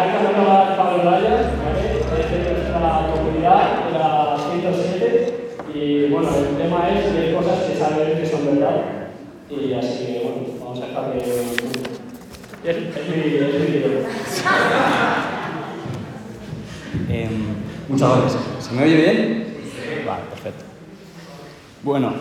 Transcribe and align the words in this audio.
hay 0.00 0.10
que 0.10 0.16
hablar 0.16 0.76
Pablo 0.76 1.10
Raya, 1.10 1.52
¿vale? 1.60 2.00
Es 2.00 2.30
de 2.30 2.52
nuestra 2.52 3.12
comunidad, 3.12 3.84
de 3.84 3.98
la 3.98 4.36
107, 4.50 5.58
y 5.74 6.08
bueno, 6.08 6.28
el 6.36 6.56
tema 6.56 6.88
es 6.88 7.04
que 7.04 7.18
hay 7.18 7.34
cosas 7.34 7.64
que 7.64 7.76
saben 7.76 8.18
que 8.18 8.26
son 8.26 8.46
verdad, 8.46 8.76
y 9.50 9.72
así 9.74 10.06
que 10.06 10.20
bueno, 10.24 10.38
vamos 10.58 10.80
a 10.80 10.86
dejar 10.86 11.12
que... 11.12 11.18
Es, 12.62 12.76
es 12.76 13.08
mi, 13.08 13.16
es 13.36 13.60
mi 13.60 13.66
video. 13.66 14.00
Em, 17.08 17.54
muchas 17.88 18.20
gracias. 18.20 18.42
¿Se 18.60 18.72
me 18.74 18.82
oye 18.84 18.94
bien? 18.94 19.56
Vale, 20.06 20.22
perfecto. 20.30 20.64
Bueno, 21.82 22.12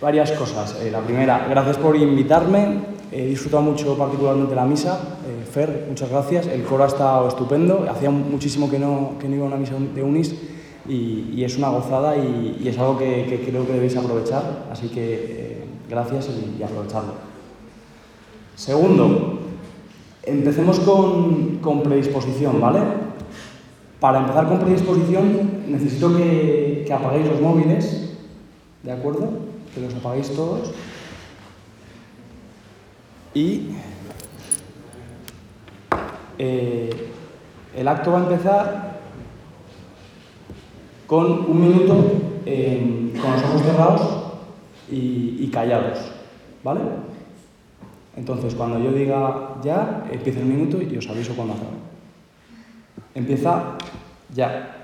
varias 0.00 0.32
cosas. 0.32 0.76
Eh, 0.82 0.90
la 0.90 1.00
primera, 1.00 1.46
gracias 1.48 1.76
por 1.78 1.96
invitarme. 1.96 2.89
He 3.12 3.26
disfrutado 3.26 3.62
mucho 3.62 3.96
particularmente 3.98 4.54
la 4.54 4.64
misa. 4.64 5.00
Eh, 5.26 5.44
Fer, 5.44 5.86
muchas 5.88 6.10
gracias. 6.10 6.46
El 6.46 6.62
coro 6.62 6.84
ha 6.84 6.86
estado 6.86 7.26
estupendo. 7.26 7.84
Hacía 7.90 8.10
muchísimo 8.10 8.70
que 8.70 8.78
no, 8.78 9.14
que 9.18 9.28
no 9.28 9.34
iba 9.34 9.44
a 9.44 9.48
una 9.48 9.56
misa 9.56 9.74
de 9.94 10.02
UNIS 10.02 10.34
y, 10.88 11.42
es 11.42 11.56
una 11.56 11.70
gozada 11.70 12.16
y, 12.16 12.62
es 12.64 12.78
algo 12.78 12.98
que, 12.98 13.26
que, 13.26 13.40
creo 13.40 13.66
que 13.66 13.72
debéis 13.72 13.96
aprovechar. 13.96 14.66
Así 14.70 14.88
que 14.88 15.14
eh, 15.14 15.64
gracias 15.88 16.28
y, 16.28 16.60
y, 16.60 16.62
aprovecharlo. 16.62 17.14
Segundo, 18.54 19.40
empecemos 20.22 20.78
con, 20.78 21.58
con 21.58 21.82
predisposición, 21.82 22.60
¿vale? 22.60 22.80
Para 23.98 24.20
empezar 24.20 24.48
con 24.48 24.60
predisposición 24.60 25.64
necesito 25.66 26.16
que, 26.16 26.84
que 26.86 26.92
apaguéis 26.92 27.26
los 27.26 27.40
móviles, 27.40 28.14
¿de 28.84 28.92
acuerdo? 28.92 29.30
Que 29.74 29.80
los 29.80 29.94
apaguéis 29.94 30.30
todos. 30.30 30.70
Y 33.34 33.68
eh, 36.38 37.10
el 37.76 37.88
acto 37.88 38.12
va 38.12 38.18
a 38.18 38.22
empezar 38.22 39.00
con 41.06 41.50
un 41.50 41.60
minuto 41.60 42.12
eh, 42.46 43.12
con 43.20 43.32
los 43.32 43.42
ojos 43.42 43.62
cerrados 43.62 44.00
y, 44.90 45.48
callados, 45.52 45.98
¿vale? 46.64 46.80
Entonces, 48.16 48.54
cuando 48.54 48.78
yo 48.78 48.92
diga 48.92 49.56
ya, 49.62 50.04
empieza 50.10 50.40
el 50.40 50.46
minuto 50.46 50.80
y 50.80 50.96
os 50.96 51.08
aviso 51.08 51.34
cuando 51.34 51.54
acabe. 51.54 51.76
Empieza 53.14 53.76
ya. 54.34 54.79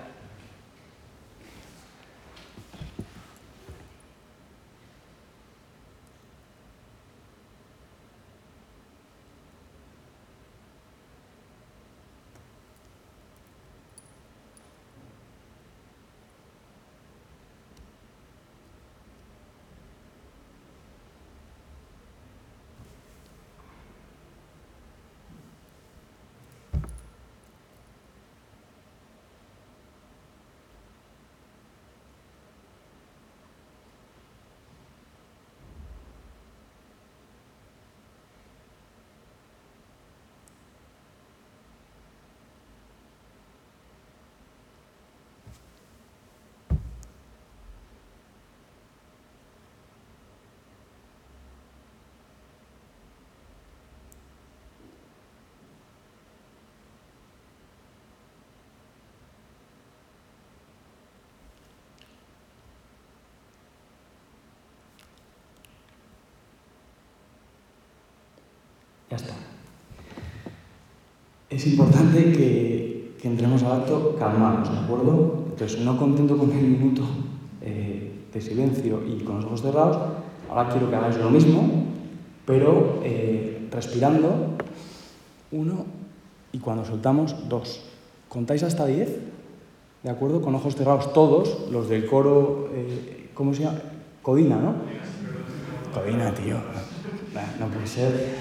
Ya 69.16 69.24
está. 69.24 69.34
Es 71.48 71.66
importante 71.66 72.32
que, 72.32 73.16
que 73.20 73.28
entremos 73.28 73.62
al 73.62 73.80
acto 73.80 74.16
calmados, 74.18 74.70
¿de 74.70 74.78
acuerdo? 74.78 75.44
Entonces, 75.50 75.80
no 75.80 75.96
contento 75.96 76.36
con 76.36 76.52
el 76.52 76.64
minuto 76.64 77.02
eh, 77.62 78.12
de 78.32 78.40
silencio 78.42 79.02
y 79.06 79.22
con 79.24 79.36
los 79.36 79.44
ojos 79.46 79.62
cerrados, 79.62 79.98
ahora 80.50 80.68
quiero 80.68 80.90
que 80.90 80.96
hagáis 80.96 81.16
lo 81.16 81.30
mismo, 81.30 81.86
pero 82.44 83.00
eh, 83.04 83.68
respirando, 83.70 84.56
uno, 85.52 85.86
y 86.52 86.58
cuando 86.58 86.84
soltamos, 86.84 87.48
dos. 87.48 87.82
Contáis 88.28 88.64
hasta 88.64 88.84
diez, 88.86 89.18
¿de 90.02 90.10
acuerdo? 90.10 90.42
Con 90.42 90.54
ojos 90.54 90.76
cerrados 90.76 91.12
todos, 91.14 91.68
los 91.70 91.88
del 91.88 92.06
coro, 92.06 92.68
eh, 92.74 93.30
¿cómo 93.34 93.54
se 93.54 93.62
llama? 93.62 93.78
Codina, 94.20 94.56
¿no? 94.56 94.74
Codina, 95.94 96.34
tío. 96.34 96.56
No, 97.60 97.66
puede 97.68 97.86
ser. 97.86 98.36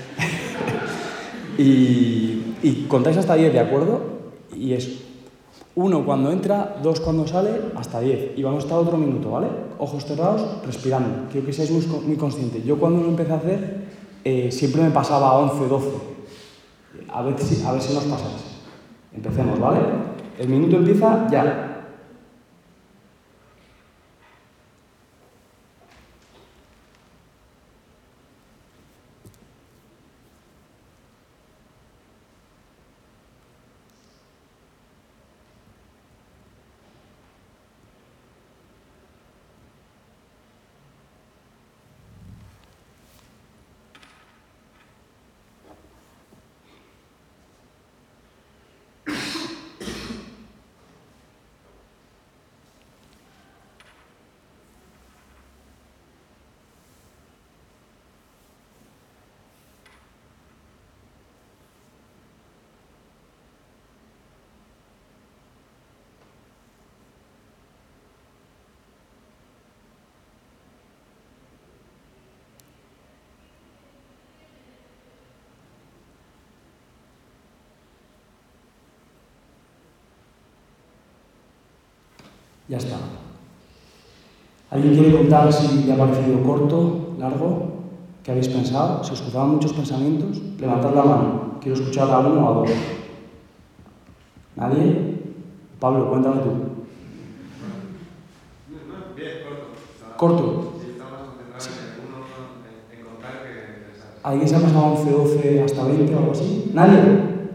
y, 1.57 2.85
contáis 2.88 3.17
hasta 3.17 3.35
10, 3.35 3.53
¿de 3.53 3.59
acuerdo? 3.59 4.01
Y 4.56 4.73
es 4.73 5.01
uno 5.75 6.06
cuando 6.06 6.31
entra, 6.31 6.78
dos 6.81 7.00
cuando 7.00 7.28
sale, 7.28 7.51
hasta 7.75 8.00
10. 8.00 8.38
Y 8.38 8.44
vamos 8.44 8.63
a 8.63 8.67
estar 8.67 8.79
otro 8.79 8.97
minuto, 8.97 9.31
¿vale? 9.31 9.47
Ojos 9.78 10.05
cerrados, 10.05 10.66
respirando. 10.66 11.28
Quiero 11.31 11.45
que 11.45 11.53
seáis 11.53 11.72
muy, 11.72 11.85
muy 12.05 12.16
conscientes. 12.16 12.63
Yo 12.63 12.78
cuando 12.78 13.01
lo 13.01 13.09
empecé 13.09 13.34
a 13.34 13.38
hacer, 13.38 13.85
eh, 14.23 14.51
siempre 14.51 14.81
me 14.81 14.91
pasaba 14.91 15.29
a 15.29 15.38
11, 15.39 15.67
12. 15.67 15.88
A 17.09 17.22
ver, 17.22 17.39
si, 17.39 17.63
a 17.63 17.72
ver 17.72 17.81
si 17.81 17.94
nos 17.94 18.03
pasáis. 18.05 18.44
Empecemos, 19.13 19.59
¿vale? 19.59 19.79
El 20.39 20.50
minuto 20.50 20.78
empieza 20.78 21.28
ya. 21.29 21.65
Ya 82.67 82.78
está. 82.78 82.96
¿Alguien 84.72 84.96
quiere 84.96 85.16
contar 85.16 85.53
si 85.53 85.84
le 85.84 85.94
ha 85.94 85.97
parecido 85.97 86.41
corto, 86.41 87.16
largo? 87.20 87.76
¿Qué 88.23 88.32
habéis 88.32 88.47
pensado? 88.47 89.03
¿Se 89.03 89.14
os 89.14 89.22
cruzaban 89.22 89.52
muchos 89.52 89.73
pensamientos? 89.73 90.41
Levantad 90.59 90.96
la 90.96 91.03
mano. 91.03 91.59
Quiero 91.62 91.78
escuchar 91.79 92.09
a 92.09 92.20
uno 92.20 92.44
o 92.44 92.50
a 92.50 92.53
dos. 92.56 92.70
¿Nadie? 94.56 95.16
Pablo, 95.79 96.09
cuéntame 96.09 96.41
tú. 96.41 96.50
Bien, 99.16 99.32
corto. 100.18 100.18
¿Corto? 100.18 100.73
Sí, 100.82 100.88
¿Alguien 104.23 104.50
se 104.50 104.56
ha 104.56 104.59
pasado 104.59 104.85
11, 104.85 105.11
12 105.11 105.64
hasta 105.64 105.84
20 105.84 106.16
o 106.16 106.18
algo 106.18 106.32
así? 106.32 106.72
¿Nadie? 106.73 107.00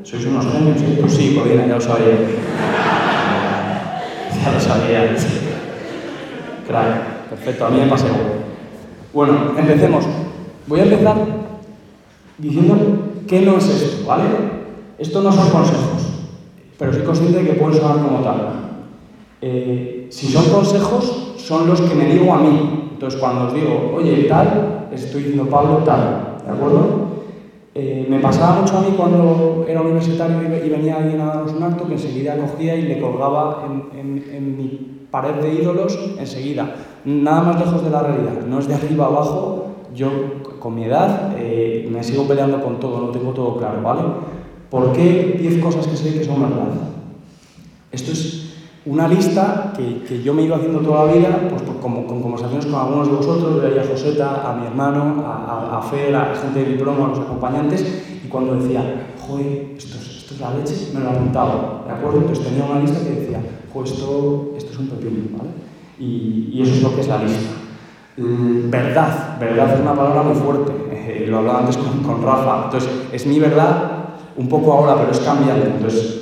Sois 0.04 0.24
unos 0.24 0.46
genios, 0.46 0.80
¿eh? 0.80 0.98
Pues 1.00 1.12
sí, 1.12 1.34
Codina, 1.34 1.66
ya 1.66 1.74
lo 1.74 1.80
sabía. 1.80 2.89
Ya 4.42 4.52
lo 4.52 4.60
sabía. 4.60 5.16
Claro, 6.66 6.94
perfecto, 7.28 7.66
a 7.66 7.70
mí 7.70 7.80
me 7.80 7.86
pasa 7.86 8.06
igual. 8.06 8.22
Bueno, 9.12 9.58
empecemos. 9.58 10.04
Voy 10.66 10.80
a 10.80 10.84
empezar 10.84 11.16
diciendo 12.38 12.76
qué 13.26 13.40
no 13.40 13.56
es 13.56 13.68
esto, 13.68 14.06
¿vale? 14.06 14.24
Esto 14.98 15.22
no 15.22 15.32
son 15.32 15.50
consejos, 15.50 16.02
pero 16.78 16.92
soy 16.92 17.02
consciente 17.02 17.42
de 17.42 17.48
que 17.48 17.54
pueden 17.54 17.80
sonar 17.80 18.04
como 18.04 18.20
tal. 18.20 18.36
Eh, 19.42 20.06
si 20.10 20.28
son 20.28 20.44
consejos, 20.50 21.34
son 21.38 21.66
los 21.66 21.80
que 21.80 21.94
me 21.94 22.06
digo 22.06 22.32
a 22.32 22.38
mí. 22.38 22.90
Entonces, 22.92 23.18
cuando 23.18 23.46
os 23.46 23.54
digo, 23.54 23.92
oye, 23.96 24.24
tal, 24.24 24.88
estoy 24.92 25.22
diciendo 25.22 25.50
Pablo, 25.50 25.78
tal, 25.84 26.36
¿de 26.44 26.52
acuerdo? 26.52 27.09
Eh, 27.72 28.04
me 28.08 28.18
pasaba 28.18 28.60
mucho 28.60 28.78
a 28.78 28.80
mí 28.80 28.94
cuando 28.96 29.64
era 29.68 29.80
universitario 29.80 30.42
y 30.42 30.68
venía 30.68 30.96
alguien 30.96 31.20
a 31.20 31.26
daros 31.26 31.52
un 31.52 31.62
acto 31.62 31.86
que 31.86 31.92
enseguida 31.92 32.36
cogía 32.36 32.74
y 32.74 32.82
le 32.82 33.00
colgaba 33.00 33.64
en, 33.96 34.56
mi 34.56 35.06
pared 35.10 35.34
de 35.34 35.54
ídolos 35.54 35.98
enseguida. 36.18 36.74
Nada 37.04 37.42
más 37.42 37.60
lejos 37.60 37.84
de 37.84 37.90
la 37.90 38.02
realidad. 38.02 38.44
No 38.46 38.58
es 38.58 38.66
de 38.66 38.74
arriba 38.74 39.06
abajo. 39.06 39.66
Yo, 39.94 40.08
con 40.60 40.74
mi 40.76 40.84
edad, 40.84 41.34
eh, 41.36 41.88
me 41.90 42.02
sigo 42.04 42.24
peleando 42.24 42.62
con 42.62 42.78
todo, 42.78 43.00
no 43.00 43.08
tengo 43.08 43.32
todo 43.32 43.56
claro, 43.56 43.82
¿vale? 43.82 44.02
¿Por 44.70 44.92
qué 44.92 45.36
10 45.40 45.60
cosas 45.60 45.88
que 45.88 45.96
sé 45.96 46.14
que 46.14 46.24
son 46.24 46.40
verdad? 46.42 46.68
Esto 47.90 48.12
es 48.12 48.49
una 48.90 49.06
lista 49.06 49.72
que, 49.76 50.02
que, 50.02 50.20
yo 50.20 50.34
me 50.34 50.42
he 50.42 50.46
ido 50.46 50.56
haciendo 50.56 50.80
toda 50.80 51.06
la 51.06 51.12
vida, 51.12 51.28
pues, 51.48 51.62
como, 51.80 52.04
con 52.08 52.20
conversaciones 52.20 52.66
con 52.66 52.74
algunos 52.74 53.06
de 53.06 53.14
vosotros, 53.14 53.62
de 53.62 53.80
a 53.80 53.84
Joseta, 53.84 54.50
a 54.50 54.56
mi 54.56 54.66
hermano, 54.66 55.24
a, 55.24 55.76
a, 55.76 55.78
a 55.78 55.82
Fer, 55.82 56.14
a 56.16 56.34
gente 56.34 56.58
de 56.58 56.72
diploma, 56.72 57.04
a 57.04 57.08
los 57.10 57.20
acompañantes, 57.20 57.86
y 58.24 58.28
cuando 58.28 58.56
decía, 58.56 59.12
joder, 59.20 59.74
esto 59.76 59.96
es, 59.96 60.16
esto 60.18 60.34
es 60.34 60.40
la 60.40 60.54
leche, 60.54 60.90
me 60.92 61.00
lo 61.00 61.10
apuntaba, 61.10 61.84
¿de 61.86 61.92
acuerdo? 61.92 62.18
Entonces 62.18 62.44
tenía 62.44 62.64
una 62.64 62.80
lista 62.80 62.98
que 62.98 63.10
decía, 63.10 63.40
joder, 63.72 63.92
esto, 63.92 64.54
esto 64.56 64.72
es 64.72 64.78
un 64.78 64.88
pepino, 64.88 65.38
¿vale? 65.38 65.50
Y, 65.96 66.50
y, 66.52 66.62
eso 66.62 66.74
es 66.74 66.82
lo 66.82 66.92
que 66.92 67.02
es 67.02 67.08
la 67.08 67.22
lista. 67.22 67.50
Verdad, 68.16 69.38
verdad 69.38 69.74
es 69.74 69.80
una 69.80 69.94
palabra 69.94 70.22
muy 70.24 70.34
fuerte, 70.34 70.72
eh, 70.90 71.26
lo 71.28 71.38
hablaba 71.38 71.60
antes 71.60 71.76
con, 71.76 72.02
con 72.02 72.24
Rafa, 72.24 72.64
entonces 72.64 72.90
es 73.12 73.24
mi 73.24 73.38
verdad 73.38 74.16
un 74.36 74.48
poco 74.48 74.72
ahora, 74.72 74.96
pero 74.96 75.12
es 75.12 75.20
cambiante, 75.20 75.68
entonces 75.68 76.19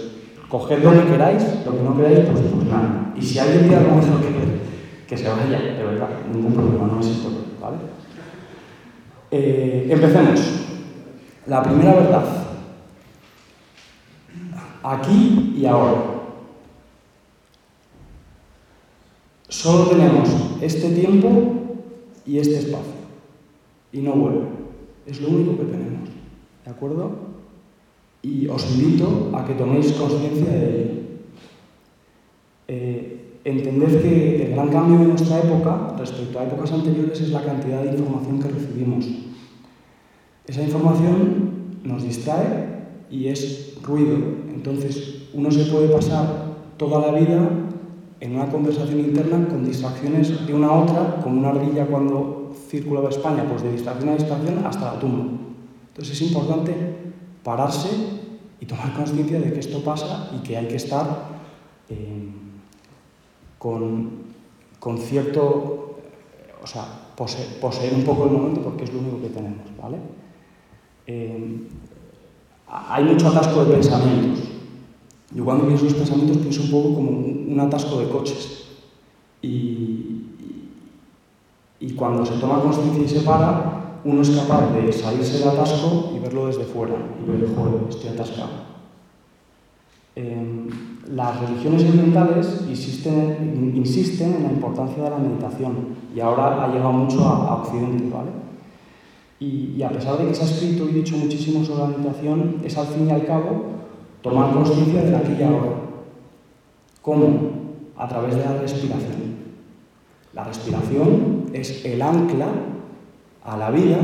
Coged 0.48 0.82
lo 0.82 0.92
que 0.92 1.10
queráis, 1.10 1.42
lo 1.66 1.76
que 1.76 1.82
no 1.82 1.96
queráis, 1.96 2.20
pues, 2.20 2.40
pues 2.40 2.66
nada. 2.66 3.12
Y 3.14 3.22
si 3.22 3.38
alguien 3.38 3.68
tiene 3.68 3.76
algo 3.76 3.96
mejor 3.96 4.20
que 4.20 4.30
ver, 4.30 4.60
que 5.06 5.16
se 5.16 5.28
vaya, 5.28 5.58
de 5.58 5.84
verdad, 5.84 6.08
ningún 6.32 6.54
problema, 6.54 6.86
no 6.86 7.00
es 7.00 7.06
importante, 7.06 7.50
¿vale? 7.60 7.76
Eh, 9.30 9.88
empecemos. 9.90 10.40
La 11.46 11.62
primera 11.62 11.94
verdad. 11.94 12.24
Aquí 14.82 15.54
y 15.56 15.66
ahora. 15.66 16.18
Solo 19.48 19.88
tenemos 19.88 20.28
este 20.60 20.90
tiempo 20.90 21.54
y 22.24 22.38
este 22.38 22.58
espacio. 22.58 22.92
Y 23.92 24.00
no 24.00 24.12
vuelve. 24.12 24.46
Es 25.06 25.20
lo 25.20 25.28
único 25.28 25.58
que 25.58 25.64
tenemos. 25.64 26.08
¿De 26.64 26.70
acuerdo? 26.70 27.27
Y 28.22 28.48
os 28.48 28.64
invito 28.74 29.30
a 29.32 29.44
que 29.44 29.54
toméis 29.54 29.92
conciencia 29.92 30.50
de 30.50 30.66
ello. 30.68 30.98
Eh, 32.68 33.40
entended 33.44 34.02
que 34.02 34.46
el 34.46 34.52
gran 34.52 34.68
cambio 34.68 34.98
de 34.98 35.06
nuestra 35.06 35.38
época 35.38 35.94
respecto 35.98 36.38
a 36.38 36.44
épocas 36.44 36.72
anteriores 36.72 37.20
es 37.20 37.30
la 37.30 37.42
cantidad 37.42 37.82
de 37.82 37.96
información 37.96 38.40
que 38.40 38.48
recibimos. 38.48 39.06
Esa 40.46 40.62
información 40.62 41.80
nos 41.84 42.02
distrae 42.02 43.06
y 43.10 43.28
es 43.28 43.78
ruido. 43.82 44.16
Entonces 44.52 45.28
uno 45.32 45.50
se 45.50 45.64
puede 45.66 45.88
pasar 45.88 46.56
toda 46.76 47.00
la 47.00 47.18
vida 47.18 47.48
en 48.20 48.34
una 48.34 48.50
conversación 48.50 49.00
interna 49.00 49.46
con 49.48 49.64
distracciones 49.64 50.46
de 50.46 50.54
una 50.54 50.68
a 50.68 50.82
otra, 50.82 51.20
como 51.22 51.38
una 51.38 51.50
ardilla 51.50 51.86
cuando 51.86 52.52
circulaba 52.68 53.10
España, 53.10 53.46
pues 53.48 53.62
de 53.62 53.72
distracción 53.72 54.10
a 54.10 54.16
distracción 54.16 54.66
hasta 54.66 54.94
la 54.94 54.98
tumba. 54.98 55.24
Entonces 55.88 56.20
es 56.20 56.28
importante 56.30 56.74
pararse 57.48 57.88
y 58.60 58.66
tomar 58.66 58.92
conciencia 58.92 59.40
de 59.40 59.50
que 59.50 59.60
esto 59.60 59.82
pasa 59.82 60.30
y 60.36 60.46
que 60.46 60.58
hay 60.58 60.68
que 60.68 60.76
estar 60.76 61.06
eh, 61.88 62.28
con, 63.58 64.10
con, 64.78 64.98
cierto, 64.98 65.96
o 66.62 66.66
sea, 66.66 66.84
poseer 67.16 67.94
un 67.94 68.04
poco 68.04 68.24
el 68.26 68.32
momento 68.32 68.60
porque 68.60 68.84
es 68.84 68.92
lo 68.92 69.00
único 69.00 69.22
que 69.22 69.30
tenemos, 69.30 69.64
¿vale? 69.80 69.96
Eh, 71.06 71.68
hay 72.68 73.04
mucho 73.04 73.28
atasco 73.28 73.64
de 73.64 73.76
pensamientos. 73.76 74.44
Yo 75.34 75.42
cuando 75.42 75.66
pienso 75.66 75.84
los 75.84 75.94
pensamientos 75.94 76.36
pienso 76.36 76.64
un 76.64 76.70
poco 76.70 76.94
como 76.96 77.10
un, 77.12 77.58
atasco 77.58 78.00
de 78.00 78.10
coches. 78.10 78.66
Y, 79.40 80.22
y 81.80 81.92
cuando 81.96 82.26
se 82.26 82.34
toma 82.34 82.60
conciencia 82.60 83.04
y 83.04 83.08
se 83.08 83.24
para, 83.24 83.77
uno 84.04 84.22
es 84.22 84.30
capaz 84.30 84.72
de 84.72 84.92
salirse 84.92 85.38
del 85.38 85.48
atasco 85.48 86.12
y 86.14 86.18
verlo 86.18 86.46
desde 86.46 86.64
fuera 86.64 86.94
y 86.94 87.30
ver, 87.30 87.48
joder, 87.54 87.88
estoy 87.88 88.10
atascado. 88.10 88.68
Em, 90.14 90.68
las 91.12 91.40
religiones 91.40 91.84
orientales 91.84 92.64
insisten, 92.68 93.72
insisten, 93.74 94.34
en 94.34 94.42
la 94.44 94.50
importancia 94.50 95.04
de 95.04 95.10
la 95.10 95.18
meditación 95.18 95.96
y 96.14 96.20
ahora 96.20 96.64
ha 96.64 96.68
llegado 96.68 96.92
mucho 96.92 97.24
a, 97.24 97.54
Occidente, 97.62 98.10
¿vale? 98.12 98.30
Y, 99.40 99.74
y, 99.76 99.82
a 99.82 99.90
pesar 99.90 100.18
de 100.18 100.26
que 100.26 100.34
se 100.34 100.42
ha 100.42 100.46
escrito 100.46 100.88
y 100.88 100.94
dicho 100.94 101.16
muchísimo 101.16 101.64
sobre 101.64 101.82
la 101.82 101.88
meditación, 101.88 102.56
es 102.64 102.76
al 102.76 102.86
fin 102.88 103.06
y 103.06 103.10
al 103.12 103.24
cabo 103.24 103.66
tomar 104.22 104.52
conciencia 104.52 105.02
de 105.02 105.16
aquí 105.16 105.32
y 105.38 105.42
ahora. 105.42 105.70
¿Cómo? 107.02 107.26
A 107.96 108.08
través 108.08 108.34
de 108.34 108.44
la 108.44 108.58
respiración. 108.58 109.38
La 110.34 110.44
respiración 110.44 111.46
es 111.52 111.84
el 111.84 112.02
ancla 112.02 112.48
a 113.48 113.56
la 113.56 113.70
vida 113.70 113.98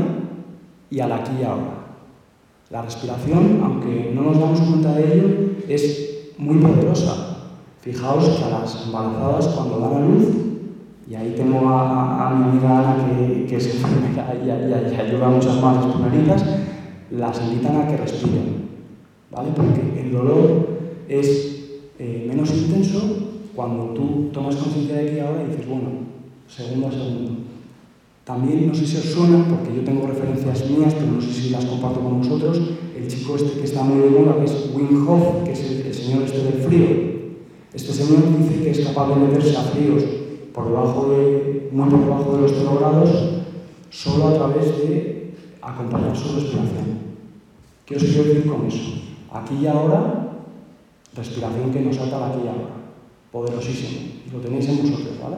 y 0.89 0.99
al 0.99 1.11
aquí 1.11 1.31
y 1.39 1.43
ahora. 1.43 1.85
La 2.71 2.81
respiración, 2.81 3.61
aunque 3.63 4.11
no 4.13 4.23
nos 4.23 4.39
damos 4.39 4.59
cuenta 4.61 4.93
de 4.93 5.13
ello, 5.13 5.27
es 5.67 6.33
muy 6.37 6.57
poderosa. 6.57 7.37
Fijaos 7.79 8.27
que 8.27 8.43
a 8.43 8.59
las 8.59 8.85
embarazadas 8.85 9.47
cuando 9.49 9.79
dan 9.79 9.93
a 9.93 10.05
luz, 10.05 10.27
y 11.07 11.13
ahí 11.13 11.35
tengo 11.37 11.69
a, 11.69 12.33
mi 12.35 12.43
amiga 12.49 12.79
Ana 12.79 13.05
que, 13.05 13.45
que 13.45 13.57
es 13.57 13.75
enfermera 13.75 14.35
y, 14.43 14.47
y, 14.47 14.99
ayuda 14.99 15.27
a 15.27 15.29
muchas 15.29 15.61
madres 15.61 15.93
primeritas, 15.93 16.43
las 17.11 17.41
invitan 17.43 17.81
a 17.81 17.87
que 17.87 17.97
respiren, 17.97 18.69
¿vale? 19.31 19.49
Porque 19.55 20.01
el 20.01 20.11
dolor 20.11 20.67
es 21.07 21.83
eh, 21.99 22.25
menos 22.27 22.51
intenso 22.51 22.99
cuando 23.55 23.93
tú 23.93 24.29
tomas 24.33 24.55
conciencia 24.55 24.95
de 24.95 25.07
aquí 25.07 25.17
y 25.17 25.19
ahora 25.19 25.43
y 25.43 25.51
dices, 25.51 25.69
bueno, 25.69 25.89
segundo 26.47 26.87
a 26.87 26.91
segundo. 26.91 27.44
También, 28.25 28.67
no 28.67 28.73
sé 28.73 28.87
si 28.87 28.97
os 28.97 29.03
suena, 29.03 29.45
porque 29.47 29.75
yo 29.75 29.83
tengo 29.83 30.07
referencias 30.07 30.67
mías, 30.67 30.95
pero 30.95 31.11
no 31.11 31.21
sé 31.21 31.31
si 31.31 31.49
las 31.51 31.63
comparto 31.63 31.99
con 31.99 32.17
vosotros, 32.17 32.59
el 32.97 33.07
chico 33.07 33.35
este 33.35 33.59
que 33.59 33.65
está 33.65 33.83
muy 33.83 33.99
de 33.99 34.09
moda, 34.09 34.39
que 34.39 34.45
es 34.45 34.71
Wim 34.73 35.43
que 35.45 35.51
es 35.51 35.59
el, 35.61 35.93
señor 35.93 36.23
este 36.23 36.43
del 36.43 36.63
frío. 36.63 36.87
Este 37.71 37.93
señor 37.93 38.23
dice 38.39 38.63
que 38.63 38.71
es 38.71 38.79
capaz 38.79 39.09
de 39.09 39.15
meterse 39.15 39.55
a 39.55 39.61
fríos 39.61 40.03
por 40.51 40.65
debajo 40.65 41.11
de, 41.11 41.69
muy 41.71 41.87
por 41.87 41.99
debajo 41.99 42.35
de 42.35 42.41
los 42.41 42.51
0 42.57 42.77
grados, 42.79 43.09
solo 43.91 44.29
a 44.29 44.33
través 44.33 44.75
de 44.79 45.35
acompañar 45.61 46.17
su 46.17 46.33
respiración. 46.33 46.97
¿Qué 47.85 47.95
os 47.95 48.03
quiero 48.03 48.23
decir 48.23 48.47
con 48.47 48.65
eso? 48.65 49.03
Aquí 49.31 49.55
y 49.61 49.67
ahora, 49.67 50.39
respiración 51.15 51.71
que 51.71 51.81
nos 51.81 51.95
salta 51.95 52.25
aquí 52.25 52.39
y 52.43 52.47
ahora. 52.47 52.73
Poderosísimo. 53.31 53.99
Lo 54.33 54.39
tenéis 54.39 54.67
en 54.67 54.81
vosotros, 54.81 55.13
¿vale? 55.21 55.37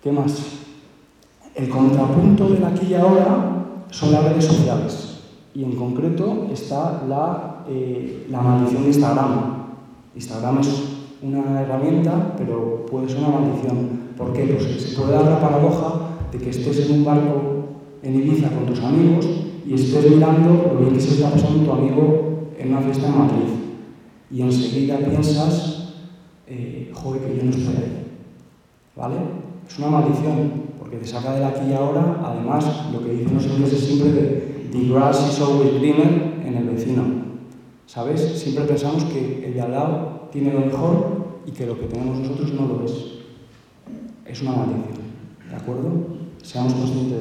¿Qué 0.00 0.12
más? 0.12 0.55
El 1.56 1.70
contrapunto 1.70 2.50
del 2.50 2.62
aquí 2.64 2.88
y 2.90 2.94
ahora 2.94 3.64
son 3.90 4.12
las 4.12 4.24
redes 4.24 4.44
sociales 4.44 5.20
y 5.54 5.64
en 5.64 5.74
concreto 5.74 6.48
está 6.52 7.02
la, 7.08 7.64
eh, 7.66 8.26
la 8.28 8.42
maldición 8.42 8.82
de 8.82 8.88
Instagram. 8.88 9.64
Instagram 10.14 10.58
es 10.58 10.82
una 11.22 11.62
herramienta, 11.62 12.34
pero 12.36 12.84
puede 12.84 13.08
ser 13.08 13.20
una 13.20 13.38
maldición. 13.38 13.88
¿Por 14.18 14.34
qué? 14.34 14.42
Pues 14.42 14.82
se 14.82 14.96
puede 14.96 15.12
dar 15.12 15.24
la 15.24 15.40
paradoja 15.40 16.10
de 16.30 16.38
que 16.38 16.50
estés 16.50 16.90
en 16.90 16.98
un 16.98 17.04
barco 17.06 17.42
en 18.02 18.16
Ibiza 18.16 18.50
con 18.50 18.66
tus 18.66 18.84
amigos 18.84 19.26
y 19.66 19.72
estés 19.72 20.10
mirando 20.10 20.72
lo 20.74 20.80
bien 20.80 20.92
que 20.92 21.00
se 21.00 21.14
está 21.14 21.30
pasando 21.30 21.64
tu 21.64 21.72
amigo 21.72 22.50
en 22.58 22.68
una 22.68 22.82
fiesta 22.82 23.06
en 23.06 23.18
Madrid. 23.18 23.48
Y 24.30 24.42
enseguida 24.42 24.98
piensas, 24.98 25.94
eh, 26.46 26.92
joder, 26.92 27.22
que 27.22 27.36
yo 27.38 27.44
no 27.44 27.50
estoy 27.50 27.76
ahí. 27.76 28.06
¿Vale? 28.94 29.16
Es 29.66 29.78
una 29.78 29.88
maldición 29.88 30.65
porque 30.96 31.04
te 31.04 31.10
saca 31.10 31.34
del 31.34 31.44
aquí 31.44 31.70
y 31.70 31.74
ahora, 31.74 32.20
además, 32.24 32.64
lo 32.92 33.04
que 33.04 33.12
dicen 33.12 33.34
los 33.34 33.46
ingleses 33.46 33.80
siempre 33.80 34.12
de 34.12 34.68
the 34.72 34.88
grass 34.88 35.30
is 35.30 35.40
always 35.40 35.74
greener 35.78 36.42
en 36.44 36.56
el 36.56 36.68
vecino. 36.68 37.02
¿Sabes? 37.86 38.20
Siempre 38.20 38.64
pensamos 38.64 39.04
que 39.04 39.46
el 39.46 39.54
de 39.54 39.60
al 39.60 39.72
lado 39.72 40.28
tiene 40.32 40.52
lo 40.52 40.60
mejor 40.60 41.26
y 41.46 41.50
que 41.52 41.66
lo 41.66 41.78
que 41.78 41.86
tenemos 41.86 42.18
nosotros 42.18 42.52
no 42.54 42.66
lo 42.66 42.84
es. 42.84 42.92
Es 44.24 44.42
una 44.42 44.52
maldición, 44.52 44.98
¿de 45.50 45.56
acuerdo? 45.56 45.90
Seamos 46.42 46.74
conscientes 46.74 47.20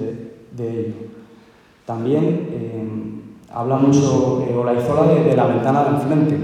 de, 0.55 0.79
ello. 0.79 0.93
También 1.85 2.23
eh, 2.51 2.87
habla 3.51 3.77
mucho 3.77 4.45
eh, 4.47 4.55
Olaizola 4.55 5.13
de, 5.13 5.23
de 5.23 5.35
la 5.35 5.47
ventana 5.47 5.83
de 5.83 5.89
enfrente. 5.89 6.37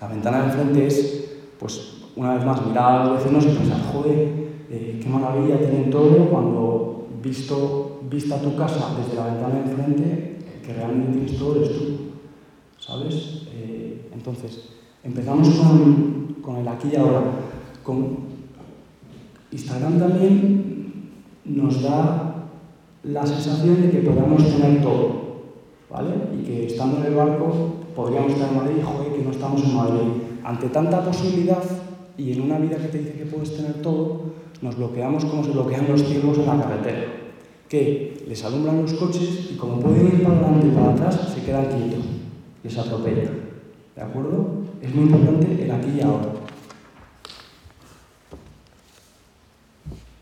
La 0.00 0.08
ventana 0.08 0.38
de 0.40 0.44
enfrente 0.44 0.86
es, 0.86 1.38
pues, 1.58 2.02
una 2.14 2.34
vez 2.34 2.44
más, 2.44 2.64
mirar 2.64 3.00
a 3.00 3.04
los 3.04 3.18
vecinos 3.18 3.44
y 3.44 3.48
pensar, 3.48 3.80
joder, 3.92 4.37
eh, 4.70 5.00
qué 5.02 5.08
maravilla 5.08 5.58
tienen 5.58 5.90
todo 5.90 6.28
cuando 6.30 7.06
visto, 7.22 8.00
vista 8.10 8.40
tu 8.40 8.56
casa 8.56 8.96
desde 8.98 9.16
la 9.16 9.26
ventana 9.26 9.54
de 9.54 9.70
enfrente, 9.70 10.36
que 10.64 10.72
realmente 10.74 11.12
tienes 11.12 11.38
todo 11.38 11.56
eres 11.56 11.70
tú. 11.70 12.08
Entonces, 14.28 14.70
empezamos 15.04 15.48
con, 16.42 16.56
el 16.56 16.68
aquí 16.68 16.88
y 16.92 16.96
ahora. 16.96 17.22
Instagram 19.50 19.98
también 19.98 21.10
nos 21.46 21.82
da 21.82 22.46
la 23.04 23.24
sensación 23.24 23.80
de 23.80 23.90
que 23.90 23.98
podamos 24.00 24.44
tener 24.44 24.82
todo, 24.82 25.08
¿vale? 25.90 26.10
Y 26.38 26.44
que 26.44 26.66
estando 26.66 26.98
en 26.98 27.06
el 27.06 27.14
barco 27.14 27.76
podríamos 27.96 28.32
estar 28.32 28.50
en 28.50 28.56
Madrid 28.56 28.82
joder, 28.84 29.12
que 29.12 29.24
no 29.24 29.30
estamos 29.30 29.64
en 29.64 29.74
Madrid. 29.74 30.08
Ante 30.44 30.68
tanta 30.68 31.02
posibilidad 31.02 31.62
y 32.18 32.32
en 32.32 32.42
una 32.42 32.58
vida 32.58 32.76
que 32.76 32.88
te 32.88 32.98
dice 32.98 33.12
que 33.12 33.26
puedes 33.26 33.56
tener 33.56 33.80
todo, 33.80 34.27
nos 34.62 34.76
bloqueamos 34.76 35.24
como 35.24 35.44
se 35.44 35.50
bloquean 35.50 35.88
los 35.88 36.02
cielos 36.02 36.38
en 36.38 36.46
la 36.46 36.60
carretera, 36.60 37.04
que 37.68 38.24
les 38.26 38.44
alumbran 38.44 38.82
los 38.82 38.94
coches 38.94 39.50
y 39.52 39.56
como 39.56 39.80
pueden 39.80 40.06
ir 40.06 40.22
para 40.22 40.38
adelante 40.38 40.66
y 40.66 40.70
para 40.70 40.92
atrás, 40.92 41.32
se 41.34 41.42
quedan 41.42 41.66
quietos, 41.66 42.04
les 42.62 42.78
atropellan. 42.78 43.48
¿De 43.94 44.02
acuerdo? 44.02 44.62
Es 44.80 44.94
muy 44.94 45.04
importante 45.04 45.64
el 45.64 45.70
aquí 45.70 45.90
y 45.98 46.00
ahora. 46.00 46.32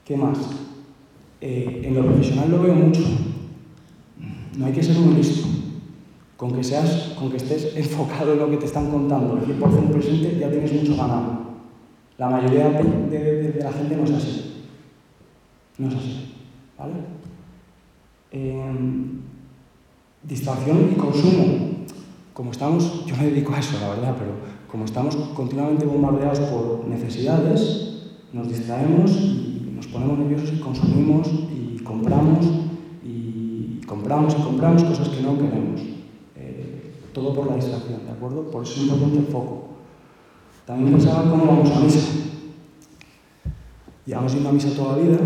¿Qué 0.05 0.17
más? 0.17 0.39
Eh, 1.41 1.83
en 1.85 1.95
lo 1.95 2.07
profesional 2.07 2.51
lo 2.51 2.63
veo 2.63 2.75
mucho. 2.75 3.03
No 4.57 4.67
hay 4.67 4.73
que 4.73 4.83
ser 4.83 4.97
muy 4.97 5.15
listo. 5.15 5.49
Con 6.37 6.53
que, 6.53 6.63
seas, 6.63 7.15
con 7.19 7.31
que 7.31 7.39
estés 7.39 7.73
enfocado 7.77 8.33
en 8.33 8.39
lo 8.39 8.51
que 8.51 8.57
te 8.57 8.67
están 8.67 8.91
contando, 8.91 9.37
el 9.37 9.59
100% 9.59 9.91
presente, 9.91 10.39
ya 10.39 10.51
tienes 10.51 10.73
mucho 10.73 10.97
ganado. 10.97 11.46
La 12.19 12.31
mayoría 12.31 12.71
de, 12.71 12.83
de, 13.11 13.53
de, 13.53 13.63
la 13.63 13.73
gente 13.73 13.97
no 13.97 14.05
es 14.05 14.11
así. 14.13 14.65
No 15.79 15.89
es 15.89 15.95
así. 15.95 16.35
¿Vale? 16.79 16.95
Eh, 18.33 18.75
distracción 20.23 20.91
y 20.93 20.95
consumo. 20.95 21.77
Como 22.33 22.51
estamos, 22.51 23.05
yo 23.07 23.17
me 23.17 23.27
dedico 23.27 23.55
a 23.55 23.61
eso, 23.61 23.79
la 23.81 23.91
verdad, 23.91 24.15
pero 24.19 24.33
como 24.71 24.85
estamos 24.85 25.17
continuamente 25.35 25.87
bombardeados 25.87 26.41
por 26.41 26.87
necesidades, 26.87 28.11
nos 28.33 28.49
distraemos 28.49 29.11
y 29.13 29.73
nos 29.75 29.87
ponemos 29.87 30.19
nerviosos 30.19 30.53
y 30.53 30.61
consumimos 30.61 31.29
y 31.29 31.79
compramos 31.83 32.47
y 33.05 33.81
compramos 33.87 34.35
y 34.39 34.43
compramos 34.43 34.85
cosas 34.85 35.09
que 35.09 35.23
no 35.23 35.39
queremos. 35.39 35.81
Eh, 36.37 36.93
todo 37.13 37.35
por 37.35 37.47
la 37.47 37.57
distracción, 37.57 38.05
¿de 38.05 38.13
acuerdo? 38.13 38.51
Por 38.51 38.65
eso 38.65 38.75
es 38.75 38.83
importante 38.83 39.19
el 39.19 39.27
foco. 39.27 39.76
También 40.67 40.95
pensaba 40.95 41.31
cómo 41.31 41.47
vamos 41.47 41.71
a 41.71 41.79
misa. 41.79 42.01
Llevamos 44.05 44.35
yendo 44.35 44.49
a 44.49 44.53
misa 44.53 44.75
toda 44.77 44.97
la 44.97 45.03
vida, 45.03 45.19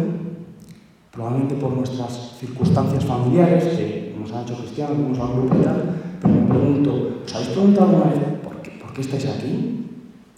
probablemente 1.10 1.54
por 1.54 1.72
nuestras 1.72 2.36
circunstancias 2.38 3.04
familiares, 3.06 3.64
que 3.64 4.14
nos 4.20 4.30
han 4.32 4.42
hecho 4.42 4.58
cristianos, 4.58 4.98
que 4.98 5.02
nos 5.02 5.18
han 5.18 5.32
grupo 5.32 5.56
y 5.56 5.64
tal, 5.64 5.96
pero 6.20 6.34
me 6.34 6.46
pregunto, 6.46 7.22
¿os 7.24 7.34
habéis 7.34 7.50
preguntado 7.50 7.86
alguna 7.86 8.10
vez 8.10 8.20
por 8.44 8.92
qué, 8.92 9.00
estáis 9.00 9.26
aquí? 9.26 9.86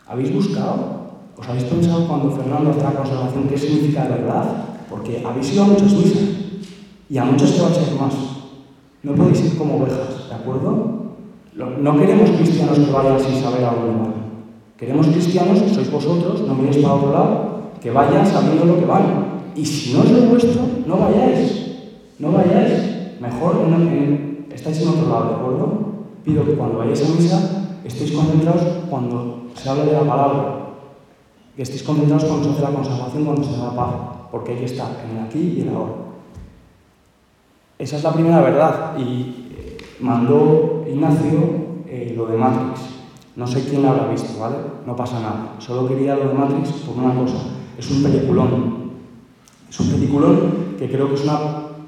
¿Habéis 0.06 0.32
buscado? 0.32 1.02
¿Os 1.36 1.48
habéis 1.48 1.64
pensado 1.64 2.06
cuando 2.06 2.30
Fernando 2.30 2.70
hace 2.70 2.82
la 2.84 2.94
conservación 2.94 3.48
qué 3.48 3.58
significa 3.58 4.04
de 4.04 4.22
verdad? 4.22 4.64
Porque 4.88 5.24
habéis 5.26 5.52
ido 5.52 5.64
a 5.64 5.66
muchas 5.66 5.92
misas 5.94 6.22
y 7.10 7.18
a 7.18 7.24
muchas 7.24 7.50
que 7.50 7.60
vais 7.60 7.78
a 7.78 7.82
ir 7.82 8.00
más. 8.00 8.14
No 9.02 9.14
podéis 9.16 9.44
ir 9.46 9.58
como 9.58 9.78
ovejas, 9.78 10.28
¿de 10.28 10.34
acuerdo? 10.34 11.16
No 11.56 11.98
queremos 11.98 12.30
cristianos 12.30 12.78
que 12.78 12.92
vayan 12.92 13.18
sin 13.18 13.42
saber 13.42 13.64
a 13.64 13.74
dónde 13.74 13.98
van. 13.98 14.11
Queremos 14.82 15.06
cristianos, 15.06 15.62
sois 15.70 15.86
vosotros, 15.92 16.42
no 16.42 16.58
miréis 16.58 16.82
para 16.82 16.98
otro 16.98 17.12
lado, 17.14 17.70
que 17.78 17.94
vayan 17.94 18.26
sabiendo 18.26 18.64
lo 18.64 18.80
que 18.80 18.84
van. 18.84 19.54
Y 19.54 19.64
si 19.64 19.94
no 19.94 20.02
es 20.02 20.10
lo 20.10 20.26
vuestro, 20.26 20.60
no 20.84 20.98
vayáis. 20.98 21.94
No 22.18 22.32
vayáis. 22.32 23.14
Mejor 23.20 23.62
estáis 24.50 24.82
en 24.82 24.88
otro 24.88 25.08
lado, 25.08 25.28
¿de 25.28 25.34
acuerdo? 25.36 25.78
Pido 26.24 26.44
que 26.44 26.54
cuando 26.54 26.78
vayáis 26.78 27.00
a 27.00 27.14
misa 27.14 27.78
estéis 27.84 28.10
concentrados 28.10 28.62
cuando 28.90 29.46
se 29.54 29.68
hable 29.68 29.84
de 29.84 29.92
la 29.92 30.00
palabra. 30.00 30.74
Que 31.54 31.62
estéis 31.62 31.84
concentrados 31.84 32.24
cuando 32.24 32.42
se 32.42 32.50
hace 32.50 32.62
la 32.62 32.70
consagración, 32.70 33.24
cuando 33.24 33.44
se 33.44 33.56
da 33.56 33.66
la 33.66 33.76
paz. 33.76 33.94
Porque 34.32 34.56
que 34.56 34.64
estar 34.64 34.90
en 35.04 35.16
el 35.16 35.24
aquí 35.26 35.54
y 35.58 35.60
en 35.60 35.68
el 35.68 35.76
ahora. 35.76 35.92
Esa 37.78 37.98
es 37.98 38.02
la 38.02 38.12
primera 38.12 38.40
verdad. 38.40 38.98
Y 38.98 39.46
eh, 39.56 39.78
mandó 40.00 40.82
Ignacio 40.88 41.38
eh, 41.86 42.14
lo 42.16 42.26
de 42.26 42.36
Matrix. 42.36 43.01
No 43.34 43.46
sé 43.46 43.64
quién 43.64 43.82
lo 43.82 43.90
habrá 43.90 44.08
visto, 44.08 44.38
¿vale? 44.38 44.56
No 44.86 44.94
pasa 44.94 45.20
nada. 45.20 45.54
Solo 45.58 45.88
quería 45.88 46.16
lo 46.16 46.28
de 46.28 46.34
Matrix 46.34 46.70
por 46.82 47.02
una 47.02 47.14
cosa. 47.14 47.36
Es 47.78 47.90
un 47.90 48.02
peliculón. 48.02 48.92
Es 49.70 49.80
un 49.80 49.90
peliculón 49.90 50.76
que 50.78 50.90
creo 50.90 51.08
que 51.08 51.14
es 51.14 51.24
una 51.24 51.38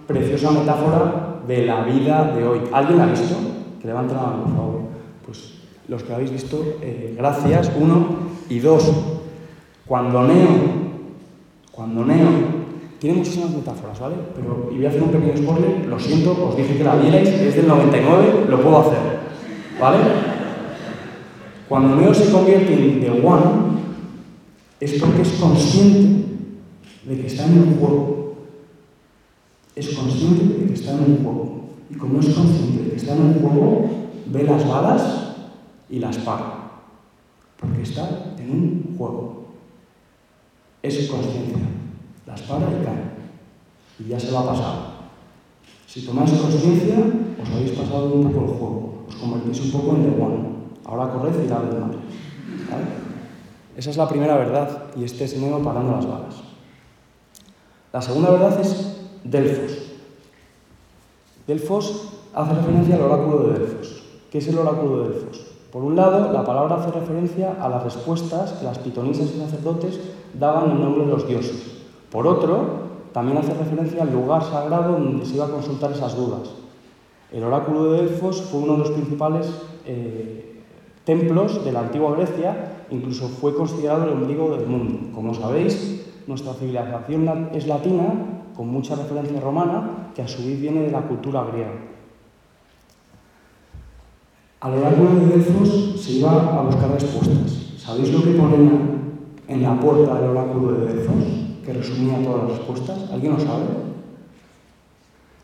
preciosa 0.07 0.51
metáfora 0.51 1.41
de 1.47 1.67
la 1.67 1.85
vida 1.85 2.33
de 2.35 2.47
hoy. 2.47 2.61
¿Alguien 2.73 2.99
la 2.99 3.05
ha 3.05 3.09
visto? 3.09 3.37
Que 3.81 3.89
levante 3.89 4.15
la 4.15 4.23
mano, 4.23 4.45
por 4.45 4.57
favor. 4.57 4.81
Pues 5.27 5.55
los 5.89 6.03
que 6.03 6.15
habéis 6.15 6.31
visto, 6.31 6.65
eh, 6.81 7.15
gracias, 7.17 7.71
uno. 7.79 8.07
Y 8.49 8.59
dos, 8.61 8.91
cuando 9.87 10.23
Neo, 10.23 10.49
cuando 11.71 12.05
Neo, 12.05 12.29
tiene 12.99 13.19
muchísimas 13.19 13.51
metáforas, 13.51 14.01
¿vale? 14.01 14.15
Pero, 14.35 14.71
y 14.73 14.77
voy 14.77 14.87
a 14.87 14.89
hacer 14.89 15.03
un 15.03 15.11
pequeño 15.11 15.37
spoiler, 15.37 15.87
lo 15.87 15.99
siento, 15.99 16.49
os 16.49 16.57
dije 16.57 16.79
que 16.79 16.85
la 16.85 16.97
vierais, 16.97 17.29
es 17.29 17.57
del 17.57 17.69
99, 17.69 18.47
lo 18.49 18.61
puedo 18.63 18.79
hacer, 18.79 18.99
¿vale? 19.79 19.99
Cuando 21.68 21.97
Neo 21.97 22.12
se 22.12 22.30
convierte 22.30 22.75
en 22.75 23.00
The 23.00 23.11
One, 23.26 23.75
es 24.80 25.00
porque 25.00 25.23
es 25.23 25.33
consciente 25.33 26.25
de 27.04 27.21
que 27.21 27.26
está 27.26 27.47
en 27.47 27.59
un 27.59 27.76
juego. 27.76 28.35
Es 29.75 29.88
consciente 29.88 30.44
de 30.44 30.66
que 30.66 30.75
está 30.75 30.92
en 30.92 31.00
un 31.00 31.25
juego. 31.25 31.61
Y 31.90 31.94
como 31.94 32.21
es 32.21 32.28
consciente 32.28 32.85
de 32.85 32.90
que 32.90 32.97
está 32.97 33.14
en 33.14 33.23
un 33.23 33.35
juego, 33.35 33.90
ve 34.26 34.42
las 34.42 34.68
balas 34.68 35.37
y 35.88 35.99
las 35.99 36.18
para. 36.18 36.71
Porque 37.59 37.83
está 37.83 38.35
en 38.38 38.50
un 38.50 38.94
juego. 38.99 39.44
Es 40.83 41.09
consciencia. 41.09 41.59
Las 42.26 42.42
para 42.42 42.66
y 42.66 42.85
cae. 42.85 43.14
Y 44.00 44.11
ya 44.11 44.21
se 44.21 44.33
va 44.33 44.40
a 44.40 44.47
pasar. 44.47 44.94
Si 45.87 46.02
tomáis 46.02 46.33
conciencia, 46.33 46.97
os 47.42 47.50
habéis 47.50 47.71
pasado 47.71 48.12
un 48.12 48.33
poco 48.33 48.44
el 48.44 48.59
juego. 48.59 49.04
Os 49.09 49.14
convertís 49.14 49.64
un 49.64 49.71
poco 49.71 49.97
en 49.97 50.02
The 50.02 50.23
One. 50.23 50.53
Ahora 50.85 51.12
corred 51.12 51.43
y 51.43 51.47
dale 51.47 51.73
de 51.73 51.81
madre. 51.81 51.99
¿Vale? 52.71 52.85
Esa 53.76 53.91
es 53.91 53.97
la 53.97 54.09
primera 54.09 54.37
verdad, 54.37 54.85
y 54.97 55.05
este 55.05 55.25
es 55.25 55.37
Neo 55.37 55.59
parando 55.62 55.97
las 55.97 56.07
balas. 56.07 56.35
La 57.93 58.00
segunda 58.00 58.31
verdad 58.31 58.61
es 58.61 58.97
Delfos. 59.25 59.79
Delfos 61.47 62.12
hace 62.35 62.55
referencia 62.55 62.97
al 62.97 63.03
oráculo 63.03 63.38
de 63.38 63.59
Delfos. 63.59 64.03
¿Qué 64.31 64.38
es 64.38 64.49
el 64.49 64.59
oráculo 64.59 65.03
de 65.03 65.09
Delfos? 65.11 65.47
Por 65.73 65.83
un 65.83 65.97
lado, 65.97 66.33
la 66.33 66.45
palabra 66.45 66.76
hace 66.76 66.93
referencia 66.93 67.57
a 67.61 67.69
las 67.69 67.83
respuestas 67.83 68.53
que 68.53 68.64
las 68.64 68.79
pitonisas 68.79 69.26
y 69.35 69.41
sacerdotes 69.41 69.99
daban 70.38 70.71
en 70.71 70.81
nombre 70.81 71.05
de 71.05 71.11
los 71.11 71.26
dioses. 71.26 71.83
Por 72.11 72.29
otro, 72.29 72.85
también 73.12 73.38
hace 73.38 73.55
referencia 73.55 74.03
al 74.03 74.12
lugar 74.12 74.45
sagrado 74.45 74.93
donde 74.93 75.26
se 75.26 75.35
iba 75.35 75.47
a 75.47 75.50
consultar 75.50 75.91
esas 75.91 76.17
dudas. 76.17 76.50
El 77.33 77.43
oráculo 77.43 77.93
de 77.93 78.03
Delfos 78.03 78.41
fue 78.43 78.61
uno 78.61 78.75
de 78.75 78.79
los 78.79 78.91
principales 78.93 79.50
eh, 79.85 80.53
templos 81.04 81.64
de 81.64 81.73
la 81.73 81.80
antigua 81.80 82.16
Grecia, 82.16 82.87
incluso 82.90 83.28
fue 83.28 83.54
considerado 83.54 84.04
el 84.04 84.11
ombligo 84.11 84.56
del 84.56 84.66
mundo. 84.66 85.11
Como 85.14 85.34
sabéis, 85.34 86.02
nuestra 86.26 86.54
civilización 86.54 87.50
es 87.52 87.66
latina, 87.66 88.06
con 88.56 88.68
mucha 88.68 88.94
referencia 88.94 89.40
romana, 89.40 90.11
que 90.14 90.23
a 90.23 90.28
su 90.28 90.46
vez 90.46 90.61
viene 90.61 90.82
de 90.82 90.90
la 90.90 91.02
cultura 91.02 91.44
griega. 91.44 91.73
Al 94.61 94.78
oráculo 94.78 95.16
de 95.16 95.26
Delfos 95.26 96.00
se 96.00 96.12
iba 96.12 96.58
a 96.58 96.62
buscar 96.62 96.90
respuestas. 96.90 97.75
¿Sabéis 97.76 98.11
lo 98.12 98.23
que 98.23 98.30
ponía 98.30 98.80
en 99.46 99.62
la 99.62 99.78
puerta 99.78 100.14
del 100.18 100.30
oráculo 100.30 100.73
de 100.73 100.87
Delfos, 100.87 101.25
que 101.62 101.73
resumía 101.75 102.23
todas 102.23 102.44
las 102.44 102.58
respuestas? 102.58 103.11
¿Alguien 103.12 103.34
lo 103.34 103.40
sabe? 103.40 103.64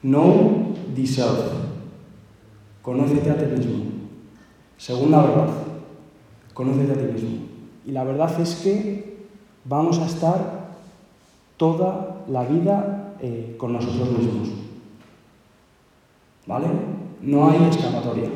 No 0.03 0.73
deserve. 0.97 1.51
Conócete 2.81 3.31
a 3.31 3.37
ti 3.37 3.45
mismo. 3.45 3.90
Segunda 4.81 5.21
verdad. 5.21 5.49
Conócete 6.55 6.93
a 6.93 6.95
ti 6.95 7.13
mismo. 7.13 7.41
Y 7.87 7.93
la 7.93 8.03
verdad 8.03 8.41
es 8.41 8.55
que 8.57 9.27
vamos 9.67 9.99
a 9.99 10.07
estar 10.07 10.71
toda 11.59 12.25
la 12.31 12.45
vida 12.45 13.13
eh, 13.21 13.57
con 13.59 13.75
nosotros 13.75 14.11
mismos. 14.11 14.49
¿Vale? 16.47 16.69
No 17.21 17.51
hay 17.51 17.63
escapatoria. 17.69 18.31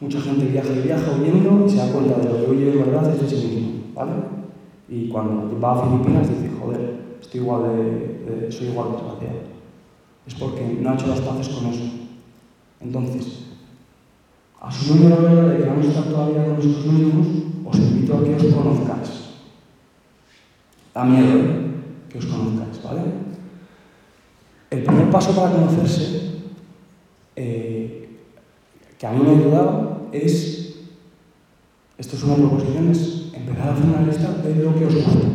Mucha 0.00 0.20
gente 0.20 0.46
viaja 0.46 0.72
y 0.72 0.80
viaja 0.80 1.12
huyendo 1.12 1.64
y 1.64 1.70
se 1.70 1.76
da 1.76 1.92
cuenta 1.92 2.18
de 2.18 2.24
lo 2.28 2.44
que 2.44 2.50
huye 2.50 2.72
en 2.72 2.78
verdad 2.80 3.14
es 3.14 3.20
de 3.20 3.28
sí 3.28 3.46
mismo. 3.46 3.70
¿Vale? 3.94 4.12
Y 4.88 5.08
cuando 5.10 5.60
va 5.60 5.78
a 5.80 5.86
Filipinas 5.86 6.28
dice, 6.28 6.50
joder, 6.60 6.96
estoy 7.20 7.40
igual 7.40 7.62
de, 7.62 8.34
de, 8.34 8.50
soy 8.50 8.66
igual 8.66 8.88
de 8.88 8.96
desgraciado. 8.96 9.38
Es 10.26 10.34
porque 10.34 10.76
no 10.80 10.90
ha 10.90 10.94
hecho 10.94 11.06
las 11.06 11.20
paces 11.20 11.48
con 11.50 11.66
eso. 11.66 11.84
Entonces, 12.80 13.41
asumiendo 14.62 15.08
la 15.10 15.22
verdad 15.22 15.48
de 15.50 15.58
que 15.58 15.66
non 15.66 15.82
está 15.82 16.06
todavía 16.06 16.46
con 16.46 16.54
nosotros 16.54 16.86
mismos, 16.86 17.26
os 17.66 17.76
invito 17.82 18.14
a 18.14 18.22
que 18.22 18.38
os 18.38 18.46
conozcáis. 18.54 19.10
Da 20.94 21.02
miedo 21.02 21.34
¿eh? 21.34 21.50
que 22.06 22.22
os 22.22 22.26
conozcáis, 22.30 22.78
¿vale? 22.78 23.02
El 24.70 24.86
primer 24.86 25.10
paso 25.10 25.34
para 25.34 25.50
conocerse, 25.50 26.46
eh, 27.34 28.08
que 28.96 29.06
a 29.06 29.10
mí 29.10 29.18
me 29.18 29.34
ha 29.34 29.38
ayudado, 29.42 30.06
es, 30.14 30.78
esto 31.98 32.16
es 32.16 32.22
una 32.22 32.38
proposición, 32.38 32.86
es 32.94 33.34
empezar 33.34 33.66
a 33.68 33.72
hacer 33.74 33.86
una 33.90 34.06
lista 34.06 34.30
de 34.46 34.62
lo 34.62 34.78
que 34.78 34.86
os 34.86 34.94
gusta. 34.94 35.26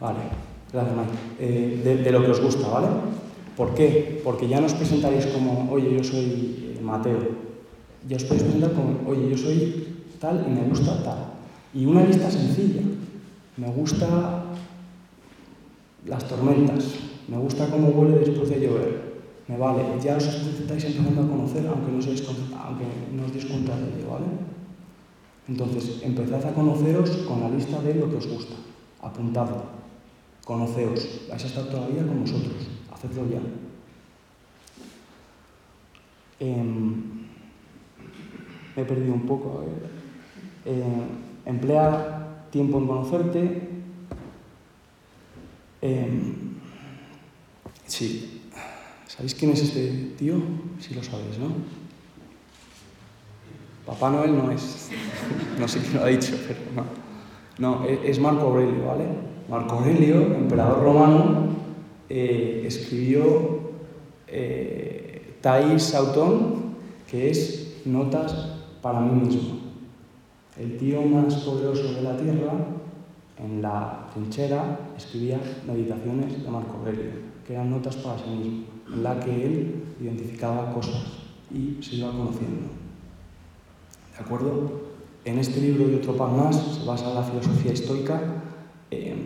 Vale, 0.00 0.22
gracias, 0.72 0.96
Mike. 0.96 1.18
Eh, 1.38 1.80
de, 1.82 1.96
de 1.98 2.10
lo 2.14 2.22
que 2.22 2.30
os 2.30 2.40
gusta, 2.40 2.68
¿vale? 2.68 2.86
¿Por 3.56 3.74
qué? 3.74 4.20
Porque 4.24 4.48
ya 4.48 4.60
no 4.60 4.66
os 4.66 4.74
presentaréis 4.74 5.26
como, 5.26 5.70
oye, 5.70 5.92
yo 5.96 6.04
soy 6.04 6.74
eh, 6.76 6.80
Mateo. 6.82 7.18
Ya 8.08 8.16
os 8.16 8.24
podéis 8.24 8.44
presentar 8.44 8.72
como, 8.72 9.00
oye, 9.06 9.28
yo 9.28 9.36
soy 9.36 9.86
tal 10.18 10.44
y 10.46 10.50
me 10.50 10.68
gusta 10.68 11.02
tal. 11.02 11.32
Y 11.74 11.84
una 11.84 12.04
lista 12.04 12.30
sencilla. 12.30 12.82
Me 13.56 13.68
gusta 13.70 14.44
las 16.06 16.24
tormentas. 16.28 16.84
Me 17.28 17.36
gusta 17.36 17.68
cómo 17.68 17.88
huele 17.88 18.18
después 18.20 18.48
de 18.48 18.60
llover. 18.60 19.12
Me 19.48 19.58
vale. 19.58 19.82
Ya 20.02 20.16
os 20.16 20.24
estáis 20.24 20.84
empezando 20.84 21.22
a 21.22 21.28
conocer, 21.28 21.66
aunque 21.66 21.92
no, 21.92 21.98
aunque 21.98 22.84
no 23.12 23.24
os 23.24 23.32
deis 23.32 23.48
de 23.48 23.54
ello, 23.54 24.10
¿vale? 24.10 24.26
Entonces, 25.48 26.00
empezad 26.02 26.44
a 26.46 26.54
conoceros 26.54 27.10
con 27.28 27.40
la 27.40 27.50
lista 27.50 27.82
de 27.82 27.94
lo 27.94 28.08
que 28.08 28.16
os 28.16 28.26
gusta. 28.26 28.54
Apuntadlo. 29.02 29.64
Conoceos. 30.44 31.28
Vais 31.28 31.44
a 31.44 31.46
estar 31.46 31.64
todavía 31.64 32.06
con 32.06 32.20
vosotros. 32.20 32.81
Em, 36.40 36.94
me 38.76 38.82
he 38.82 38.84
perdido 38.84 39.14
un 39.14 39.26
poco. 39.26 39.64
Eh, 40.64 40.82
emplea 41.46 42.46
tiempo 42.50 42.78
en 42.78 42.86
conocerte. 42.86 43.68
Em, 45.80 46.34
sí. 47.86 48.42
¿Sabéis 49.06 49.34
quién 49.34 49.52
es 49.52 49.62
este 49.62 50.14
tío? 50.16 50.36
Sí 50.80 50.94
lo 50.94 51.02
sabéis, 51.02 51.38
¿no? 51.38 51.48
Papá 53.86 54.10
Noel 54.10 54.36
no 54.36 54.50
es. 54.50 54.90
No 55.58 55.68
sé 55.68 55.80
quién 55.80 55.94
lo 55.94 56.04
ha 56.04 56.06
dicho, 56.08 56.34
pero 56.46 56.60
no. 56.74 56.84
No, 57.58 57.84
e- 57.86 58.00
es 58.10 58.18
Marco 58.18 58.42
Aurelio, 58.42 58.86
¿vale? 58.86 59.04
Marco 59.48 59.74
Aurelio, 59.76 60.34
emperador 60.34 60.82
romano, 60.82 61.48
eh, 62.14 62.64
escribió 62.66 63.72
eh, 64.26 65.36
Thais 65.40 65.82
Sautón, 65.82 66.74
que 67.10 67.30
es 67.30 67.80
Notas 67.86 68.34
para 68.82 69.00
mí 69.00 69.18
mismo. 69.22 69.60
El 70.60 70.76
tío 70.76 71.00
más 71.00 71.36
poderoso 71.36 71.94
de 71.94 72.02
la 72.02 72.14
tierra, 72.18 72.52
en 73.38 73.62
la 73.62 74.10
trinchera, 74.12 74.90
escribía 74.94 75.40
meditaciones 75.66 76.42
de 76.42 76.50
Marco 76.50 76.76
Aurelio, 76.80 77.12
que 77.46 77.54
eran 77.54 77.70
notas 77.70 77.96
para 77.96 78.18
sí 78.18 78.28
mismo, 78.28 78.64
en 78.92 79.02
la 79.02 79.18
que 79.18 79.46
él 79.46 79.82
identificaba 79.98 80.74
cosas 80.74 81.04
y 81.50 81.82
se 81.82 81.96
iba 81.96 82.10
conociendo. 82.12 82.68
¿De 84.18 84.22
acuerdo? 84.22 84.82
En 85.24 85.38
este 85.38 85.62
libro 85.62 85.90
y 85.90 85.94
otro 85.94 86.14
par 86.14 86.30
más 86.30 86.56
se 86.56 86.84
basa 86.84 87.14
la 87.14 87.22
filosofía 87.22 87.72
estoica. 87.72 88.20
Eh, 88.90 89.16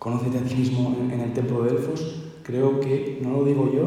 Conócete 0.00 0.38
a 0.38 0.42
ti 0.48 0.56
mismo 0.56 0.96
en, 0.96 1.12
en 1.12 1.20
el 1.20 1.32
templo 1.36 1.62
de 1.62 1.76
Delfos. 1.76 2.00
Creo 2.42 2.80
que, 2.80 3.20
no 3.20 3.36
lo 3.36 3.44
digo 3.44 3.70
yo, 3.70 3.84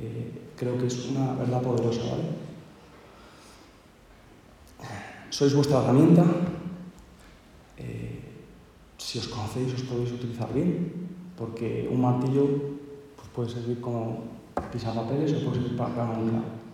eh, 0.00 0.32
creo 0.56 0.78
que 0.78 0.86
es 0.86 1.10
una 1.10 1.34
verdad 1.34 1.60
poderosa, 1.60 2.00
¿vale? 2.00 2.24
Sois 5.28 5.54
vuestra 5.54 5.84
herramienta. 5.84 6.24
Eh, 7.76 8.20
si 8.96 9.18
os 9.18 9.28
conocéis, 9.28 9.74
os 9.74 9.82
podéis 9.84 10.12
utilizar 10.12 10.48
bien, 10.52 10.92
porque 11.36 11.88
un 11.92 12.00
martillo 12.00 12.48
pues, 13.16 13.28
puede 13.34 13.48
servir 13.50 13.80
como 13.80 14.24
pisapapeles 14.72 15.32
o 15.32 15.44
puede 15.44 15.60
servir 15.60 15.76
para 15.76 15.92
clavo. 15.92 16.24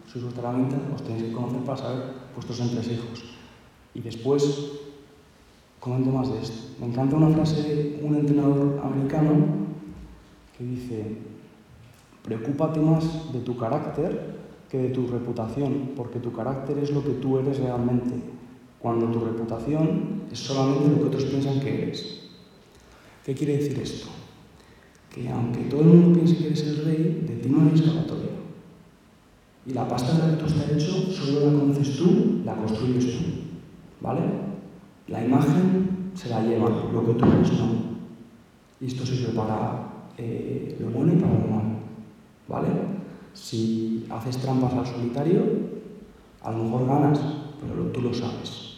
Sois 0.07 0.23
vuestra 0.25 0.47
herramienta, 0.47 0.79
os 0.95 1.03
tenéis 1.03 1.25
que 1.27 1.33
conocer 1.33 1.63
para 1.67 1.77
saber 1.77 2.03
vuestros 2.35 2.61
entresijos. 2.61 3.35
Y 3.95 4.01
después, 4.01 4.43
comento 5.81 6.11
más 6.11 6.33
de 6.33 6.41
esto. 6.41 6.75
Me 6.81 6.87
encanta 6.87 7.17
una 7.17 7.35
frase 7.35 7.63
de 7.63 8.01
un 8.03 8.17
entrenador 8.17 8.81
americano 8.85 9.31
que 10.57 10.65
dice, 10.65 11.17
preocúpate 12.23 12.81
más 12.81 13.33
de 13.33 13.41
tu 13.41 13.57
carácter 13.57 14.37
que 14.69 14.79
de 14.79 14.89
tu 14.91 15.07
reputación, 15.07 15.93
porque 15.97 16.19
tu 16.19 16.33
carácter 16.33 16.79
es 16.79 16.91
lo 16.91 17.03
que 17.03 17.13
tú 17.13 17.39
eres 17.39 17.59
realmente, 17.59 18.15
cuando 18.79 19.07
tu 19.07 19.21
reputación 19.21 20.23
es 20.31 20.39
solamente 20.39 20.89
lo 20.89 20.97
que 20.97 21.05
otros 21.05 21.25
piensan 21.25 21.61
que 21.61 21.83
eres. 21.83 22.21
¿Qué 23.25 23.35
quiere 23.35 23.57
decir 23.57 23.79
esto? 23.79 24.09
Que 25.15 25.29
aunque 25.29 25.61
todo 25.65 25.81
el 25.81 25.87
mundo 25.89 26.19
piense 26.19 26.37
que 26.37 26.47
eres 26.47 26.63
el 26.63 26.85
rey, 26.85 27.25
de 27.27 27.37
ti 27.37 27.49
no 27.49 27.63
hay 27.63 27.75
escapatoria. 27.75 28.31
Y 29.67 29.73
la 29.73 29.87
pasta 29.87 30.13
de 30.13 30.19
la 30.19 30.31
que 30.31 30.43
tú 30.43 30.47
estás 30.47 30.71
hecho, 30.71 30.93
solo 31.13 31.51
la 31.51 31.59
conoces 31.59 31.97
tú, 31.97 32.41
la 32.45 32.55
construyes 32.55 33.05
tú. 33.05 33.25
¿Vale? 34.01 34.48
La 35.09 35.25
imagen 35.25 36.11
se 36.15 36.29
la 36.29 36.43
lleva, 36.43 36.69
lo 36.69 37.07
que 37.07 37.15
tú 37.15 37.25
eres 37.25 37.53
no. 37.53 37.89
Y 38.81 38.87
esto 38.87 39.05
sirve 39.07 39.33
para 39.33 39.89
eh, 40.19 40.77
lo 40.81 40.91
bueno 40.91 41.13
y 41.13 41.17
para 41.17 41.33
lo 41.33 41.47
malo. 41.47 41.79
¿Vale? 42.47 42.69
Si 43.35 44.07
haces 44.11 44.39
trampas 44.39 44.75
al 44.75 44.87
solitario, 44.87 45.43
a 46.43 46.53
lo 46.53 46.65
mejor 46.65 46.87
ganas, 46.87 47.19
pero 47.61 47.91
tú 47.91 48.01
lo 48.03 48.13
sabes. 48.13 48.77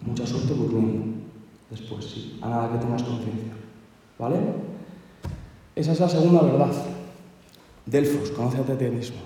Mucha 0.00 0.26
suerte 0.26 0.54
durmiendo. 0.54 1.20
Después, 1.70 2.04
sí, 2.04 2.38
a 2.42 2.48
nada 2.48 2.72
que 2.72 2.78
tengas 2.78 3.02
conciencia. 3.02 3.52
¿Vale? 4.18 4.38
Esa 5.76 5.92
es 5.92 6.00
la 6.00 6.08
segunda 6.08 6.42
verdad. 6.42 6.72
Delfos, 7.86 8.30
conócete 8.30 8.72
a 8.72 8.78
ti 8.78 8.86
mismo. 8.86 9.18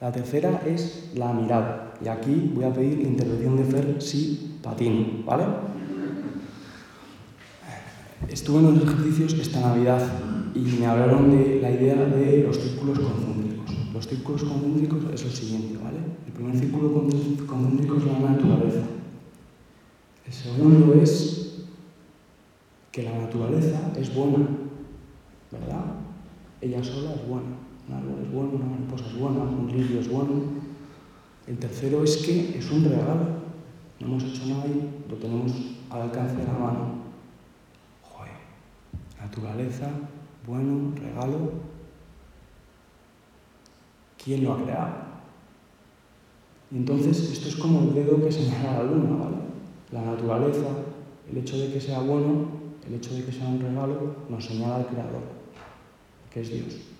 La 0.00 0.12
tercera 0.12 0.60
es 0.66 1.10
la 1.14 1.32
mirada. 1.32 1.93
Y 2.02 2.08
aquí 2.08 2.50
voy 2.54 2.64
a 2.64 2.72
pedir 2.72 3.00
intervención 3.00 3.56
de 3.56 3.64
Fer 3.64 3.96
si 4.02 4.58
patino, 4.62 5.24
¿vale? 5.26 5.44
Estuve 8.28 8.58
en 8.60 8.66
unos 8.66 8.84
ejercicios 8.84 9.34
esta 9.34 9.60
Navidad 9.60 10.00
y 10.54 10.60
me 10.60 10.86
hablaron 10.86 11.30
de 11.30 11.60
la 11.60 11.70
idea 11.70 11.94
de 11.96 12.42
los 12.46 12.56
círculos 12.58 12.98
concéntricos. 12.98 13.70
Los 13.92 14.06
círculos 14.08 14.44
concéntricos 14.44 15.04
es 15.12 15.24
lo 15.24 15.30
siguiente, 15.30 15.78
¿vale? 15.82 15.98
El 16.26 16.32
primer 16.32 16.56
círculo 16.58 16.90
concé- 16.94 17.44
concéntrico 17.46 17.96
es 17.96 18.04
la 18.06 18.18
naturaleza. 18.30 18.80
El 20.26 20.32
segundo 20.32 20.94
es 20.94 21.64
que 22.90 23.02
la 23.02 23.18
naturaleza 23.18 23.92
es 23.98 24.14
buena, 24.14 24.38
¿verdad? 25.52 25.84
Ella 26.60 26.82
sola 26.82 27.12
es 27.14 27.28
buena. 27.28 27.58
Un 27.86 27.94
árbol 27.94 28.14
es 28.24 28.32
bueno, 28.32 28.50
una 28.54 28.64
mariposa 28.66 29.04
es 29.06 29.18
buena, 29.18 29.40
un 29.42 29.68
lirio 29.70 30.00
es 30.00 30.08
bueno. 30.10 30.63
El 31.46 31.58
tercero 31.58 32.02
es 32.02 32.16
que 32.18 32.58
es 32.58 32.70
un 32.70 32.84
regalo. 32.84 33.44
No 34.00 34.06
hemos 34.06 34.24
hecho 34.24 34.46
nada 34.46 34.66
y 34.66 35.10
lo 35.10 35.16
tenemos 35.16 35.52
al 35.90 36.02
alcance 36.02 36.36
de 36.36 36.44
la 36.44 36.52
mano. 36.52 36.94
Joder. 38.02 38.32
Naturaleza, 39.20 39.90
bueno, 40.46 40.94
regalo. 40.96 41.52
¿Quién 44.22 44.44
lo 44.44 44.54
ha 44.54 44.62
creado? 44.62 44.94
Y 46.70 46.78
entonces 46.78 47.30
esto 47.30 47.48
es 47.48 47.56
como 47.56 47.80
el 47.80 47.94
dedo 47.94 48.24
que 48.24 48.32
señala 48.32 48.78
la 48.78 48.84
luna, 48.84 49.24
¿vale? 49.24 49.36
La 49.92 50.02
naturaleza, 50.02 50.66
el 51.30 51.38
hecho 51.38 51.58
de 51.58 51.72
que 51.72 51.80
sea 51.80 52.00
bueno, 52.00 52.48
el 52.86 52.94
hecho 52.94 53.14
de 53.14 53.24
que 53.24 53.32
sea 53.32 53.46
un 53.46 53.60
regalo, 53.60 54.16
nos 54.30 54.44
señala 54.44 54.76
al 54.76 54.86
creador, 54.86 55.22
que 56.30 56.40
es 56.40 56.50
Dios. 56.50 56.93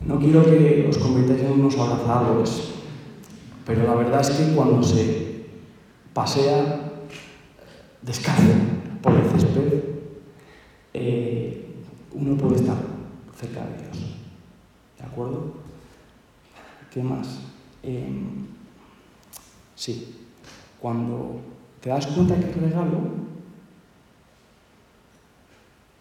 No 0.00 0.18
quiero 0.18 0.44
que 0.44 0.86
os 0.88 0.98
convirtáis 0.98 1.42
en 1.42 1.52
unos 1.52 1.76
abrazadores, 1.76 2.70
pero 3.66 3.82
la 3.84 3.94
verdad 3.94 4.20
es 4.20 4.30
que 4.30 4.54
cuando 4.54 4.82
se 4.82 5.46
pasea 6.14 6.92
descalzo 8.02 8.54
por 9.02 9.12
el 9.14 9.24
césped, 9.30 9.84
eh, 10.94 11.66
uno 12.12 12.36
puede 12.36 12.56
estar 12.56 12.76
cerca 13.36 13.60
de 13.66 13.82
Dios. 13.82 14.16
¿De 14.98 15.04
acuerdo? 15.04 15.52
¿Qué 16.92 17.02
más? 17.02 17.40
Em, 17.82 18.46
sí, 19.74 20.16
cuando 20.80 21.40
te 21.80 21.90
das 21.90 22.06
cuenta 22.06 22.34
que 22.36 22.46
el 22.46 22.54
regalo 22.54 23.27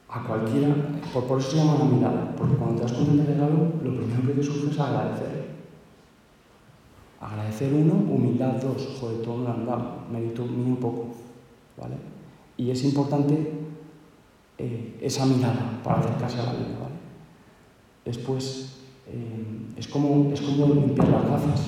a 0.10 0.24
cualquiera, 0.24 0.74
por, 1.14 1.26
por 1.26 1.40
eso 1.40 1.52
se 1.52 1.58
llama 1.58 1.80
la 1.80 1.86
mirada, 1.86 2.36
porque 2.38 2.56
cuando 2.56 2.78
te 2.78 2.84
das 2.84 2.94
cuenta 2.94 3.24
del 3.24 3.28
regalo, 3.28 3.72
lo 3.84 3.96
primero 3.96 4.28
que 4.28 4.34
te 4.34 4.44
surge 4.44 4.72
es 4.72 4.80
agradecer. 4.80 5.48
Agradecer 7.20 7.74
uno, 7.74 7.94
humildad 7.94 8.54
dos, 8.54 8.98
joder, 9.00 9.22
todo 9.22 9.44
lo 9.44 9.50
han 9.50 9.66
dado, 9.66 10.04
mérito 10.12 10.46
mío 10.46 10.80
poco, 10.80 11.08
¿vale? 11.78 11.96
Y 12.56 12.72
es 12.72 12.84
importante 12.84 13.52
eh, 14.58 14.98
esa 15.02 15.26
mirada 15.26 15.82
para 15.84 16.00
acercarse 16.00 16.40
a 16.40 16.44
la 16.44 16.54
vida, 16.54 16.78
¿vale? 16.80 16.96
Después, 18.06 18.78
eh, 19.08 19.74
es, 19.76 19.88
como, 19.88 20.32
es 20.32 20.42
como 20.42 20.74
limpiar 20.74 21.10
las 21.10 21.26
gafas. 21.26 21.62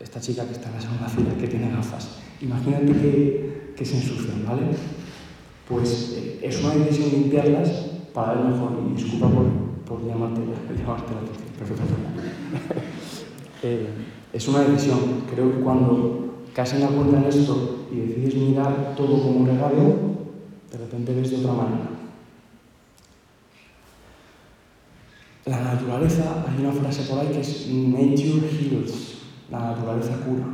Esta 0.00 0.20
chica 0.20 0.46
que 0.46 0.52
está 0.52 0.68
en 0.68 0.74
la 0.76 0.80
segunda 0.80 1.08
fila, 1.08 1.34
que 1.34 1.48
tiene 1.48 1.70
gafas, 1.70 2.18
imagínate 2.40 2.92
que, 2.92 3.74
que 3.76 3.84
se 3.84 3.96
ensucian, 3.96 4.46
¿vale? 4.46 4.62
Pues 5.70 6.16
eh, 6.16 6.40
es 6.42 6.64
una 6.64 6.74
decisión 6.74 7.10
limpiarlas 7.10 7.70
para 8.12 8.34
ver 8.34 8.46
mejor. 8.46 8.72
Y 8.84 8.94
disculpa 8.94 9.28
por, 9.28 9.46
por 9.86 10.04
llamarte, 10.04 10.40
la 10.46 10.94
atención. 10.94 10.98
Pero, 11.58 11.74
eh, 13.62 13.86
es 14.32 14.48
una 14.48 14.60
decisión. 14.60 14.98
Creo 15.32 15.52
que 15.52 15.60
cuando 15.60 16.44
caes 16.52 16.72
en 16.74 16.80
la 16.80 16.88
en 16.88 17.24
esto 17.24 17.86
y 17.92 18.00
decides 18.00 18.34
mirar 18.34 18.94
todo 18.96 19.22
como 19.22 19.40
un 19.40 19.46
regalo, 19.46 19.94
de 20.72 20.78
repente 20.78 21.14
ves 21.14 21.30
de 21.30 21.36
otra 21.36 21.52
manera. 21.52 21.88
La 25.46 25.60
naturaleza, 25.60 26.44
hay 26.48 26.64
una 26.64 26.72
frase 26.72 27.02
por 27.08 27.20
ahí 27.20 27.28
que 27.28 27.40
es 27.40 27.68
Nature 27.68 28.48
heals, 28.50 29.18
la 29.50 29.60
naturaleza 29.60 30.16
cura. 30.24 30.46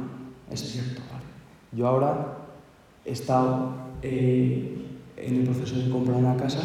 Es 0.51 0.61
cierto, 0.61 1.01
¿vale? 1.11 1.25
Yo 1.73 1.89
ahora 1.89 2.39
he 3.05 3.13
estado 3.13 3.73
eh, 4.03 4.76
en 5.17 5.37
el 5.37 5.45
proceso 5.45 5.79
de 5.79 5.91
comprar 5.91 6.17
una 6.17 6.37
casa 6.37 6.63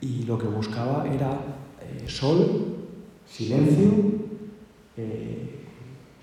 y 0.00 0.24
lo 0.24 0.38
que 0.38 0.46
buscaba 0.46 1.06
era 1.06 1.32
eh, 1.80 2.08
sol, 2.08 2.76
silencio, 3.26 3.88
eh, 4.96 5.60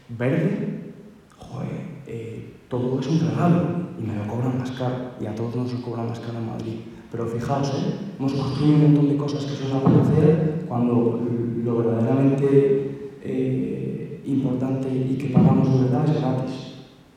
verde. 0.10 0.94
Joder, 1.38 1.82
eh, 2.06 2.54
todo 2.70 3.00
es 3.00 3.08
un 3.08 3.20
regalo 3.20 3.88
y 4.00 4.04
me 4.04 4.16
lo 4.16 4.28
cobran 4.28 4.58
más 4.58 4.72
caro 4.72 5.12
y 5.20 5.26
a 5.26 5.36
todos 5.36 5.56
nos 5.56 5.74
lo 5.74 5.82
cobran 5.82 6.08
más 6.08 6.20
caro 6.20 6.40
en 6.40 6.48
Madrid. 6.48 6.76
Pero 7.12 7.26
fijaos, 7.26 7.70
¿eh? 7.70 7.94
hemos 8.20 8.34
construido 8.34 8.76
un 8.76 8.82
montón 8.82 9.10
de 9.10 9.18
cosas 9.18 9.46
que 9.46 9.56
son 9.56 9.78
a 9.78 9.82
parecer 9.82 10.66
cuando 10.68 11.22
lo 11.64 11.78
verdaderamente 11.78 13.16
eh, 13.24 14.22
importante 14.26 14.90
y 14.90 15.16
que 15.18 15.30
pagamos 15.30 15.72
de 15.72 15.86
verdad 15.86 16.06
es 16.10 16.22
gratis. 16.22 16.74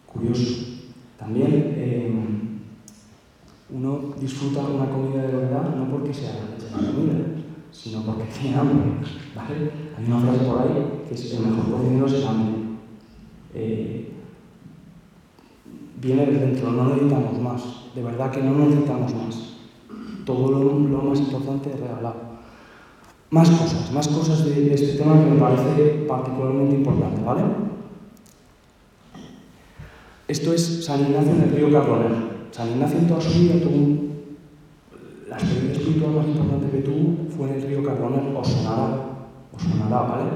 Curioso. 0.06 0.66
También 1.18 1.74
eh, 1.76 2.12
uno 3.72 4.14
disfruta 4.20 4.60
una 4.60 4.90
comida 4.90 5.22
de 5.22 5.36
verdad 5.36 5.74
no 5.76 5.90
porque 5.90 6.12
sea 6.12 6.32
la 6.72 6.92
comida, 6.92 7.24
sino 7.70 8.02
porque 8.02 8.24
tiene 8.24 8.56
hambre. 8.56 9.06
¿vale? 9.34 9.70
Hay 9.96 10.04
una 10.06 10.20
frase 10.20 10.44
por 10.44 10.62
ahí 10.62 11.04
que 11.08 11.14
es 11.14 11.34
el 11.34 11.46
mejor 11.46 11.70
cocinero 11.72 12.06
es 12.06 12.12
el 12.14 12.26
hambre. 12.26 12.54
Eh, 13.54 14.12
viene 16.00 16.26
de 16.26 16.38
dentro, 16.38 16.72
no 16.72 16.88
necesitamos 16.88 17.40
más. 17.40 17.62
De 17.94 18.02
verdad 18.02 18.30
que 18.30 18.42
no 18.42 18.52
necesitamos 18.58 19.14
más. 19.14 19.56
Todo 20.24 20.50
lo, 20.50 20.78
lo 20.78 21.02
más 21.02 21.18
importante 21.18 21.70
es 21.70 21.80
regalado. 21.80 22.30
Más 23.30 23.48
cosas, 23.48 23.92
más 23.92 24.08
cosas 24.08 24.44
de, 24.44 24.74
este 24.74 24.98
tema 24.98 25.14
que 25.14 25.30
me 25.30 25.38
parece 25.38 26.04
particularmente 26.08 26.74
importante, 26.74 27.22
¿vale? 27.22 27.42
Esto 30.26 30.52
es 30.52 30.84
San 30.84 31.00
Ignacio 31.00 31.32
en 31.32 31.42
el 31.42 31.50
río 31.50 31.70
Carbonell. 31.70 32.29
San 32.50 32.68
Ignacio 32.68 32.98
en 32.98 33.08
toda 33.08 33.20
su 33.20 33.38
vida 33.38 33.54
tuvo 33.60 34.10
la 35.28 35.36
experiencia 35.36 35.80
espiritual 35.80 36.12
más 36.12 36.26
importante 36.26 36.70
que 36.70 36.82
tuvo 36.82 37.30
fue 37.36 37.48
en 37.48 37.54
el 37.54 37.62
río 37.62 37.84
Carbonell, 37.84 38.34
os 38.36 38.48
sonará, 38.48 39.18
os 39.52 39.62
sonará, 39.62 40.02
¿vale? 40.02 40.30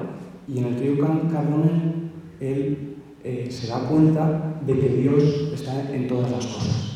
Y 0.46 0.58
en 0.58 0.64
el 0.66 0.78
río 0.78 0.98
Carbonell 0.98 2.10
él 2.40 2.96
eh, 3.24 3.48
se 3.50 3.66
da 3.66 3.80
cuenta 3.80 4.54
de 4.66 4.78
que 4.78 4.88
Dios 4.88 5.22
está 5.54 5.92
en 5.92 6.06
todas 6.06 6.30
las 6.30 6.46
cosas. 6.46 6.90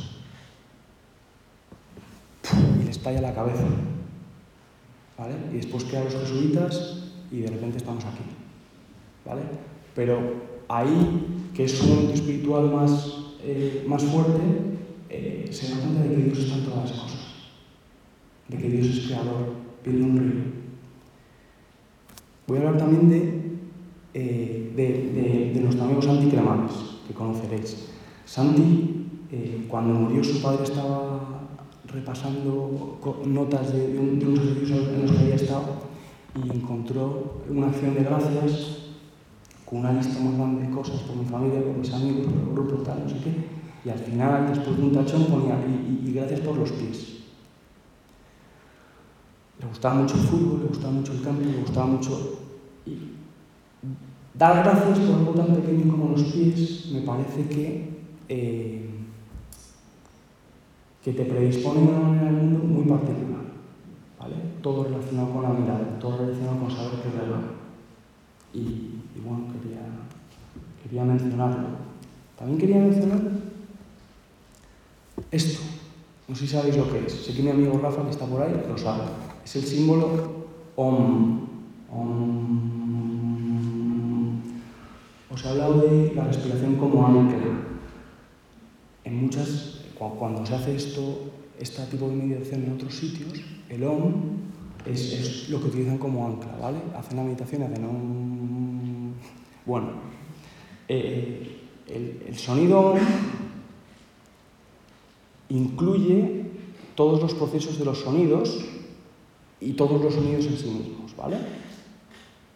Y 2.80 2.84
le 2.84 2.90
estalla 2.90 3.20
la 3.20 3.34
cabeza. 3.34 3.64
¿Vale? 5.18 5.34
Y 5.52 5.56
después 5.56 5.84
quedan 5.84 6.04
los 6.04 6.14
jesuitas 6.14 7.10
y 7.32 7.40
de 7.40 7.50
repente 7.50 7.78
estamos 7.78 8.04
aquí. 8.04 8.24
¿Vale? 9.24 9.42
Pero 9.94 10.18
ahí, 10.68 11.50
que 11.54 11.64
es 11.64 11.82
un 11.82 12.10
espiritual 12.12 12.70
más, 12.70 13.24
eh, 13.42 13.84
más 13.88 14.04
fuerte, 14.04 14.77
eh, 15.08 15.48
se 15.50 15.70
da 15.70 15.80
cuenta 15.80 16.02
de 16.02 16.14
que 16.14 16.22
Dios 16.22 16.38
está 16.38 16.56
en 16.56 16.64
todas 16.64 16.90
las 16.90 17.00
cosas, 17.00 17.20
de 18.48 18.58
que 18.58 18.68
Dios 18.68 18.86
es 18.86 19.06
creador, 19.06 19.54
viene 19.84 20.04
un 20.04 20.18
río. 20.18 20.58
Voy 22.46 22.58
a 22.58 22.60
hablar 22.60 22.78
también 22.78 23.08
de, 23.10 23.58
eh, 24.14 24.72
de, 24.74 24.84
de, 24.84 25.52
de 25.54 25.60
nuestro 25.60 25.84
amigo 25.84 26.02
Santi 26.02 26.28
Cremades, 26.30 26.72
que 27.06 27.14
conoceréis. 27.14 27.88
Santi, 28.24 29.06
eh, 29.30 29.66
cuando 29.68 29.94
murió 29.94 30.24
su 30.24 30.40
padre 30.40 30.64
estaba 30.64 31.48
repasando 31.86 32.98
notas 33.26 33.72
de, 33.72 33.92
de, 33.92 33.98
un, 33.98 34.18
de 34.18 34.26
unos 34.26 34.44
ejercicios 34.44 34.88
en 34.88 35.02
los 35.02 35.12
que 35.12 35.18
había 35.18 35.34
estado 35.34 35.88
y 36.34 36.56
encontró 36.56 37.40
una 37.48 37.68
acción 37.68 37.94
de 37.94 38.04
gracias 38.04 38.78
con 39.64 39.80
una 39.80 39.92
lista 39.92 40.20
más 40.20 40.36
grande 40.36 40.66
de 40.66 40.70
cosas 40.70 41.00
por 41.00 41.16
mi 41.16 41.24
familia, 41.24 41.62
por 41.62 41.76
mis 41.76 41.92
amigos, 41.92 42.26
por 42.26 42.40
el 42.40 42.54
grupo, 42.54 42.82
tal, 42.82 43.02
no 43.04 43.08
sé 43.08 43.16
qué. 43.24 43.57
Y 43.84 43.90
al 43.90 43.98
final, 43.98 44.48
después 44.48 44.76
de 44.76 44.82
un 44.82 44.92
tachón, 44.92 45.26
ponía 45.26 45.56
y, 45.66 46.04
y, 46.06 46.08
y 46.08 46.12
gracias 46.12 46.40
por 46.40 46.56
los 46.56 46.72
pies. 46.72 47.18
Le 49.60 49.66
gustaba 49.66 49.94
mucho 49.96 50.14
el 50.14 50.20
fútbol, 50.20 50.60
le 50.60 50.68
gustaba 50.68 50.92
mucho 50.92 51.12
el 51.12 51.22
campo, 51.22 51.42
le 51.42 51.60
gustaba 51.60 51.86
mucho. 51.86 52.38
Y, 52.86 53.18
Dar 54.38 54.62
gracias 54.62 55.00
por 55.00 55.16
algo 55.16 55.32
tan 55.32 55.56
pequeño 55.56 55.90
como 55.90 56.10
los 56.10 56.22
pies 56.22 56.90
me 56.92 57.00
parece 57.00 57.48
que, 57.48 57.90
eh, 58.28 58.88
que 61.02 61.12
te 61.12 61.24
predispone 61.24 61.80
de 61.80 61.86
una 61.88 61.98
manera 61.98 62.30
mundo 62.30 62.58
muy 62.60 62.84
particular. 62.84 63.42
¿vale? 64.16 64.36
Todo 64.62 64.84
relacionado 64.84 65.32
con 65.32 65.42
la 65.42 65.48
mirada, 65.48 65.98
todo 65.98 66.18
relacionado 66.18 66.60
con 66.60 66.70
saber 66.70 67.00
qué 67.02 67.18
verdad. 67.18 67.42
Y, 68.54 68.58
y 68.60 69.20
bueno, 69.24 69.46
quería, 69.52 69.80
quería 70.84 71.02
mencionarlo. 71.02 71.66
También 72.38 72.58
quería 72.60 72.78
mencionar 72.78 73.20
esto. 75.30 75.60
No 76.28 76.34
sé 76.34 76.46
si 76.46 76.52
sabéis 76.52 76.76
lo 76.76 76.90
que 76.92 77.06
es. 77.06 77.12
Sé 77.12 77.34
que 77.34 77.42
mi 77.42 77.50
amigo 77.50 77.78
Rafa, 77.78 78.04
que 78.04 78.10
está 78.10 78.26
por 78.26 78.42
ahí, 78.42 78.52
lo 78.68 78.76
sabe. 78.76 79.04
Es 79.44 79.56
el 79.56 79.64
símbolo 79.64 80.46
OM. 80.76 81.48
Os 85.30 85.44
he 85.44 85.48
hablado 85.48 85.80
de 85.82 86.12
la 86.14 86.24
respiración 86.24 86.76
como 86.76 87.06
ancla. 87.06 87.38
En 89.04 89.22
muchas, 89.22 89.84
cuando 89.96 90.44
se 90.44 90.54
hace 90.54 90.76
esto, 90.76 91.30
este 91.58 91.82
tipo 91.86 92.08
de 92.08 92.16
meditación 92.16 92.64
en 92.64 92.72
otros 92.72 92.94
sitios, 92.94 93.32
el 93.68 93.84
OM 93.84 94.12
es, 94.84 95.12
es 95.12 95.48
lo 95.48 95.60
que 95.60 95.68
utilizan 95.68 95.98
como 95.98 96.26
ancla, 96.26 96.56
¿vale? 96.60 96.78
Hacen 96.96 97.16
la 97.16 97.22
meditación, 97.22 97.62
hacen 97.62 97.84
OM. 97.84 99.12
Bueno, 99.64 99.88
eh, 100.88 101.58
el, 101.86 102.22
el 102.26 102.36
sonido 102.36 102.94
incluye 105.48 106.44
todos 106.94 107.20
los 107.20 107.34
procesos 107.34 107.78
de 107.78 107.84
los 107.84 107.98
sonidos 107.98 108.64
y 109.60 109.72
todos 109.72 110.02
los 110.02 110.14
sonidos 110.14 110.46
en 110.46 110.56
sí 110.56 110.68
mismos, 110.68 111.14
¿vale? 111.16 111.38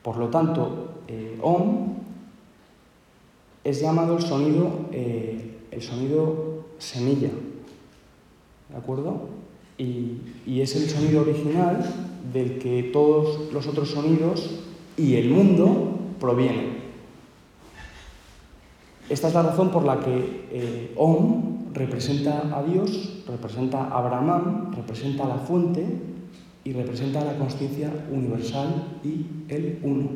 Por 0.03 0.17
lo 0.17 0.29
tanto, 0.29 0.95
eh, 1.09 1.39
OM 1.41 1.95
es 3.65 3.81
llamado 3.81 4.17
el 4.17 4.23
sonido, 4.23 4.89
eh, 4.91 5.59
el 5.71 5.83
sonido 5.83 6.65
semilla, 6.79 7.31
¿de 8.69 8.77
acuerdo? 8.77 9.29
Y, 9.79 10.19
es 10.61 10.77
el 10.77 10.89
sonido 10.89 11.23
original 11.23 11.85
del 12.33 12.59
que 12.59 12.91
todos 12.93 13.53
los 13.53 13.67
otros 13.67 13.91
sonidos 13.91 14.61
y 14.97 15.17
el 15.17 15.31
mundo 15.31 15.99
provienen. 16.21 16.83
Esta 19.09 19.29
es 19.29 19.35
la 19.35 19.43
razón 19.43 19.71
por 19.71 19.85
la 19.85 20.01
que 20.01 20.47
eh, 20.51 20.95
Om 20.97 21.52
representa 21.75 22.57
a 22.57 22.63
Dios, 22.63 23.23
representa 23.27 23.89
a 23.89 24.01
Brahman, 24.01 24.73
representa 24.73 25.25
a 25.25 25.29
la 25.29 25.39
fuente 25.39 25.85
y 26.65 26.73
representa 26.73 27.25
la 27.25 27.37
conciencia 27.39 27.91
universal 28.11 28.99
y 29.03 29.27
el 29.49 29.79
uno. 29.83 30.09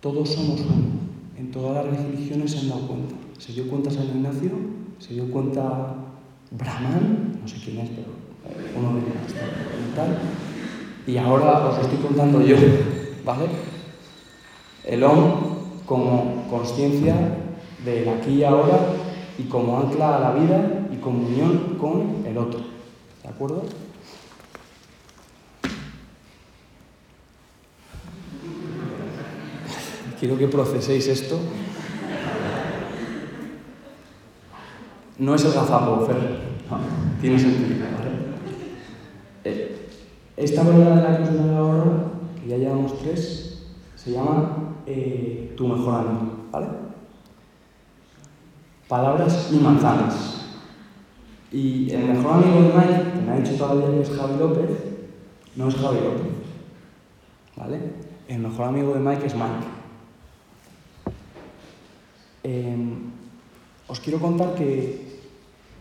Todos 0.00 0.30
somos 0.30 0.60
uno 0.60 1.04
en 1.38 1.50
todas 1.50 1.84
las 1.86 1.96
religiones 1.96 2.52
se 2.52 2.60
han 2.60 2.68
dado 2.68 2.86
cuenta. 2.86 3.14
Se 3.38 3.52
dio 3.52 3.68
cuenta 3.68 3.90
San 3.90 4.06
Ignacio, 4.06 4.50
se 4.98 5.14
dio 5.14 5.30
cuenta 5.30 5.94
Brahman, 6.52 7.40
no 7.42 7.48
sé 7.48 7.56
quién 7.64 7.78
es, 7.78 7.90
pero 7.90 8.08
uno 8.78 8.94
de 8.94 9.00
los 9.00 9.94
tal. 9.96 10.18
Y 11.06 11.16
ahora 11.16 11.66
os 11.68 11.78
estoy 11.78 11.98
contando 11.98 12.40
yo, 12.40 12.56
¿vale? 13.24 13.46
El 14.84 15.02
Om 15.02 15.54
como 15.86 16.46
conciencia 16.48 17.14
del 17.84 18.08
aquí 18.08 18.34
y 18.34 18.44
ahora 18.44 18.78
y 19.38 19.44
como 19.44 19.78
ancla 19.78 20.16
a 20.16 20.20
la 20.20 20.32
vida 20.32 20.88
y 20.92 20.96
comunión 20.96 21.76
con 21.80 22.24
el 22.26 22.38
otro. 22.38 22.60
¿De 23.22 23.28
acuerdo? 23.28 23.62
quiero 30.24 30.38
que 30.38 30.48
proceséis 30.48 31.06
esto. 31.08 31.38
No 35.18 35.34
es 35.34 35.44
el 35.44 35.52
gazapo, 35.52 36.06
Fer. 36.06 36.16
No, 36.70 36.78
tiene 37.20 37.38
sentido. 37.38 37.84
¿vale? 37.94 38.10
Eh, 39.44 39.88
esta 40.34 40.62
verdad 40.62 40.96
de 40.96 41.02
la 41.02 41.16
que 41.18 41.22
os 41.24 41.42
voy 41.42 41.54
ahora, 41.54 41.84
que 42.40 42.48
ya 42.48 42.56
llevamos 42.56 42.98
tres, 43.00 43.66
se 43.96 44.12
llama 44.12 44.76
eh, 44.86 45.52
tu 45.58 45.68
mejor 45.68 45.94
amigo. 45.94 46.32
¿vale? 46.50 46.83
Palabras 48.88 49.50
y 49.52 49.56
manzanas. 49.56 50.46
Y 51.50 51.90
el 51.90 52.04
mejor 52.04 52.34
amigo 52.34 52.62
de 52.62 52.72
Mike, 52.74 53.12
que 53.12 53.20
me 53.22 53.32
ha 53.32 53.36
dicho 53.36 53.56
todavía 53.56 53.90
que 53.90 54.00
es 54.02 54.10
Javi 54.10 54.38
López, 54.38 54.70
no 55.56 55.68
es 55.68 55.76
Javi 55.76 55.98
López. 56.00 56.32
el 58.28 58.38
mejor 58.40 58.66
amigo 58.66 58.94
de 58.94 59.00
Mike 59.00 59.26
es 59.26 59.34
Mike. 59.34 59.66
Eh, 62.42 62.76
os 63.86 64.00
quiero 64.00 64.18
contar 64.18 64.54
que, 64.54 65.20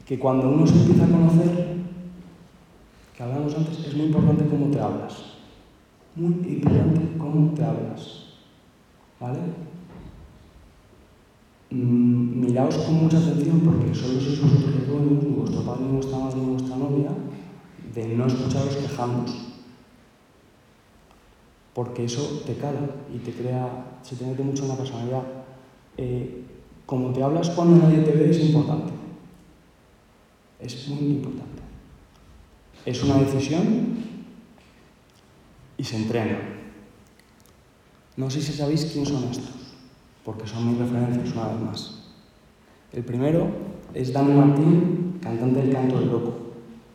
que 0.05 0.19
cuando 0.19 0.49
uno 0.49 0.67
se 0.67 0.75
empieza 0.75 1.05
a 1.05 1.07
conocer, 1.07 1.73
que 3.17 3.23
hablamos 3.23 3.55
antes, 3.55 3.79
es 3.79 3.95
muy 3.95 4.05
importante 4.05 4.45
cómo 4.47 4.67
te 4.67 4.79
hablas. 4.79 5.33
Muy 6.15 6.33
importante 6.47 7.17
cómo 7.17 7.53
te 7.53 7.63
hablas. 7.63 8.23
¿Vale? 9.19 9.39
Mm, 11.73 12.39
miraos 12.39 12.77
con 12.77 12.93
mucha 12.93 13.17
atención 13.17 13.61
porque 13.61 13.95
solo 13.95 14.21
sois 14.21 14.39
vosotros 14.39 14.75
los 14.75 14.87
dueños, 14.87 15.25
vuestro 15.25 15.63
padre, 15.65 15.85
ni 15.85 15.93
vuestra 15.93 16.19
madre, 16.19 16.39
ni 16.39 16.45
vuestra 16.53 16.75
novia, 16.75 17.09
de 17.95 18.07
no 18.09 18.27
escucharos 18.27 18.75
quejándoos. 18.75 19.31
Porque 21.73 22.05
eso 22.05 22.43
te 22.45 22.53
cala 22.57 22.85
y 23.11 23.17
te 23.17 23.33
crea, 23.33 23.97
se 24.03 24.15
te 24.15 24.23
mete 24.23 24.43
mucho 24.43 24.63
en 24.63 24.69
la 24.69 24.77
personalidad. 24.77 25.23
Eh, 25.97 26.43
como 26.85 27.11
te 27.11 27.23
hablas 27.23 27.49
cuando 27.49 27.83
nadie 27.83 28.03
te 28.03 28.11
ve 28.11 28.29
es 28.29 28.39
importante. 28.39 28.93
Es 30.59 30.87
muy 30.89 31.13
importante. 31.13 31.63
Es 32.85 33.03
una 33.03 33.17
decisión 33.17 33.97
y 35.75 35.83
se 35.83 35.95
entrena. 35.95 36.37
No 38.15 38.29
sé 38.29 38.43
si 38.43 38.53
sabéis 38.53 38.85
quién 38.93 39.07
son 39.07 39.23
estos, 39.23 39.62
porque 40.23 40.47
son 40.47 40.69
mis 40.69 40.77
referencias 40.77 41.33
una 41.33 41.47
vez 41.49 41.61
más. 41.61 42.03
El 42.91 43.03
primero 43.03 43.47
es 43.93 44.13
Dani 44.13 44.33
Martín, 44.33 45.19
cantante 45.21 45.61
del 45.61 45.73
Canto 45.73 45.99
del 45.99 46.11
Loco. 46.11 46.33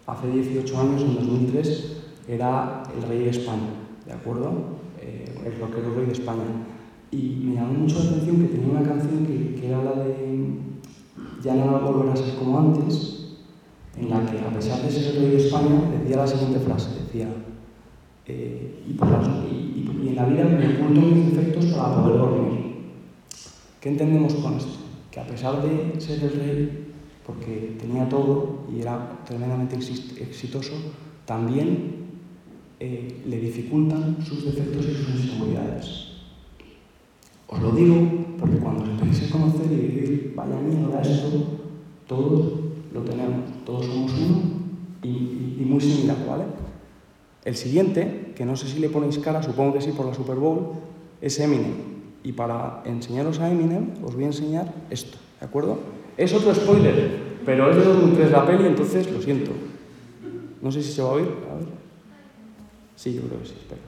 Hace 0.06 0.28
18 0.28 0.80
años, 0.80 1.02
en 1.02 1.14
2003, 1.16 1.96
era 2.28 2.82
el 2.96 3.08
rey 3.08 3.24
de 3.24 3.30
España, 3.30 3.68
¿de 4.06 4.12
acuerdo? 4.12 4.52
Eh, 5.00 5.24
el 5.44 5.60
rockero 5.60 5.94
rey 5.94 6.06
de 6.06 6.12
España. 6.12 6.44
Y 7.10 7.40
me 7.44 7.54
llamó 7.54 7.72
mucho 7.72 7.98
la 7.98 8.10
atención 8.10 8.36
que 8.36 8.54
tenía 8.54 8.70
una 8.70 8.82
canción 8.82 9.26
que, 9.26 9.54
que 9.54 9.68
era 9.68 9.82
la 9.82 9.92
de 9.92 10.58
Ya 11.42 11.54
no 11.54 11.72
va 11.72 11.78
a 11.78 11.90
volver 11.90 12.12
a 12.12 12.16
ser 12.16 12.34
como 12.36 12.58
antes, 12.58 13.36
en 13.96 14.10
la 14.10 14.24
que, 14.24 14.38
a 14.38 14.50
pesar 14.50 14.82
de 14.82 14.90
ser 14.90 15.16
el 15.16 15.22
rey 15.22 15.30
de 15.32 15.46
España, 15.46 15.90
decía 15.98 16.16
la 16.16 16.26
siguiente 16.26 16.60
frase, 16.60 16.90
decía, 17.04 17.28
eh, 18.26 18.84
y, 18.88 18.92
por 18.92 19.10
las, 19.10 19.26
y, 19.26 19.54
y, 19.54 20.00
y, 20.04 20.08
en 20.08 20.16
la 20.16 20.26
vida 20.26 20.44
me 20.44 20.74
oculto 20.74 21.00
mis 21.00 21.34
defectos 21.34 21.66
para 21.66 21.96
poder 21.96 22.18
dormir. 22.18 22.67
¿Qué 23.88 23.92
entendemos 23.92 24.34
con 24.34 24.54
esto? 24.54 24.76
Que 25.10 25.18
a 25.18 25.26
pesar 25.26 25.62
de 25.62 25.98
ser 25.98 26.22
el 26.22 26.32
rey, 26.32 26.92
porque 27.24 27.74
tenía 27.80 28.06
todo 28.06 28.66
y 28.70 28.82
era 28.82 29.18
tremendamente 29.24 29.76
exitoso, 29.76 30.74
también 31.24 31.94
eh, 32.80 33.22
le 33.24 33.40
dificultan 33.40 34.18
sus 34.22 34.44
defectos 34.44 34.84
y 34.84 34.94
sus 34.94 35.24
inseguridades. 35.24 36.08
Os 37.46 37.62
lo 37.62 37.70
digo 37.70 37.96
porque 38.38 38.58
cuando 38.58 38.82
os 38.82 38.90
empecéis 38.90 39.30
a 39.30 39.32
conocer 39.32 39.72
y 39.72 39.76
decir, 39.76 40.32
vaya 40.36 40.60
mierda 40.60 41.00
esto, 41.00 41.60
todos 42.06 42.60
lo 42.92 43.00
tenemos, 43.04 43.40
todos 43.64 43.86
somos 43.86 44.12
uno 44.12 44.42
y, 45.02 45.08
y, 45.08 45.58
y, 45.60 45.64
muy 45.64 45.80
similar, 45.80 46.18
¿vale? 46.28 46.44
El 47.42 47.56
siguiente, 47.56 48.34
que 48.36 48.44
no 48.44 48.54
sé 48.54 48.68
si 48.68 48.80
le 48.80 48.90
ponéis 48.90 49.18
cara, 49.18 49.42
supongo 49.42 49.72
que 49.72 49.80
sí 49.80 49.92
por 49.92 50.04
la 50.04 50.12
Super 50.12 50.36
Bowl, 50.36 50.72
es 51.22 51.40
Eminem. 51.40 51.97
Y 52.24 52.32
para 52.32 52.82
enseñaros 52.84 53.38
a 53.40 53.50
Eminem, 53.50 53.92
os 54.04 54.14
voy 54.14 54.24
a 54.24 54.28
enseñar 54.28 54.72
esto, 54.90 55.18
¿de 55.40 55.46
acuerdo? 55.46 55.78
Es 56.16 56.34
otro 56.34 56.54
spoiler, 56.54 57.38
pero 57.46 57.70
es 57.70 57.76
de 57.76 57.84
2003 57.84 58.30
la 58.32 58.44
peli, 58.46 58.66
entonces 58.66 59.10
lo 59.10 59.22
siento. 59.22 59.52
No 60.60 60.72
sé 60.72 60.82
si 60.82 60.92
se 60.92 61.02
va 61.02 61.10
a 61.10 61.12
oír, 61.12 61.28
a 61.50 61.54
ver. 61.54 61.68
Sí, 62.96 63.14
yo 63.14 63.22
creo 63.22 63.40
que 63.40 63.46
sí, 63.46 63.54
espera. 63.58 63.80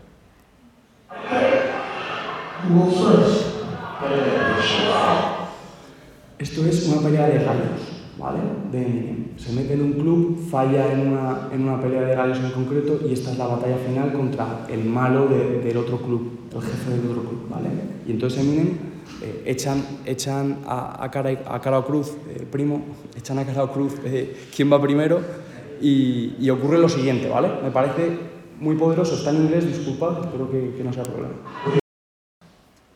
Esto 6.38 6.64
es 6.66 6.86
una 6.88 7.02
pelea 7.02 7.26
de 7.26 7.44
gallos, 7.44 7.99
¿vale? 8.20 8.38
De 8.70 8.82
Eminem. 8.82 9.38
Se 9.38 9.52
mete 9.52 9.72
en 9.72 9.82
un 9.82 9.92
club, 9.94 10.38
falla 10.50 10.92
en 10.92 11.08
una, 11.08 11.48
en 11.52 11.62
una 11.62 11.80
pelea 11.80 12.02
de 12.02 12.14
gallos 12.14 12.38
en 12.38 12.50
concreto 12.50 13.00
y 13.08 13.12
esta 13.12 13.32
es 13.32 13.38
la 13.38 13.46
batalla 13.46 13.76
final 13.78 14.12
contra 14.12 14.66
el 14.68 14.84
malo 14.84 15.26
de, 15.26 15.60
del 15.60 15.76
otro 15.78 15.98
club, 15.98 16.30
el 16.54 16.60
jefe 16.60 16.90
del 16.90 17.10
otro 17.10 17.22
club, 17.22 17.48
¿vale? 17.48 17.68
Y 18.06 18.12
entonces 18.12 18.40
Eminem 18.40 18.76
eh, 19.22 19.42
echan, 19.46 19.82
echan 20.04 20.58
a, 20.66 21.02
a, 21.02 21.10
cara, 21.10 21.82
cruz, 21.82 22.12
eh, 22.28 22.46
primo, 22.50 22.82
echan 23.16 23.38
a 23.38 23.46
cara 23.46 23.64
o 23.64 23.72
cruz 23.72 23.94
eh, 24.04 24.48
quién 24.54 24.70
va 24.70 24.80
primero 24.80 25.20
y, 25.80 26.36
y, 26.38 26.50
ocurre 26.50 26.78
lo 26.78 26.88
siguiente, 26.88 27.28
¿vale? 27.28 27.48
Me 27.62 27.70
parece 27.70 28.10
muy 28.60 28.76
poderoso, 28.76 29.14
está 29.14 29.30
en 29.30 29.36
inglés, 29.36 29.66
disculpad, 29.66 30.24
espero 30.24 30.50
que, 30.50 30.74
que 30.76 30.84
no 30.84 30.92
sea 30.92 31.02
problema. 31.02 31.34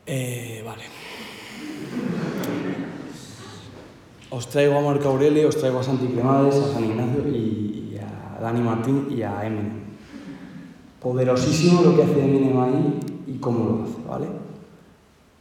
Eh, 0.05 0.61
vale. 0.63 0.83
Os 4.35 4.47
traigo 4.47 4.75
a 4.75 4.81
Marco 4.81 5.07
Aurelio, 5.07 5.47
os 5.47 5.55
traigo 5.55 5.79
a 5.79 5.83
Santi 5.83 6.07
Cremades, 6.11 6.59
a 6.59 6.73
San 6.73 6.83
Ignacio 6.83 7.23
y, 7.31 7.95
a 7.95 8.41
Dani 8.41 8.59
Martín 8.59 9.07
y 9.09 9.23
a 9.23 9.47
Eminem. 9.47 9.95
Poderosísimo 10.99 11.81
lo 11.83 11.95
que 11.95 12.03
hace 12.03 12.19
Eminem 12.19 12.59
ahí 12.59 12.99
y 13.27 13.37
cómo 13.37 13.63
lo 13.63 13.83
hace, 13.83 13.95
¿vale? 14.05 14.27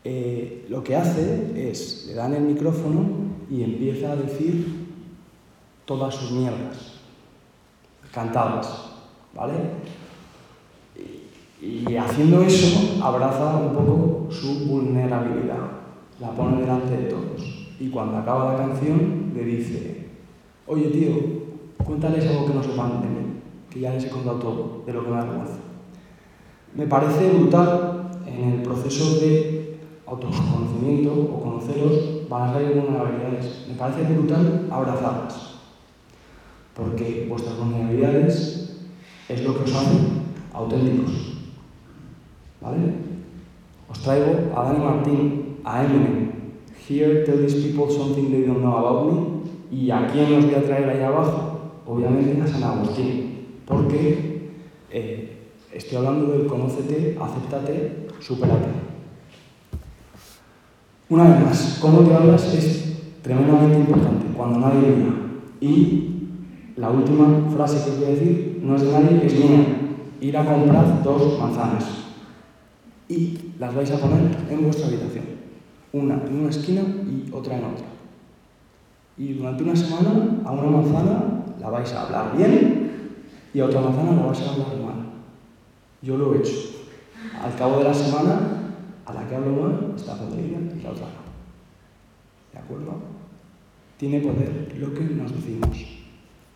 Eh, 0.04 0.66
lo 0.68 0.84
que 0.84 0.94
hace 0.94 1.70
es, 1.70 2.06
le 2.06 2.14
dan 2.14 2.34
el 2.34 2.42
micrófono 2.42 3.02
y 3.50 3.64
empieza 3.64 4.12
a 4.12 4.16
decir 4.16 4.86
todas 5.86 6.14
sus 6.14 6.30
mierdas, 6.30 7.00
cantadas, 8.12 8.92
¿vale? 9.34 9.54
Y 11.60 11.96
haciendo 11.96 12.42
eso 12.42 13.02
abraza 13.02 13.56
un 13.56 13.74
poco 13.74 14.28
su 14.30 14.68
vulnerabilidad, 14.68 15.66
la 16.20 16.30
pone 16.30 16.60
delante 16.60 16.96
de 16.96 17.04
todos. 17.08 17.63
Y 17.80 17.88
cuando 17.88 18.18
acaba 18.18 18.52
la 18.52 18.58
canción 18.58 19.32
le 19.34 19.44
dice, 19.44 20.06
oye 20.66 20.86
tío, 20.86 21.12
cuéntales 21.84 22.26
algo 22.26 22.46
que 22.46 22.54
no 22.54 22.62
sepan 22.62 23.02
de 23.02 23.08
mí, 23.08 23.26
que 23.70 23.80
ya 23.80 23.92
les 23.92 24.04
he 24.04 24.10
contado 24.10 24.38
todo 24.38 24.82
de 24.86 24.92
lo 24.92 25.04
que 25.04 25.10
me 25.10 25.16
avergüenza. 25.18 25.58
Me 26.74 26.86
parece 26.86 27.30
brutal 27.30 28.10
en 28.26 28.52
el 28.52 28.62
proceso 28.62 29.20
de 29.20 29.78
autoconocimiento 30.06 31.12
o 31.12 31.42
conoceros 31.42 32.28
van 32.28 32.42
a 32.42 32.52
salir 32.52 32.80
vulnerabilidades. 32.80 33.66
Me 33.68 33.74
parece 33.74 34.12
brutal 34.12 34.68
abrazarlas, 34.70 35.54
porque 36.74 37.26
vuestras 37.28 37.58
vulnerabilidades 37.58 38.78
es 39.28 39.44
lo 39.44 39.56
que 39.56 39.64
os 39.64 39.74
hace 39.74 39.96
auténticos. 40.52 41.34
¿Vale? 42.60 42.94
Os 43.90 44.00
traigo 44.00 44.52
a 44.56 44.64
Dani 44.64 44.78
Martín, 44.78 45.56
a 45.64 45.84
Eminem, 45.84 46.33
Here, 46.86 47.24
tell 47.24 47.38
these 47.38 47.54
people 47.62 47.90
something 47.90 48.30
they 48.30 48.46
don't 48.46 48.60
know 48.60 48.76
about 48.76 49.06
me. 49.10 49.40
¿Y 49.72 49.90
a 49.90 50.06
quién 50.06 50.34
os 50.34 50.44
voy 50.44 50.54
a 50.54 50.62
traer 50.62 50.90
ahí 50.90 51.02
abajo? 51.02 51.72
Obviamente 51.86 52.42
a 52.42 52.46
San 52.46 52.62
Agustín, 52.62 53.62
porque 53.66 54.50
eh, 54.90 55.36
estoy 55.72 55.96
hablando 55.96 56.32
del 56.32 56.46
conócete, 56.46 57.16
acéptate, 57.18 58.06
supérate. 58.20 58.68
Una 61.08 61.24
vez 61.24 61.44
más, 61.46 61.78
cómo 61.80 62.00
te 62.00 62.14
hablas 62.14 62.52
es 62.52 62.98
tremendamente 63.22 63.78
importante, 63.78 64.26
cuando 64.36 64.58
nadie 64.58 64.94
mira. 64.94 65.14
Y 65.62 66.28
la 66.76 66.90
última 66.90 67.48
frase 67.56 67.82
que 67.82 67.90
os 67.92 67.98
voy 67.98 68.06
a 68.06 68.10
decir 68.10 68.60
no 68.62 68.76
es 68.76 68.82
de 68.82 68.92
nadie, 68.92 69.26
es 69.26 69.34
mía. 69.34 69.80
Ir 70.20 70.36
a 70.36 70.44
comprar 70.44 71.02
dos 71.02 71.38
manzanas 71.38 71.84
y 73.08 73.38
las 73.58 73.74
vais 73.74 73.90
a 73.90 73.98
poner 73.98 74.36
en 74.50 74.62
vuestra 74.62 74.86
habitación 74.86 75.33
una 75.94 76.14
en 76.26 76.40
una 76.40 76.50
esquina 76.50 76.82
y 76.82 77.30
otra 77.32 77.56
en 77.56 77.64
otra. 77.64 77.86
Y 79.16 79.34
durante 79.34 79.62
una 79.62 79.76
semana 79.76 80.42
a 80.44 80.50
una 80.50 80.70
manzana 80.70 81.44
la 81.60 81.70
vais 81.70 81.92
a 81.92 82.02
hablar 82.02 82.36
bien 82.36 82.90
y 83.54 83.60
a 83.60 83.66
otra 83.66 83.80
manzana 83.80 84.16
la 84.16 84.26
vais 84.26 84.40
a 84.40 84.52
hablar 84.52 84.76
mal. 84.84 85.06
Yo 86.02 86.16
lo 86.16 86.34
he 86.34 86.38
hecho. 86.38 86.56
Al 87.40 87.54
cabo 87.54 87.78
de 87.78 87.84
la 87.84 87.94
semana, 87.94 88.40
a 89.06 89.14
la 89.14 89.28
que 89.28 89.36
hablo 89.36 89.52
mal 89.52 89.92
está 89.96 90.18
podrida 90.18 90.58
y 90.58 90.82
la 90.82 90.90
otra 90.90 91.06
no. 91.06 91.24
¿De 92.52 92.58
acuerdo? 92.58 92.94
Tiene 93.96 94.20
poder 94.20 94.74
lo 94.76 94.92
que 94.92 95.04
nos 95.04 95.32
decimos. 95.32 95.78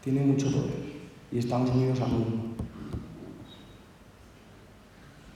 Tiene 0.02 0.22
mucho 0.22 0.50
poder. 0.50 0.98
Y 1.30 1.38
estamos 1.38 1.70
unidos 1.70 2.00
al 2.00 2.10
mundo. 2.10 2.42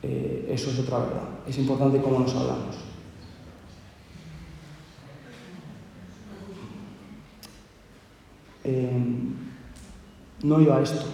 Eh, 0.03 0.49
eso 0.51 0.71
es 0.71 0.81
otra 0.81 0.99
verdad. 0.99 1.29
Es 1.47 1.57
importante 1.59 2.01
cómo 2.01 2.19
nos 2.19 2.35
hablamos. 2.35 2.92
Eh, 8.65 8.91
no 10.43 10.61
iba 10.61 10.77
a 10.77 10.83
esto. 10.83 11.05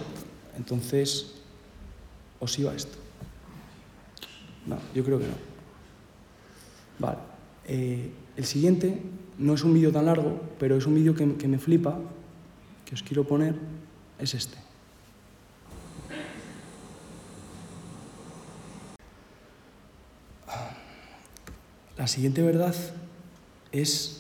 Entonces, 0.56 1.34
¿os 2.40 2.58
iba 2.58 2.72
a 2.72 2.74
esto? 2.74 2.98
No, 4.66 4.78
yo 4.94 5.04
creo 5.04 5.18
que 5.18 5.26
no. 5.26 5.34
Vale. 6.98 7.18
Eh, 7.66 8.11
el 8.37 8.44
siguiente 8.44 9.02
no 9.38 9.54
es 9.54 9.62
un 9.62 9.74
vídeo 9.74 9.92
tan 9.92 10.06
largo, 10.06 10.40
pero 10.58 10.76
es 10.76 10.87
un 10.87 10.94
vídeo 10.94 11.14
que 11.14 11.48
me 11.48 11.58
flipa, 11.58 11.98
que 12.84 12.94
os 12.94 13.02
quiero 13.02 13.24
poner, 13.24 13.54
es 14.18 14.34
este. 14.34 14.68
La 21.98 22.06
siguiente 22.06 22.42
verdad 22.42 22.74
es, 23.72 24.17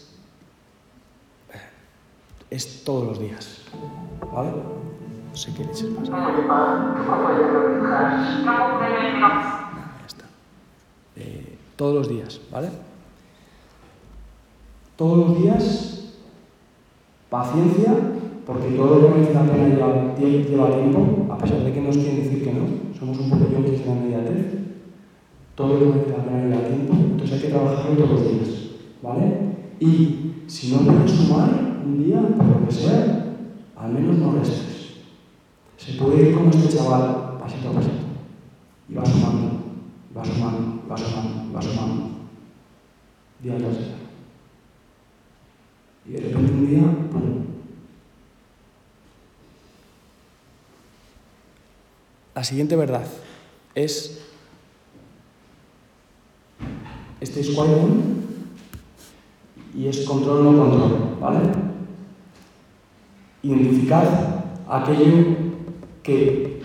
es 2.50 2.84
todos 2.84 3.06
los 3.06 3.20
días. 3.20 3.62
¿Vale? 4.32 4.50
No 5.30 5.36
sé 5.36 5.52
qué 5.54 5.64
leches 5.64 5.90
pasa. 5.90 6.10
Nada, 6.10 6.34
ya 10.00 10.06
está. 10.06 10.24
Eh, 11.16 11.58
todos 11.76 11.94
los 11.94 12.08
días, 12.08 12.40
¿vale? 12.50 12.68
Todos 14.96 15.28
los 15.28 15.38
días, 15.38 16.14
paciencia, 17.30 17.94
porque 18.46 18.70
todo 18.70 18.96
lo 18.96 19.08
que 19.08 19.14
merece 19.14 19.34
la 19.34 19.42
pena 19.42 19.68
lleva, 19.68 20.14
lleva 20.18 20.76
tiempo, 20.76 21.32
a 21.32 21.38
pesar 21.38 21.62
de 21.62 21.72
que 21.72 21.80
nos 21.80 21.96
quieren 21.96 22.24
decir 22.24 22.44
que 22.44 22.52
no, 22.52 22.64
somos 22.98 23.18
un 23.18 23.30
poco 23.30 23.52
yonkis 23.52 23.80
de 23.80 23.86
la 23.86 23.92
inmediatez. 23.92 24.58
Todo 25.54 25.74
lo 25.74 25.78
que 25.78 25.86
merece 25.86 26.10
la 26.16 26.24
pena 26.24 26.46
lleva 26.46 26.68
tiempo, 26.68 26.94
entonces 26.94 27.32
hay 27.32 27.40
que 27.42 27.48
trabajarlo 27.48 27.96
todos 27.96 28.10
los 28.10 28.32
días, 28.32 28.48
¿vale? 29.02 29.38
Y 29.78 30.32
si 30.46 30.74
no 30.74 30.80
puedes 30.80 31.10
sumar 31.10 31.67
un 31.88 32.04
día, 32.04 32.20
por 32.20 32.46
lo 32.46 32.66
que 32.66 32.72
sea, 32.72 33.34
al 33.76 33.92
menos 33.92 34.18
no 34.18 34.32
restes. 34.32 34.98
Se 35.76 35.94
puede 35.94 36.28
ir 36.28 36.34
como 36.34 36.50
este 36.50 36.76
chaval, 36.76 37.38
pasito 37.40 37.70
a 37.70 37.72
pasito, 37.72 37.94
y 38.88 38.94
va 38.94 39.04
sumando, 39.04 39.50
va 40.16 40.24
sumando, 40.24 40.82
va 40.90 40.96
sumando, 40.96 41.54
va 41.54 41.62
sumando, 41.62 42.10
día 43.42 43.56
tras 43.56 43.78
día. 43.78 43.94
Y 46.06 46.10
de 46.12 46.20
repente 46.20 46.52
un 46.52 46.66
día, 46.66 46.82
¡pum! 47.10 47.44
La 52.34 52.44
siguiente 52.44 52.76
verdad 52.76 53.04
es 53.74 54.20
este 57.20 57.40
es 57.40 57.48
Qui-Gon 57.48 58.18
y 59.74 59.88
es 59.88 60.00
control 60.06 60.44
no 60.44 60.56
control, 60.56 61.16
¿vale? 61.20 61.40
Identificad 63.40 64.04
aquello 64.68 65.36
que 66.02 66.60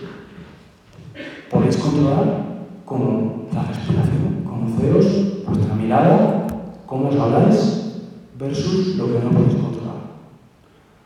podéis 1.48 1.76
controlar 1.76 2.44
como 2.84 3.46
la 3.54 3.62
respiración, 3.62 4.42
conoceros 4.44 5.44
vuestra 5.46 5.74
mirada, 5.76 6.46
cómo 6.86 7.10
os 7.10 7.16
habláis, 7.16 8.02
versus 8.36 8.96
lo 8.96 9.06
que 9.06 9.20
no 9.20 9.30
podéis 9.30 9.54
controlar. 9.54 9.94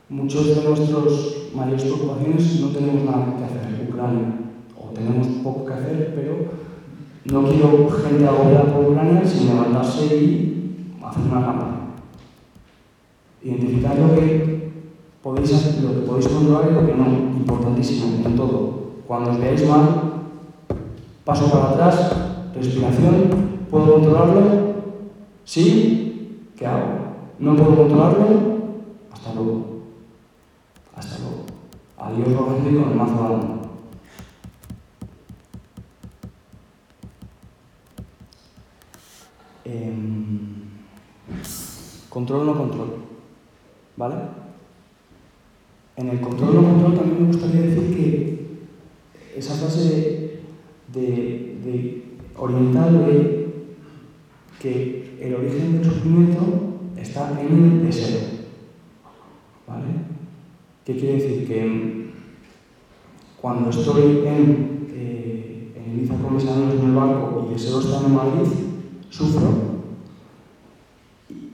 Muchos 0.09 0.57
de 0.57 0.65
nuestros 0.65 1.51
mayores 1.55 1.83
preocupaciones 1.83 2.61
no 2.61 2.69
tenemos 2.69 3.05
nada 3.05 3.37
que 3.37 3.45
hacer, 3.45 3.89
Ucrania, 3.91 4.39
o 4.75 4.89
tenemos 4.95 5.27
poco 5.45 5.67
que 5.67 5.75
hacer, 5.75 6.15
pero 6.15 6.49
no 7.31 7.47
quiero 7.47 7.91
gente 7.91 8.27
agobiada 8.27 8.73
por 8.73 8.87
Ucrania 8.87 9.23
sin 9.23 9.49
levantarse 9.49 10.17
y 10.17 10.95
hacer 11.05 11.23
una 11.31 11.45
campaña. 11.45 11.79
Identificar 13.43 13.99
lo 13.99 14.15
que 14.15 14.58
podéis 15.23 15.53
hacer, 15.53 15.83
lo 15.83 15.95
que 15.95 16.07
podéis 16.07 16.29
controlar 16.29 16.71
y 16.71 16.75
lo 16.75 16.87
que 16.87 16.95
no, 16.95 17.07
importantísimo 17.07 18.25
en 18.25 18.37
todo. 18.37 18.79
Cuando 19.07 19.31
os 19.31 19.39
veáis 19.39 19.67
mal, 19.69 20.13
paso 21.25 21.51
para 21.51 21.71
atrás, 21.71 22.13
respiración, 22.55 23.67
¿puedo 23.71 23.95
controlarlo? 23.95 24.43
¿Sí? 25.45 26.51
¿Qué 26.57 26.67
hago? 26.67 26.87
¿No 27.39 27.57
puedo 27.57 27.77
controlarlo? 27.77 28.27
Hasta 29.13 29.35
luego. 29.35 29.65
Hasta 30.95 31.19
luego. 31.19 31.45
Adiós, 31.97 32.37
Rogelio, 32.37 32.83
con 32.83 32.93
el 32.93 32.97
mazo 32.97 33.15
mano. 33.15 33.59
Em, 39.65 40.71
control 42.09 42.47
no 42.47 42.57
control. 42.57 42.95
¿Vale? 43.97 44.48
En 45.99 46.09
el 46.09 46.21
control 46.21 46.55
no 46.55 46.63
control 46.63 46.95
también 46.95 47.23
me 47.23 47.27
gustaría 47.27 47.61
decir 47.63 47.97
que 47.97 48.39
esa 49.37 49.55
frase 49.55 50.43
de, 50.95 51.57
de 51.65 52.03
oriental 52.37 53.05
de 53.05 53.49
que 54.61 55.19
el 55.21 55.35
origen 55.35 55.73
del 55.73 55.85
sufrimiento 55.85 56.41
está 56.97 57.37
en 57.41 57.65
el 57.65 57.83
deseo. 57.85 58.21
¿Vale? 59.67 59.87
¿Qué 60.85 60.97
quiere 60.97 61.15
decir? 61.15 61.49
Que 61.49 62.11
cuando 63.41 63.71
estoy 63.71 64.23
en, 64.25 64.87
eh, 64.95 65.73
en 65.75 65.99
Ibiza 65.99 66.15
con 66.23 66.37
mis 66.37 66.47
amigos 66.47 66.75
en 66.75 66.91
el 66.91 66.95
barco 66.95 67.49
y 67.49 67.55
deseo 67.55 67.81
estar 67.81 68.05
en 68.05 68.15
Madrid, 68.15 68.49
sufro 69.11 69.69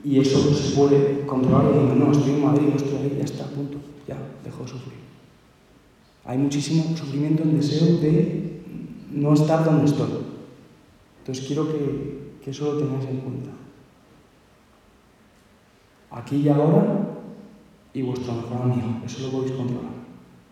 y 0.03 0.19
eso 0.19 0.53
se 0.53 0.75
puede 0.75 1.25
controlar 1.25 1.67
diciendo, 1.67 1.95
no, 1.95 2.11
estoy 2.11 2.33
en 2.33 2.45
Madrid, 2.45 2.67
no 2.69 2.75
estoy 2.75 2.97
ahí, 2.97 3.15
ya 3.17 3.23
está, 3.23 3.45
punto, 3.45 3.79
ya, 4.07 4.15
dejo 4.45 4.63
de 4.63 4.69
sufrir. 4.69 4.99
Hay 6.23 6.37
muchísimo 6.37 6.95
sufrimiento 6.95 7.43
en 7.43 7.57
deseo 7.57 7.97
de 7.97 8.61
no 9.11 9.33
estar 9.33 9.63
donde 9.63 9.85
estoy. 9.85 10.09
Entonces 11.19 11.45
quiero 11.45 11.67
que, 11.67 12.39
que 12.43 12.51
eso 12.51 12.73
lo 12.73 12.79
tengáis 12.79 13.09
en 13.09 13.17
cuenta. 13.17 13.51
Aquí 16.11 16.37
y 16.37 16.49
ahora 16.49 17.05
y 17.93 18.01
vuestro 18.01 18.33
mejor 18.33 18.61
amigo, 18.61 19.01
eso 19.05 19.23
lo 19.23 19.31
podéis 19.31 19.53
controlar. 19.53 19.93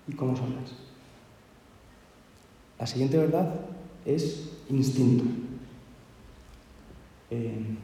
¿Y 0.08 0.14
cómo 0.14 0.36
sabéis? 0.36 0.74
La 2.80 2.88
siguiente 2.88 3.18
verdad 3.18 3.62
es 4.06 4.50
instinto. 4.70 5.24
Eh, 7.30 7.78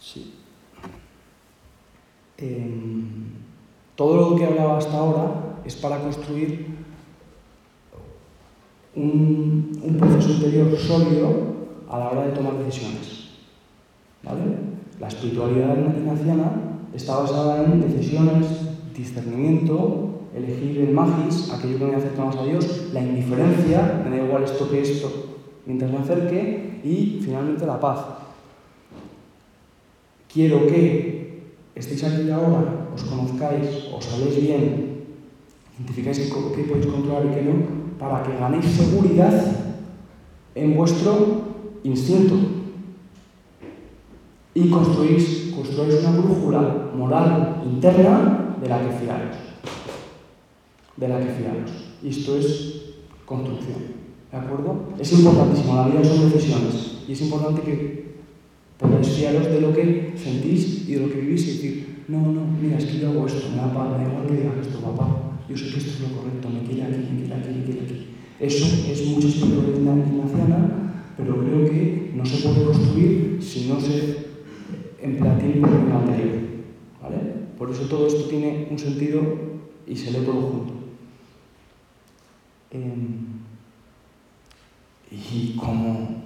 sí. 0.00 0.34
Eh, 2.44 2.70
todo 3.96 4.30
lo 4.30 4.36
que 4.36 4.44
he 4.44 4.46
hablado 4.46 4.76
hasta 4.76 4.98
ahora 4.98 5.60
es 5.64 5.76
para 5.76 5.98
construir 5.98 6.66
un, 8.94 9.80
un 9.82 9.96
proceso 9.96 10.32
interior 10.32 10.76
sólido 10.76 11.30
a 11.88 11.98
la 11.98 12.10
hora 12.10 12.26
de 12.26 12.32
tomar 12.32 12.58
decisiones. 12.58 13.30
¿Vale? 14.22 14.40
La 15.00 15.08
espiritualidad 15.08 15.76
ignaciana 15.76 16.52
está 16.94 17.18
basada 17.18 17.64
en 17.64 17.80
decisiones, 17.80 18.46
discernimiento, 18.94 20.20
elegir 20.34 20.80
el 20.80 20.92
magis, 20.92 21.50
aquello 21.50 21.78
que 21.78 21.84
me 21.86 21.96
acerca 21.96 22.24
más 22.24 22.36
a 22.36 22.44
Dios, 22.44 22.90
la 22.92 23.00
indiferencia, 23.00 24.02
me 24.04 24.16
da 24.16 24.24
igual 24.24 24.44
esto 24.44 24.70
que 24.70 24.82
esto, 24.82 25.10
mientras 25.66 25.90
me 25.90 25.98
acerque, 25.98 26.80
y 26.84 27.20
finalmente 27.24 27.64
la 27.64 27.80
paz. 27.80 28.04
Quiero 30.32 30.66
que 30.66 31.23
estéis 31.74 32.04
aquí 32.04 32.30
ahora, 32.30 32.88
os 32.94 33.02
conozcáis, 33.02 33.90
os 33.92 34.04
sabéis 34.04 34.40
bien, 34.40 35.04
identificáis 35.78 36.18
qué 36.18 36.62
podéis 36.62 36.86
controlar 36.86 37.26
y 37.26 37.34
qué 37.34 37.42
no, 37.42 37.54
para 37.98 38.22
que 38.22 38.38
ganéis 38.38 38.66
seguridad 38.66 39.34
en 40.54 40.76
vuestro 40.76 41.42
instinto 41.82 42.34
y 44.54 44.70
construís, 44.70 45.52
construís 45.54 46.00
una 46.00 46.18
brújula 46.18 46.90
moral 46.94 47.62
interna 47.64 48.56
de 48.60 48.68
la 48.68 48.78
que 48.80 48.92
fiaros. 48.92 49.36
De 50.96 51.08
la 51.08 51.18
que 51.18 51.26
fiaros. 51.26 51.70
Y 52.02 52.08
esto 52.08 52.36
es 52.36 52.94
construcción. 53.26 54.04
¿De 54.30 54.38
acuerdo? 54.38 54.84
Es 54.98 55.12
importantísimo, 55.12 55.74
la 55.76 55.88
vida 55.88 56.04
son 56.04 56.30
decisiones. 56.30 57.02
Y 57.08 57.12
es 57.12 57.20
importante 57.22 57.62
que 57.62 58.03
podáis 58.78 59.08
fiaros 59.08 59.46
de 59.46 59.60
lo 59.60 59.72
que 59.72 60.14
sentís 60.16 60.88
y 60.88 60.94
de 60.94 61.00
lo 61.00 61.12
que 61.12 61.20
vivís 61.20 61.46
y 61.46 61.52
decir, 61.52 62.04
no, 62.08 62.20
no, 62.20 62.44
mira, 62.60 62.78
es 62.78 62.84
que 62.84 62.98
yo 62.98 63.10
hago 63.10 63.26
esto, 63.26 63.50
me 63.50 63.56
da 63.56 63.72
paz, 63.72 63.90
me 63.92 64.04
da 64.04 64.10
igual 64.10 64.26
que 64.26 64.36
digas 64.36 64.66
esto, 64.66 64.80
papá. 64.80 65.38
Yo 65.48 65.56
sé 65.56 65.70
que 65.70 65.78
esto 65.78 65.90
es 65.90 66.00
lo 66.00 66.16
correcto, 66.16 66.48
me 66.48 66.62
quiere 66.66 66.82
aquí, 66.84 67.08
me 67.12 67.20
quiere 67.20 67.34
aquí, 67.34 67.48
me 67.50 67.64
quiere 67.64 67.80
aquí. 67.80 68.06
Eso 68.40 68.66
es 68.90 69.06
mucha 69.06 69.28
espiritualidad 69.28 69.96
ignaciana, 69.96 71.12
pero 71.16 71.38
creo 71.40 71.64
que 71.70 72.12
no 72.14 72.26
se 72.26 72.42
puede 72.42 72.64
construir 72.64 73.38
si 73.40 73.68
no 73.68 73.80
se 73.80 74.24
emplea 75.00 75.38
tiempo 75.38 75.68
en 75.68 75.88
lo 75.88 75.98
anterior. 75.98 76.38
¿vale? 77.00 77.16
Por 77.56 77.70
eso 77.70 77.82
todo 77.84 78.06
esto 78.06 78.24
tiene 78.24 78.68
un 78.70 78.78
sentido 78.78 79.22
y 79.86 79.96
se 79.96 80.10
lee 80.10 80.24
todo 80.24 80.40
junto. 80.40 80.72
Eh, 82.70 82.94
y 85.12 85.56
como 85.56 86.23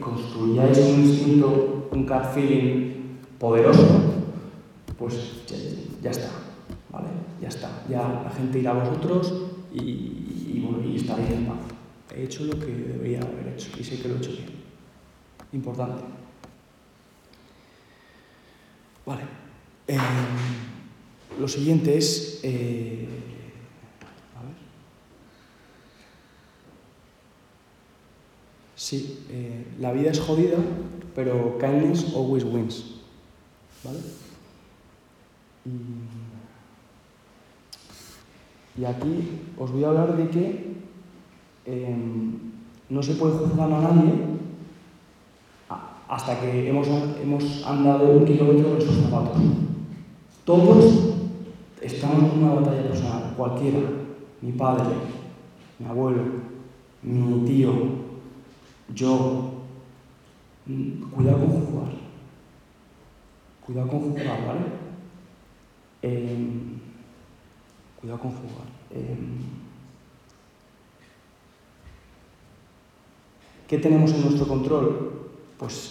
construyáis 0.00 0.78
un 0.78 1.04
instinto, 1.04 1.88
un 1.92 2.06
gut 2.06 2.24
feeling 2.32 3.18
poderoso, 3.38 3.86
pues 4.98 5.44
ya, 6.02 6.10
está. 6.10 6.30
¿vale? 6.90 7.08
Ya 7.42 7.48
está. 7.48 7.84
Ya 7.88 8.22
la 8.24 8.30
gente 8.30 8.60
irá 8.60 8.70
a 8.70 8.84
vosotros 8.84 9.32
y, 9.72 9.80
y, 10.54 10.60
bueno, 10.64 10.88
y 10.88 10.96
estaréis 10.96 11.30
en 11.30 11.46
paz. 11.46 11.58
He 12.14 12.24
hecho 12.24 12.44
lo 12.44 12.58
que 12.58 12.66
debería 12.66 13.20
haber 13.20 13.48
hecho 13.54 13.68
y 13.78 13.84
sé 13.84 14.00
que 14.00 14.08
lo 14.08 14.14
he 14.14 14.18
hecho 14.18 14.30
bien. 14.30 14.48
Importante. 15.52 16.02
Vale. 19.04 19.22
Eh, 19.86 19.98
lo 21.38 21.46
siguiente 21.46 21.98
es. 21.98 22.40
Eh, 22.42 23.06
a 24.34 24.42
ver. 24.42 24.54
Sí, 28.86 29.18
eh, 29.30 29.66
la 29.80 29.90
vida 29.90 30.12
es 30.12 30.20
jodida, 30.20 30.58
pero 31.12 31.58
kindness 31.58 32.14
always 32.14 32.44
wins. 32.44 33.00
¿Vale? 33.82 33.98
Y, 38.78 38.84
aquí 38.84 39.40
os 39.58 39.72
voy 39.72 39.82
a 39.82 39.88
hablar 39.88 40.16
de 40.16 40.28
que 40.28 40.76
em, 41.64 42.38
no 42.88 43.02
se 43.02 43.14
puede 43.14 43.38
juzgar 43.38 43.72
a 43.72 43.80
nadie 43.80 44.12
hasta 46.08 46.40
que 46.40 46.68
hemos, 46.70 46.86
hemos 47.20 47.66
andado 47.66 48.08
un 48.12 48.24
kilómetro 48.24 48.76
en 48.76 48.82
sus 48.82 48.98
zapatos. 48.98 49.42
Todos 50.44 51.12
estamos 51.82 52.32
en 52.32 52.44
una 52.44 52.54
batalla 52.54 52.84
personal, 52.84 53.34
cualquiera, 53.36 53.80
mi 54.40 54.52
padre, 54.52 54.94
mi 55.80 55.86
abuelo, 55.86 56.22
mi 57.02 57.44
tío, 57.44 58.05
yo. 58.94 59.52
Mm, 60.66 61.10
cuidado 61.10 61.38
con 61.38 61.66
jugar. 61.66 61.92
Cuidado 63.64 63.88
con 63.88 64.00
jugar, 64.00 64.46
¿vale? 64.46 64.60
Eh, 66.02 66.36
cuidado 68.00 68.20
con 68.20 68.30
jugar. 68.30 68.66
Eh, 68.90 69.16
¿Qué 73.68 73.78
tenemos 73.78 74.12
en 74.12 74.22
nuestro 74.22 74.46
control? 74.46 75.30
Pues 75.58 75.88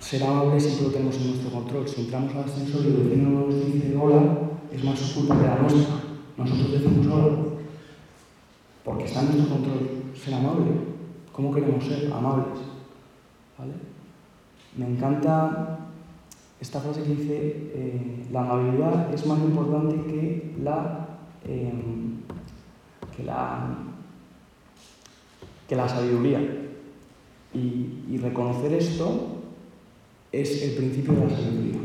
ser 0.00 0.24
amable 0.24 0.58
siempre 0.58 0.86
lo 0.86 0.92
tenemos 0.92 1.16
en 1.16 1.28
nuestro 1.28 1.50
control. 1.50 1.88
Si 1.88 2.00
entramos 2.02 2.34
al 2.34 2.44
ascensor 2.44 2.84
y 2.84 2.88
el 2.88 2.96
vecino 2.96 3.30
nos 3.30 3.54
dice 3.54 3.96
hola, 3.96 4.38
es 4.72 4.84
más 4.84 4.98
su 4.98 5.14
culpa 5.20 5.40
que 5.40 5.46
la 5.46 5.58
nuestra. 5.58 5.94
Nosotros 6.36 6.72
decimos 6.72 7.06
hola, 7.06 7.36
porque 8.84 9.04
está 9.04 9.20
en 9.20 9.26
nuestro 9.26 9.54
control 9.54 9.88
ser 10.14 10.34
amable. 10.34 10.85
¿Cómo 11.36 11.52
queremos 11.52 11.84
ser 11.84 12.10
amables? 12.10 12.58
Me 14.74 14.88
encanta 14.88 15.80
esta 16.58 16.80
frase 16.80 17.02
que 17.02 17.10
dice, 17.10 17.70
eh, 17.74 18.26
la 18.32 18.40
amabilidad 18.40 19.12
es 19.12 19.26
más 19.26 19.38
importante 19.40 19.96
que 20.10 20.54
la, 20.62 21.08
eh, 21.44 21.72
que 23.14 23.22
la, 23.22 23.76
que 25.68 25.76
la 25.76 25.86
sabiduría. 25.86 26.40
Y, 27.52 28.16
reconocer 28.16 28.72
esto 28.72 29.42
es 30.32 30.62
el 30.62 30.76
principio 30.76 31.12
de 31.12 31.20
la 31.20 31.30
sabiduría. 31.30 31.80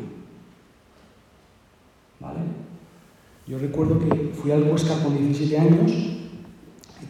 ¿Vale? 2.21 2.39
Yo 3.45 3.59
recuerdo 3.59 3.99
que 3.99 4.31
fui 4.33 4.51
al 4.51 4.63
Huesca 4.63 5.03
con 5.03 5.17
17 5.17 5.59
años 5.59 6.10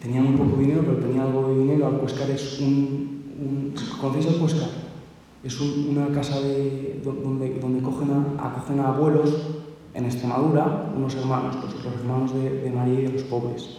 tenía 0.02 0.20
muy 0.20 0.36
poco 0.36 0.60
dinero, 0.60 0.82
pero 0.84 0.96
tenía 0.98 1.22
algo 1.22 1.48
de 1.48 1.58
dinero. 1.60 1.86
Alcuéscar 1.86 2.28
es 2.30 2.60
un... 2.60 3.22
un 3.40 3.74
¿Conocéis 4.00 4.34
Alcuéscar? 4.34 4.68
Es 5.44 5.60
un, 5.60 5.96
una 5.96 6.08
casa 6.08 6.40
de, 6.40 7.00
donde, 7.04 7.58
donde 7.60 7.82
cogen 7.82 8.10
a, 8.10 8.48
acogen 8.48 8.80
a 8.80 8.88
abuelos 8.88 9.30
en 9.94 10.04
Extremadura, 10.04 10.92
unos 10.96 11.14
hermanos, 11.14 11.56
los, 11.56 11.84
los 11.84 11.94
hermanos 11.94 12.34
de, 12.34 12.70
María 12.74 13.00
y 13.00 13.02
de 13.04 13.12
los 13.12 13.22
pobres. 13.22 13.78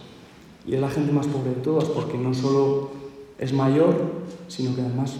Y 0.65 0.75
es 0.75 0.81
la 0.81 0.89
gente 0.89 1.11
más 1.11 1.27
pobre 1.27 1.49
de 1.49 1.61
todas, 1.61 1.85
porque 1.85 2.17
no 2.17 2.33
solo 2.33 2.91
es 3.37 3.51
mayor, 3.51 3.95
sino 4.47 4.75
que 4.75 4.81
además 4.81 5.17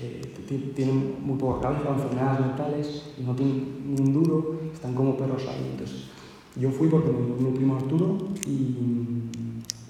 eh, 0.00 0.72
tienen 0.74 1.16
muy 1.20 1.36
poca 1.36 1.60
cabeza, 1.60 1.90
enfermedades 1.90 2.40
mentales 2.40 3.02
no 3.18 3.34
tienen 3.34 3.94
ni 3.94 4.00
un 4.00 4.12
duro, 4.14 4.60
están 4.72 4.94
como 4.94 5.16
perros 5.16 5.42
ahí. 5.48 5.68
Entonces, 5.72 6.04
yo 6.56 6.70
fui 6.70 6.88
porque 6.88 7.10
me 7.10 7.50
mi 7.50 7.56
primo 7.56 7.76
Arturo 7.76 8.18
y, 8.46 9.29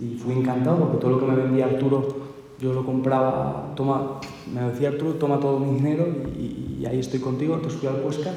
y, 0.01 0.17
fui 0.17 0.35
encantado 0.35 0.79
porque 0.79 0.99
todo 0.99 1.13
lo 1.13 1.21
que 1.21 1.27
me 1.27 1.37
vendía 1.37 1.67
Arturo 1.67 2.31
yo 2.61 2.75
lo 2.75 2.85
compraba, 2.85 3.73
toma, 3.75 4.21
me 4.53 4.61
decía 4.63 4.91
Arturo, 4.91 5.15
toma 5.15 5.41
todo 5.41 5.59
mi 5.59 5.77
dinero 5.77 6.07
y, 6.37 6.85
ahí 6.87 6.99
estoy 6.99 7.21
contigo. 7.21 7.55
Entonces 7.55 7.79
fui 7.79 7.89
al 7.89 8.01
Cuesca 8.03 8.33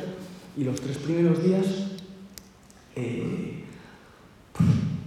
y 0.56 0.64
los 0.64 0.80
tres 0.80 0.98
primeros 0.98 1.44
días 1.44 1.66
eh, 2.96 3.66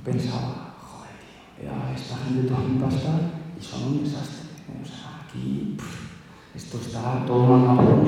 pensaba, 0.05 0.75
joder, 0.81 1.13
tío, 1.61 1.95
esta 1.95 2.17
gente 2.19 2.49
toda 2.49 2.61
mi 2.61 2.79
pasta 2.79 3.21
y 3.59 3.63
son 3.63 3.85
un 3.85 4.05
desastre. 4.05 4.47
O 4.83 4.87
sea, 4.87 5.27
aquí. 5.27 5.77
Pff, 5.77 6.07
esto 6.57 6.79
está 6.79 7.23
todo 7.27 7.47
mandado 7.47 8.03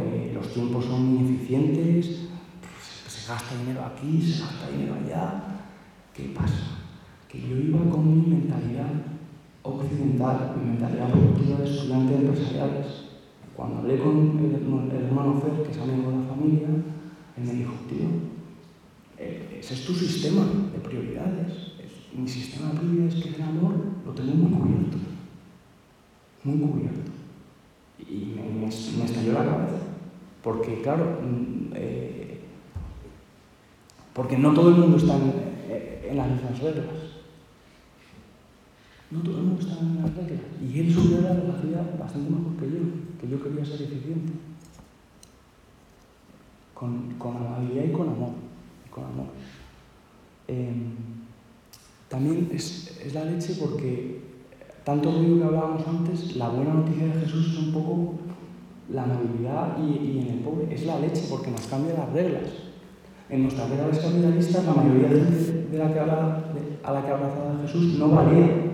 eh, 0.00 0.32
los 0.34 0.54
tiempos 0.54 0.86
son 0.86 1.18
ineficientes, 1.18 2.06
pues, 2.06 3.12
se 3.12 3.28
gasta 3.30 3.54
dinero 3.56 3.84
aquí, 3.84 4.22
se 4.22 4.40
gasta 4.40 4.70
dinero 4.70 4.94
allá. 4.94 5.42
¿Qué 6.14 6.32
pasa? 6.34 6.79
Que 7.30 7.40
yo 7.40 7.56
iba 7.56 7.78
con 7.90 8.08
mi 8.08 8.36
mentalidad 8.36 8.90
occidental, 9.62 10.56
mi 10.58 10.70
mentalidad 10.70 11.10
productiva 11.10 11.58
de 11.58 11.70
estudiante 11.70 12.12
de 12.12 12.18
empresariales. 12.26 12.86
Cuando 13.54 13.78
hablé 13.78 13.98
con 13.98 14.38
el, 14.38 15.04
hermano 15.04 15.40
Fer, 15.40 15.62
que 15.62 15.70
es 15.70 15.78
amigo 15.78 16.10
de 16.10 16.16
la 16.18 16.26
familia, 16.26 16.68
él 17.36 17.44
me 17.44 17.52
dijo, 17.52 17.72
tío, 17.88 18.08
eh, 19.18 19.58
ese 19.60 19.74
es 19.74 19.84
tu 19.84 19.94
sistema 19.94 20.42
de 20.72 20.78
prioridades. 20.78 21.52
Es, 21.78 22.18
mi 22.18 22.28
sistema 22.28 22.72
de 22.72 22.78
prioridades 22.80 23.14
que 23.14 23.28
es 23.28 23.36
el 23.36 23.42
amor 23.42 23.74
lo 24.04 24.12
tengo 24.12 24.34
muy 24.34 24.58
cubierto. 24.58 24.96
Muy 26.42 26.58
cubierto 26.58 27.20
y 28.08 28.34
me, 28.60 28.68
estalló 28.68 29.32
la 29.32 29.44
cabeza. 29.44 29.78
Porque, 30.42 30.80
claro, 30.82 31.20
mm, 31.22 31.72
eh, 31.74 32.40
porque 34.12 34.38
no 34.38 34.52
todo 34.52 34.70
el 34.70 34.76
mundo 34.76 34.96
está 34.96 35.16
en, 35.16 35.32
eh, 35.68 36.08
en, 36.10 36.16
las 36.16 36.30
mismas 36.30 36.58
reglas. 36.60 36.86
No 39.10 39.20
todo 39.20 39.38
el 39.38 39.42
mundo 39.42 39.60
está 39.60 39.80
en 39.80 40.02
las 40.02 40.14
reglas. 40.14 40.40
Y 40.62 40.80
él 40.80 40.94
subió 40.94 41.20
la 41.22 41.32
velocidad 41.32 41.98
bastante 41.98 42.30
mejor 42.30 42.56
que 42.56 42.70
yo, 42.70 42.78
que 43.20 43.28
yo 43.28 43.42
quería 43.42 43.64
ser 43.64 43.82
eficiente. 43.82 44.32
Con, 46.74 47.14
con 47.18 47.36
amabilidad 47.36 47.84
y 47.84 47.92
con 47.92 48.08
amor. 48.08 48.30
Con 48.90 49.04
amor. 49.04 49.26
Eh, 50.46 50.72
también 52.08 52.50
es, 52.52 53.00
es 53.04 53.14
la 53.14 53.24
leche 53.24 53.56
porque 53.60 54.20
tanto 54.84 55.12
ruido 55.12 55.38
que 55.38 55.44
hablábamos 55.44 55.86
antes, 55.86 56.36
la 56.36 56.48
buena 56.48 56.74
noticia 56.74 57.06
de 57.06 57.20
Jesús 57.20 57.52
es 57.52 57.58
un 57.58 57.72
poco 57.72 58.14
la 58.92 59.04
amabilidad 59.04 59.76
y, 59.78 60.04
y, 60.04 60.18
en 60.20 60.38
el 60.38 60.40
pobre 60.40 60.72
es 60.74 60.84
la 60.86 60.98
leche 60.98 61.26
porque 61.28 61.50
nos 61.50 61.66
cambia 61.66 61.94
las 61.94 62.12
reglas. 62.12 62.50
En 63.28 63.42
nuestras 63.42 63.70
reglas 63.70 63.98
capitalistas, 63.98 64.64
la 64.64 64.74
mayoría 64.74 65.08
de 65.08 65.78
la 65.78 65.92
que 65.92 66.00
habla, 66.00 66.44
a 66.82 66.92
la 66.92 67.04
que 67.04 67.12
abrazaba 67.12 67.60
Jesús 67.62 67.98
no 67.98 68.08
valía. 68.08 68.69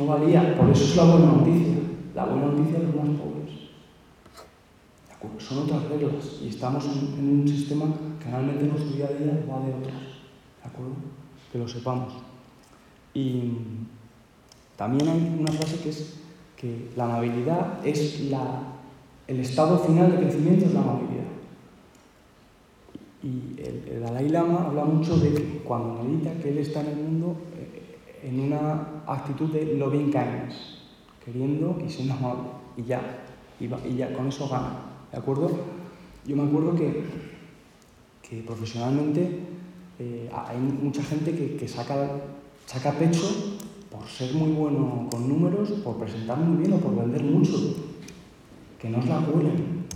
No 0.00 0.06
valía. 0.06 0.56
Por 0.56 0.70
eso 0.70 0.84
es 0.84 0.96
la 0.96 1.04
buena 1.04 1.26
noticia. 1.26 1.74
La 2.14 2.24
buena 2.24 2.46
noticia 2.46 2.78
de 2.78 2.86
los 2.86 2.96
más 2.96 3.08
pobres. 3.20 3.40
Son 5.38 5.58
otras 5.58 5.84
reglas 5.84 6.38
y 6.42 6.48
estamos 6.48 6.86
en, 6.86 7.40
un 7.40 7.48
sistema 7.48 7.86
que 8.18 8.30
realmente 8.30 8.64
nuestro 8.64 8.92
día 8.92 9.06
a 9.06 9.12
día 9.12 9.44
va 9.48 9.66
de 9.66 9.74
otras. 9.74 10.02
¿De 10.62 10.68
acuerdo? 10.68 10.94
Que 11.52 11.58
lo 11.58 11.68
sepamos. 11.68 12.14
Y 13.12 13.52
también 14.76 15.08
hay 15.08 15.36
una 15.38 15.52
frase 15.52 15.80
que 15.80 15.90
es 15.90 16.20
que 16.56 16.90
la 16.96 17.04
amabilidad 17.04 17.86
es 17.86 18.30
la, 18.30 18.62
el 19.26 19.40
estado 19.40 19.78
final 19.80 20.12
de 20.12 20.18
crecimiento 20.18 20.66
es 20.66 20.74
la 20.74 20.80
amabilidad. 20.80 21.24
Y 23.22 23.60
el, 23.60 23.88
el, 23.88 24.00
Dalai 24.00 24.28
Lama 24.30 24.66
habla 24.66 24.84
mucho 24.84 25.18
de 25.18 25.34
que 25.34 25.58
cuando 25.58 26.02
medita 26.02 26.32
que 26.40 26.50
él 26.50 26.58
está 26.58 26.80
en 26.80 26.86
el 26.86 26.96
mundo 26.96 27.36
en 28.22 28.40
una 28.40 29.02
actitud 29.06 29.50
de 29.50 29.76
loving 29.76 30.10
kindness, 30.10 30.78
queriendo 31.24 31.78
y 31.84 31.90
siendo 31.90 32.14
amable, 32.14 32.48
y 32.76 32.84
ya, 32.84 33.24
y 33.58 33.96
ya 33.96 34.12
con 34.14 34.28
eso 34.28 34.48
gana, 34.48 34.72
¿de 35.12 35.18
acuerdo? 35.18 35.50
Yo 36.26 36.36
me 36.36 36.44
acuerdo 36.44 36.74
que, 36.74 37.04
que 38.22 38.42
profesionalmente 38.42 39.40
eh, 39.98 40.30
hay 40.32 40.58
mucha 40.58 41.02
gente 41.02 41.34
que, 41.34 41.56
que 41.56 41.68
saca, 41.68 42.08
saca 42.66 42.92
pecho 42.92 43.58
por 43.90 44.06
ser 44.06 44.34
muy 44.34 44.52
bueno 44.52 45.08
con 45.10 45.28
números, 45.28 45.70
por 45.84 45.98
presentar 45.98 46.38
muy 46.38 46.58
bien 46.58 46.72
o 46.72 46.78
por 46.78 46.96
vender 46.96 47.22
mucho. 47.22 47.76
Que 48.78 48.88
no 48.88 48.98
os 48.98 49.06
la 49.06 49.18
cuelen. 49.18 49.86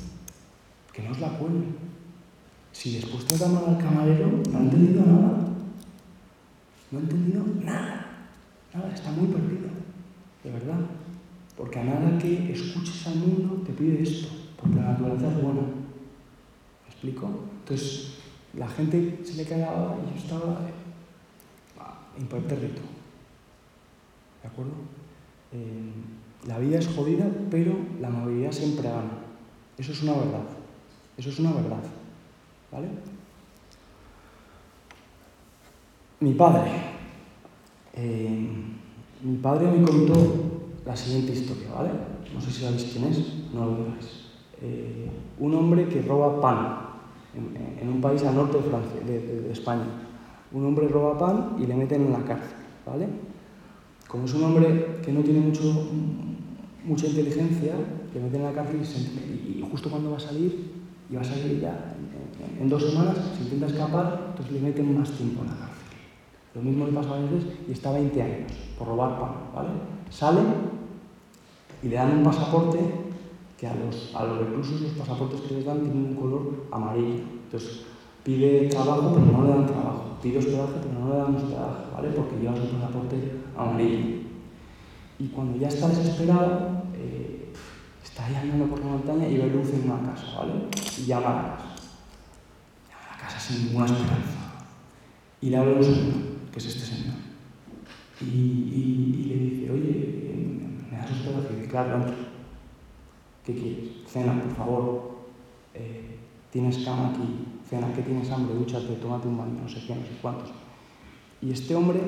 Que 0.93 1.03
no 1.03 1.13
os 1.13 1.21
la 1.21 1.29
cuelen. 1.39 1.77
Si 2.73 2.97
después 2.97 3.25
te 3.25 3.47
mal 3.47 3.65
al 3.67 3.79
camarero, 3.79 4.43
no 4.51 4.59
ha 4.59 4.63
entendido 4.63 5.07
nada. 5.07 5.49
No 6.91 6.99
ha 6.99 7.03
entendido 7.03 7.45
nada. 7.63 8.04
Nada, 8.75 8.93
está 8.93 9.11
muy 9.13 9.29
perdido. 9.29 9.69
De 10.43 10.51
verdad. 10.51 10.81
Porque 11.57 11.79
a 11.79 11.85
nada 11.85 12.19
que 12.19 12.53
escuches 12.53 13.07
al 13.07 13.17
mundo 13.17 13.63
te 13.65 13.73
pide 13.73 14.03
esto. 14.03 14.29
Porque 14.61 14.77
la 14.77 14.93
naturaleza 14.93 15.29
es 15.29 15.43
buena. 15.43 15.61
¿Me 15.63 16.89
explico? 16.89 17.31
Entonces, 17.61 18.15
la 18.55 18.69
gente 18.69 19.21
se 19.25 19.35
le 19.35 19.45
quedaba 19.45 19.97
y 19.97 20.11
yo 20.11 20.23
estaba 20.23 20.61
impertérrito. 22.19 22.83
¿De 24.43 24.49
acuerdo? 24.49 24.73
Eh, 25.53 25.93
la 26.47 26.59
vida 26.59 26.79
es 26.79 26.89
jodida, 26.89 27.27
pero 27.51 27.77
la 28.01 28.09
amabilidad 28.09 28.53
siempre 28.53 28.89
gana. 28.89 29.19
Eso 29.79 29.93
es 29.93 30.03
una 30.03 30.15
verdad. 30.15 30.45
Eso 31.17 31.31
es 31.31 31.39
una 31.39 31.53
verdad. 31.53 31.83
¿Vale? 32.71 32.89
Mi 36.21 36.35
padre. 36.35 36.94
Eh, 37.97 38.49
mi 39.23 39.37
padre 39.37 39.69
me 39.71 39.87
contó 39.87 40.15
la 40.85 40.97
siguiente 40.97 41.33
historia, 41.33 41.69
¿vale? 41.75 41.91
No 42.35 42.41
sé 42.41 42.51
si 42.51 42.63
sabéis 42.63 42.91
quién 42.93 43.05
es, 43.05 43.53
no 43.55 43.67
lo 43.67 43.77
digáis. 43.85 44.25
Eh, 44.61 45.09
un 45.39 45.55
hombre 45.55 45.89
que 45.89 46.03
roba 46.03 46.41
pan 46.41 46.79
en, 47.81 47.89
un 47.89 48.01
país 48.01 48.23
al 48.25 48.35
norte 48.35 48.59
de, 48.59 48.65
Francia, 48.65 49.01
de, 49.07 49.51
España. 49.53 49.85
Un 50.53 50.67
hombre 50.67 50.89
roba 50.89 51.19
pan 51.19 51.57
y 51.59 51.67
le 51.67 51.75
meten 51.75 52.07
en 52.07 52.13
la 52.13 52.25
cárcel, 52.25 52.57
¿vale? 52.87 53.09
Como 54.09 54.25
es 54.25 54.35
un 54.35 54.45
hombre 54.45 55.01
que 55.05 55.13
no 55.13 55.21
tiene 55.21 55.41
mucho, 55.41 55.63
mucha 56.85 57.07
inteligencia, 57.07 57.75
le 58.15 58.21
meten 58.21 58.41
en 58.41 58.47
la 58.47 58.53
cárcel 58.53 58.81
y, 58.83 59.65
justo 59.71 59.91
cuando 59.91 60.11
va 60.11 60.17
a 60.17 60.21
salir, 60.21 60.73
y 61.11 61.15
va 61.15 61.21
a 61.21 61.25
salir 61.25 61.61
ya 61.61 61.95
en- 62.59 62.63
en 62.63 62.69
dos 62.69 62.85
semanas, 62.85 63.17
se 63.37 63.45
intenta 63.45 63.67
escapar, 63.67 64.27
entonces 64.31 64.55
le 64.55 64.61
meten 64.61 64.99
más 64.99 65.11
tiempo 65.11 65.43
en 65.43 65.49
la 65.49 65.57
cárcel. 65.57 65.74
Lo 66.55 66.63
mismo 66.63 66.87
le 66.87 66.93
pasa 66.93 67.15
a 67.15 67.21
veces 67.21 67.47
y 67.69 67.73
está 67.73 67.91
20 67.93 68.23
años 68.23 68.53
por 68.79 68.89
robar 68.89 69.19
pan, 69.19 69.33
¿vale? 69.55 69.71
Sale 70.11 70.41
y 71.83 71.89
le 71.89 71.97
dan 71.97 72.19
un 72.19 72.25
pasaporte 72.25 72.79
que 73.59 73.67
a 73.67 73.75
los, 73.75 74.15
a 74.15 74.25
los 74.25 74.39
reclusos 74.39 74.81
los 74.81 74.93
pasaportes 74.93 75.41
que 75.41 75.55
les 75.55 75.65
dan 75.65 75.81
tienen 75.81 76.07
un 76.07 76.15
color 76.15 76.67
amarillo. 76.71 77.23
Entonces 77.45 77.83
pide 78.23 78.69
trabajo 78.69 79.13
pero 79.15 79.27
no 79.27 79.45
le 79.45 79.51
dan 79.51 79.67
trabajo, 79.67 80.17
pide 80.23 80.39
hospedaje 80.39 80.73
pero 80.81 81.01
no 81.01 81.09
le 81.11 81.17
dan 81.17 81.35
hospedaje, 81.35 81.83
¿vale? 81.93 82.09
Porque 82.11 82.37
lleva 82.37 82.57
su 82.57 82.69
pasaporte 82.69 83.17
amarillo. 83.57 84.25
Y 85.19 85.29
cuando 85.29 85.59
ya 85.59 85.69
está 85.69 85.89
desesperado, 85.89 86.83
eh, 86.95 87.53
está 88.03 88.27
ahí 88.27 88.35
andando 88.35 88.67
por 88.67 88.81
la 88.81 88.87
montaña 88.87 89.29
y 89.29 89.39
ve 89.39 89.49
luz 89.49 89.71
en 89.71 89.91
una 89.91 90.13
casa, 90.13 90.39
¿vale? 90.39 90.53
Y 90.99 91.07
llama 91.07 91.31
a 91.31 91.35
la 91.35 91.43
casa. 91.57 91.75
Llama 92.89 93.03
a 93.09 93.17
la 93.17 93.23
casa 93.23 93.41
sin 93.41 93.67
ninguna 93.67 93.87
esperanza. 93.87 94.45
Y 95.41 95.51
le 95.51 95.57
habla 95.57 95.77
un 95.77 95.85
señor, 95.85 96.24
que 96.55 96.61
es 96.61 96.67
este 96.67 96.87
señor. 96.87 97.17
Y, 98.21 98.25
y- 98.25 99.17
y 99.19 99.25
le 99.29 99.37
dice, 99.45 99.71
oye, 99.73 99.91
eh, 99.91 100.59
¿me 100.91 100.99
hospedaje? 101.01 101.53
Y 101.53 101.57
dice, 101.57 101.69
claro. 101.69 102.05
¿Qué 103.45 103.55
quieres? 103.55 103.89
Cena, 104.07 104.41
por 104.41 104.55
favor. 104.55 105.11
Eh, 105.75 106.17
tienes 106.53 106.79
cama 106.85 107.11
aquí. 107.11 107.45
Cena, 107.69 107.93
¿qué 107.95 108.03
tienes 108.03 108.31
hambre? 108.31 108.55
Dúchate, 108.55 108.95
tómate 109.03 109.27
un 109.27 109.37
baño, 109.37 109.61
no 109.63 109.69
sé 109.69 109.83
qué, 109.85 109.97
no 109.97 110.03
sé 110.03 110.13
cuántos. 110.23 110.51
Y 111.43 111.51
este 111.51 111.75
hombre 111.75 112.01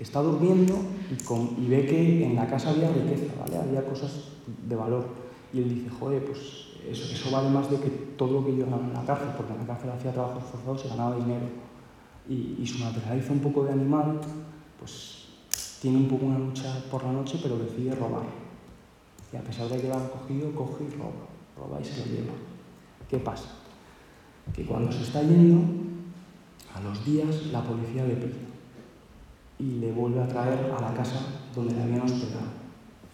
está 0.00 0.20
durmiendo 0.20 0.74
y, 1.12 1.22
con- 1.22 1.50
y 1.58 1.68
ve 1.68 1.86
que 1.86 2.26
en 2.26 2.34
la 2.34 2.46
casa 2.48 2.70
había 2.70 2.90
riqueza, 2.90 3.32
¿vale? 3.38 3.56
Había 3.56 3.86
cosas 3.86 4.30
de 4.68 4.74
valor. 4.74 5.06
Y 5.54 5.58
él 5.60 5.74
dice, 5.76 5.90
joder, 5.90 6.24
pues 6.24 6.40
eso, 6.90 7.04
eso 7.14 7.30
vale 7.30 7.48
más 7.50 7.70
de 7.70 7.78
que 7.78 7.88
todo 8.18 8.40
lo 8.40 8.44
que 8.46 8.56
yo 8.56 8.64
ganaba 8.64 8.84
en 8.84 8.92
la 8.94 9.04
cárcel, 9.04 9.28
porque 9.36 9.52
en 9.52 9.60
la 9.60 9.66
cárcel 9.66 9.90
hacía 9.90 10.12
trabajos 10.12 10.42
forzados 10.50 10.84
y 10.84 10.88
ganaba 10.88 11.16
dinero. 11.16 11.46
Y, 12.28 12.56
y 12.60 12.66
su 12.66 12.78
naturaleza 12.82 13.32
un 13.32 13.38
poco 13.40 13.64
de 13.64 13.72
animal, 13.72 14.20
pues 14.80 15.26
tiene 15.80 15.98
un 15.98 16.08
poco 16.08 16.26
una 16.26 16.38
lucha 16.38 16.82
por 16.90 17.04
la 17.04 17.12
noche, 17.12 17.38
pero 17.42 17.56
decide 17.58 17.94
robar. 17.94 18.24
Y 19.32 19.36
a 19.36 19.40
pesar 19.42 19.68
de 19.68 19.80
que 19.80 19.88
lo 19.88 19.94
han 19.94 20.08
cogido, 20.08 20.52
coge 20.54 20.84
y 20.84 20.96
roba. 20.96 21.26
Roba 21.56 21.80
y 21.80 21.84
se 21.84 21.98
lo 22.00 22.06
lleva. 22.06 22.32
¿Qué 23.08 23.18
pasa? 23.18 23.48
Que 24.54 24.64
cuando 24.64 24.90
se 24.92 25.02
está 25.02 25.22
yendo, 25.22 25.62
a 26.74 26.80
los 26.80 27.04
días 27.04 27.46
la 27.52 27.62
policía 27.62 28.04
le 28.04 28.14
pilla 28.16 28.34
y 29.58 29.78
le 29.80 29.92
vuelve 29.92 30.20
a 30.22 30.28
traer 30.28 30.70
a 30.76 30.80
la 30.80 30.92
casa 30.94 31.18
donde 31.54 31.74
le 31.74 31.82
habían 31.82 32.02
hospedado. 32.02 32.46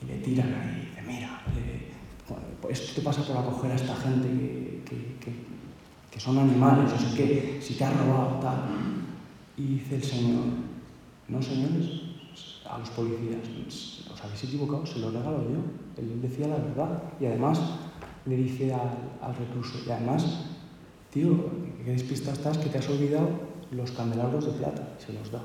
Y 0.02 0.06
le 0.06 0.18
tiran 0.18 0.52
ahí, 0.54 0.92
y 1.00 1.06
mira, 1.06 1.42
le- 1.54 1.92
bueno, 2.28 2.44
pues 2.60 2.80
esto 2.80 2.94
te 2.96 3.02
pasa 3.02 3.22
por 3.22 3.36
acoger 3.36 3.70
a 3.72 3.76
esta 3.76 3.94
gente 3.96 4.26
que, 4.28 4.82
que- 4.84 5.16
que- 5.20 5.52
que 6.10 6.20
son 6.20 6.38
animales, 6.38 6.90
no 6.92 6.98
sé 6.98 7.14
qué, 7.16 7.58
si 7.62 7.74
te 7.74 7.84
has 7.84 7.96
robado, 7.96 8.40
tal. 8.40 8.64
Y 9.62 9.74
dice 9.74 9.94
el 9.94 10.02
señor, 10.02 10.44
no 11.28 11.40
señores, 11.40 12.02
a 12.68 12.78
los 12.78 12.90
policías, 12.90 13.38
os 14.12 14.24
habéis 14.24 14.42
equivocado, 14.42 14.84
se 14.84 14.98
lo 14.98 15.10
regalo 15.12 15.40
yo. 15.42 16.02
Él 16.02 16.20
decía 16.20 16.48
la 16.48 16.56
verdad. 16.56 17.02
Y 17.20 17.26
además 17.26 17.60
le 18.26 18.36
dice 18.38 18.74
al, 18.74 18.90
al 19.22 19.36
recluso, 19.36 19.78
y 19.86 19.90
además, 19.90 20.46
tío, 21.12 21.48
qué 21.84 21.92
despista 21.92 22.32
estás 22.32 22.58
que 22.58 22.70
te 22.70 22.78
has 22.78 22.88
olvidado 22.88 23.28
los 23.70 23.92
candelabros 23.92 24.46
de 24.46 24.52
plata, 24.52 24.96
se 24.98 25.12
los 25.12 25.30
da. 25.30 25.42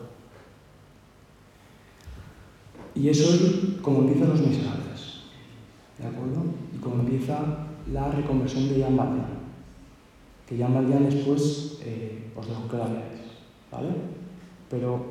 Y 2.95 3.09
eso 3.09 3.35
es 3.35 3.81
como 3.83 3.99
empiezan 3.99 4.29
los 4.29 4.41
miserables, 4.41 5.21
¿de 5.99 6.07
acuerdo? 6.07 6.43
Y 6.75 6.79
como 6.79 7.01
empieza 7.03 7.67
la 7.93 8.09
reconversión 8.09 8.67
de 8.67 8.79
Jean 8.79 8.97
Valjean, 8.97 9.37
que 10.47 10.57
Jean 10.57 10.73
Valjean 10.73 11.07
después 11.07 11.77
eh, 11.83 12.31
os 12.35 12.47
dejo 12.47 12.67
que 12.67 12.77
la 12.77 12.85
veáis, 12.85 13.26
¿vale? 13.71 13.89
Pero 14.69 15.05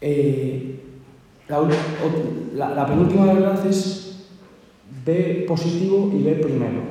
eh, 0.00 0.80
la, 1.48 2.86
penúltima 2.86 3.26
verdad 3.26 3.66
es 3.66 4.26
ve 5.04 5.44
positivo 5.46 6.10
y 6.12 6.22
ve 6.22 6.34
primero. 6.34 6.82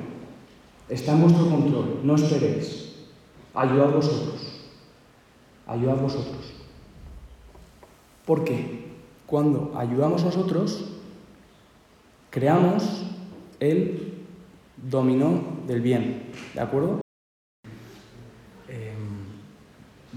Está 0.89 1.13
en 1.13 1.21
vuestro 1.21 1.49
control, 1.49 1.99
no 2.03 2.15
esperéis. 2.15 2.95
Ayudad 3.53 3.93
vosotros. 3.93 4.63
Ayudad 5.67 5.97
vosotros. 5.97 6.53
Porque 8.25 8.87
cuando 9.25 9.73
ayudamos 9.75 10.23
nosotros, 10.23 10.91
creamos 12.29 13.05
el 13.59 14.13
dominó 14.89 15.41
del 15.67 15.81
bien. 15.81 16.23
¿De 16.53 16.61
acuerdo? 16.61 17.02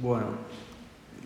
Bueno, 0.03 0.27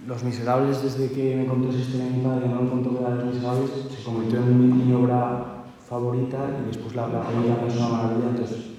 Los 0.07 0.23
Miserables, 0.23 0.83
desde 0.83 1.11
que 1.11 1.37
me 1.37 1.47
contó 1.47 1.71
esa 1.71 1.79
historia 1.79 2.11
mi 2.11 2.23
padre, 2.23 2.49
no 2.49 2.63
me 2.63 2.71
contó 2.71 2.91
que 2.91 3.01
era 3.01 3.15
Los 3.17 3.35
Miserables, 3.35 3.71
se 3.97 4.05
convirtió 4.05 4.39
en 4.39 4.89
mi, 4.89 4.95
obra 4.95 5.65
favorita 5.89 6.39
y 6.63 6.67
después 6.69 6.95
la, 6.95 7.09
la 7.09 7.23
película 7.23 7.67
es 7.67 7.77
una 7.77 7.89
maravilla, 7.89 8.31
entonces 8.31 8.71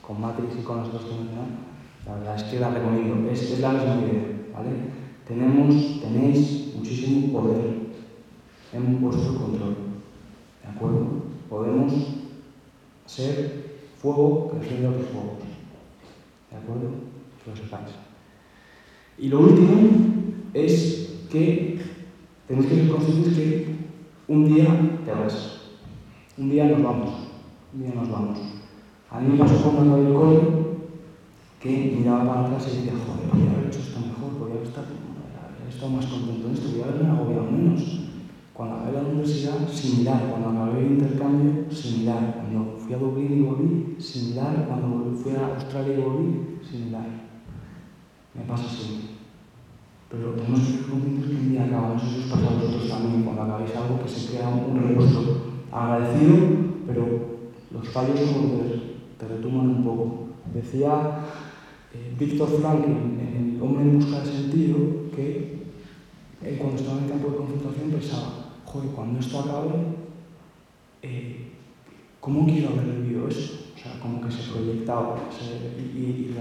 con 0.00 0.20
Matrix 0.20 0.58
y 0.58 0.62
con 0.62 0.78
las 0.78 0.88
otras 0.88 1.04
que 1.04 2.08
la 2.08 2.16
verdad 2.16 2.34
es 2.34 2.42
que 2.44 2.58
la 2.58 2.70
recomiendo, 2.70 3.30
es, 3.30 3.42
es 3.42 3.60
la 3.60 3.72
misma 3.72 3.96
idea, 3.96 4.22
¿vale? 4.52 4.70
Tenemos, 5.26 6.00
tenéis 6.00 6.74
muchísimo 6.74 7.40
poder 7.40 7.90
en 8.72 9.00
vuestro 9.00 9.34
control, 9.36 9.76
¿de 10.64 10.68
acuerdo? 10.68 11.06
Podemos 11.48 11.92
ser 13.06 13.80
fuego 14.00 14.50
que 14.50 14.86
otros 14.86 15.06
fuegos, 15.12 15.38
¿de 16.50 16.56
acuerdo? 16.56 16.90
Que 17.44 17.50
lo 17.50 17.56
sepáis. 17.56 18.09
Y 19.18 19.28
lo 19.28 19.40
último 19.40 19.72
es 20.54 21.26
que 21.30 21.80
tenéis 22.46 22.66
que 22.66 22.74
ser 22.74 22.90
conscientes 22.90 23.34
que 23.34 23.66
un 24.28 24.44
día 24.46 24.66
te 25.04 25.12
vas. 25.12 25.60
Un 26.38 26.50
día 26.50 26.66
nos 26.66 26.82
vamos. 26.82 27.10
Un 27.74 27.82
día 27.82 27.92
nos 27.94 28.10
vamos. 28.10 28.38
A 29.10 29.20
mí 29.20 29.32
me 29.32 29.38
pasó 29.38 29.56
cuando 29.72 29.94
acabé 29.94 30.08
el 30.08 30.14
cole 30.14 30.40
que 31.60 31.96
miraba 31.96 32.24
para 32.24 32.46
atrás 32.46 32.68
y 32.68 32.76
decía, 32.76 32.92
joder, 32.92 33.28
podría 33.28 33.50
haber 33.50 33.66
hecho 33.66 33.80
esto 33.80 34.00
mejor, 34.00 34.38
podría 34.38 34.56
haber 34.56 34.68
estado, 34.68 34.86
haber 34.86 35.96
más 35.96 36.06
contento 36.06 36.46
en 36.46 36.54
esto, 36.54 36.68
podría 36.68 36.84
haberme 36.86 37.10
agobiado 37.10 37.50
menos. 37.50 38.00
Cuando 38.54 38.76
acabé 38.76 38.92
la 38.92 39.08
universidad, 39.08 39.68
similar. 39.68 40.28
Cuando 40.30 40.50
acabé 40.50 40.80
el 40.80 40.92
intercambio, 40.92 41.64
similar. 41.72 42.34
Cuando 42.36 42.76
fui 42.76 42.94
a 42.94 42.98
Dublín 42.98 43.38
y 43.38 43.42
volví, 43.42 43.96
similar. 43.98 44.66
Cuando 44.68 45.16
fui 45.16 45.32
a 45.32 45.54
Australia 45.54 45.98
y 45.98 46.00
volví, 46.02 46.58
similar. 46.62 47.06
Me 48.34 48.42
pasa 48.42 48.68
siempre. 48.68 49.10
Pero 50.10 50.32
tenemos 50.32 50.60
que 50.60 50.66
ser 50.66 50.82
conscientes 50.86 51.30
que 51.30 51.36
un 51.36 51.50
día 51.50 51.64
acaba, 51.64 51.94
no 51.94 52.00
sé 52.00 52.06
si 52.06 52.18
os 52.18 52.26
pasa 52.26 52.46
a 52.46 52.54
vosotros 52.54 52.88
también, 52.88 53.22
cuando 53.22 53.42
acabáis 53.42 53.70
algo 54.38 54.66
que 54.66 54.72
se 54.72 54.78
crea 54.78 54.88
un 54.88 54.94
rostro 54.96 55.36
agradecido, 55.72 56.36
pero 56.86 57.06
los 57.70 57.88
fallos 57.88 58.20
como 58.20 58.58
que 58.58 58.80
te 59.18 59.28
retuman 59.28 59.68
un 59.68 59.84
poco. 59.84 60.28
Decía 60.54 61.26
eh, 61.94 62.14
Víctor 62.18 62.48
Frank 62.60 62.84
en, 62.84 63.56
El 63.56 63.62
hombre 63.62 63.82
en 63.82 63.98
busca 63.98 64.20
de 64.20 64.26
sentido 64.26 64.76
que 65.14 65.60
él 66.42 66.56
cuando 66.58 66.76
estaba 66.76 66.98
en 66.98 67.04
el 67.04 67.10
campo 67.10 67.30
de 67.30 67.36
concentración 67.36 67.90
pensaba, 67.90 68.32
joder, 68.64 68.90
cuando 68.90 69.20
esto 69.20 69.40
acabe, 69.40 69.70
eh, 71.02 71.50
¿cómo 72.20 72.46
quiero 72.46 72.70
haber 72.70 73.02
vivido 73.02 73.28
eso? 73.28 73.66
O 73.74 73.78
sea, 73.78 74.00
como 74.00 74.20
que 74.20 74.30
se 74.30 74.50
proyectaba 74.50 75.16
se, 75.30 75.80
y, 75.80 76.30
y 76.30 76.36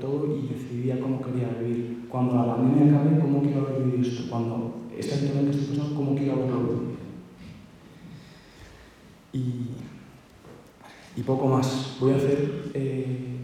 todo 0.00 0.26
y 0.36 0.48
decidía 0.48 1.00
cómo 1.00 1.20
quería 1.20 1.48
vivir. 1.60 2.06
Cuando 2.08 2.34
la 2.34 2.56
pandemia 2.56 3.00
acabe, 3.00 3.20
¿cómo 3.20 3.42
quiero 3.42 3.66
haber 3.66 3.82
vivido 3.84 4.08
esto? 4.08 4.30
Cuando 4.30 4.74
esta 4.96 5.16
situación 5.16 5.50
que 5.50 5.58
estoy 5.58 5.94
¿cómo 5.94 6.14
quiero 6.14 6.32
haberlo 6.32 6.60
vivido? 6.60 6.95
Y, 11.16 11.22
poco 11.22 11.46
más. 11.48 11.96
Voy 12.00 12.12
a 12.12 12.16
hacer 12.16 12.70
eh, 12.74 13.36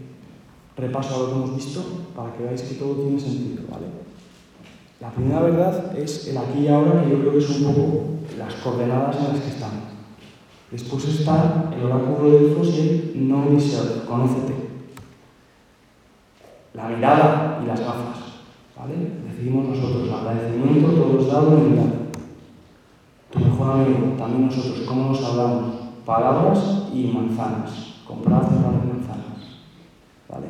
repaso 0.77 1.15
a 1.15 1.19
lo 1.19 1.25
que 1.27 1.31
hemos 1.33 1.55
visto 1.55 1.83
para 2.15 2.33
que 2.33 2.43
veáis 2.43 2.61
que 2.61 2.75
todo 2.75 2.95
tiene 2.95 3.19
sentido, 3.19 3.63
¿vale? 3.69 3.87
La 5.01 5.11
primera 5.11 5.41
verdad 5.41 5.97
es 5.97 6.27
el 6.27 6.37
aquí 6.37 6.59
y 6.59 6.67
ahora, 6.67 7.03
que 7.03 7.09
yo 7.09 7.19
creo 7.19 7.33
que 7.33 7.41
son 7.41 7.65
un 7.65 7.75
poco 7.75 8.03
las 8.37 8.53
coordenadas 8.55 9.17
en 9.17 9.33
las 9.33 9.41
que 9.41 9.49
estamos. 9.49 9.83
Después 10.71 11.05
está 11.05 11.69
el 11.75 11.83
oráculo 11.83 12.31
de 12.31 12.39
Delfos 12.39 12.69
y 12.69 13.11
el 13.15 13.27
no 13.27 13.51
yourself, 13.51 14.05
conócete. 14.07 14.53
La 16.73 16.87
mirada 16.87 17.59
y 17.61 17.67
las 17.67 17.79
gafas, 17.79 18.17
¿vale? 18.77 18.95
Decidimos 19.27 19.67
nosotros, 19.67 20.09
agradecimiento, 20.11 20.91
todo 20.91 21.19
es 21.19 21.27
dado 21.27 21.57
en 21.57 21.69
mirada. 21.69 21.93
amigo, 23.35 24.15
también 24.17 24.45
nosotros, 24.45 24.83
¿cómo 24.87 25.09
nos 25.09 25.23
hablamos? 25.23 25.82
Palabras 26.05 26.87
y 26.93 27.05
manzanas. 27.05 27.93
Comprar 28.05 28.43
y 28.43 28.87
manzanas. 28.87 29.23
¿Vale? 30.29 30.47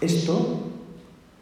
Esto, 0.00 0.60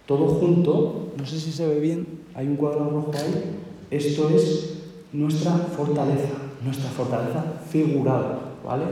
todo 0.07 0.26
junto, 0.26 1.12
no 1.18 1.26
sé 1.26 1.38
si 1.38 1.53
se 1.53 1.66
ve 1.66 1.80
bien, 1.80 2.07
hay 2.34 2.47
un 2.47 2.57
cuadro 2.57 2.90
rojo 2.90 3.12
ahí. 3.14 3.61
Esto 3.90 4.30
es 4.30 4.82
nuestra 5.12 5.53
fortaleza, 5.53 6.30
nuestra 6.64 6.90
fortaleza 6.90 7.45
figurada, 7.68 8.38
¿vale? 8.64 8.84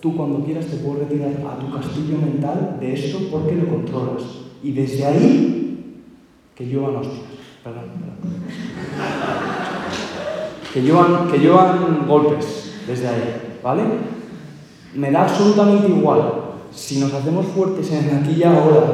Tú 0.00 0.16
cuando 0.16 0.44
quieras 0.44 0.66
te 0.66 0.76
puedes 0.78 1.08
retirar 1.08 1.30
a 1.46 1.58
tu 1.58 1.72
castillo 1.72 2.16
mental 2.18 2.78
de 2.80 2.94
esto 2.94 3.18
porque 3.30 3.54
lo 3.54 3.68
controlas. 3.68 4.22
Y 4.62 4.72
desde 4.72 5.04
ahí, 5.04 6.02
que 6.54 6.66
llevan 6.66 6.96
hostias. 6.96 7.20
Perdón, 7.62 7.84
perdón. 7.94 8.40
Que 10.72 10.82
llevan, 10.82 11.30
que 11.30 11.38
llevan 11.38 12.06
golpes 12.06 12.74
desde 12.86 13.08
ahí, 13.08 13.49
¿vale? 13.62 13.82
Me 14.94 15.10
da 15.10 15.22
absolutamente 15.22 15.88
igual. 15.88 16.20
Si 16.72 17.00
nos 17.00 17.12
hacemos 17.12 17.46
fuertes 17.46 17.90
en 17.92 18.18
aquí 18.18 18.32
y 18.38 18.42
ahora, 18.42 18.84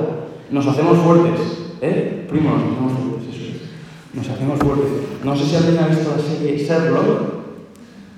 nos 0.50 0.66
hacemos 0.66 0.98
fuertes, 0.98 1.40
¿eh? 1.80 2.26
Primo, 2.28 2.50
nos 2.50 2.62
hacemos 2.62 2.92
fuertes, 2.92 3.34
eso 3.34 3.44
es. 3.46 4.14
Nos 4.14 4.28
hacemos 4.28 4.58
fuertes. 4.58 4.88
No 5.24 5.36
sé 5.36 5.44
si 5.44 5.56
alguien 5.56 5.88
visto 5.90 6.14
la 6.16 6.22
serie 6.22 6.56
Sherlock. 6.56 7.36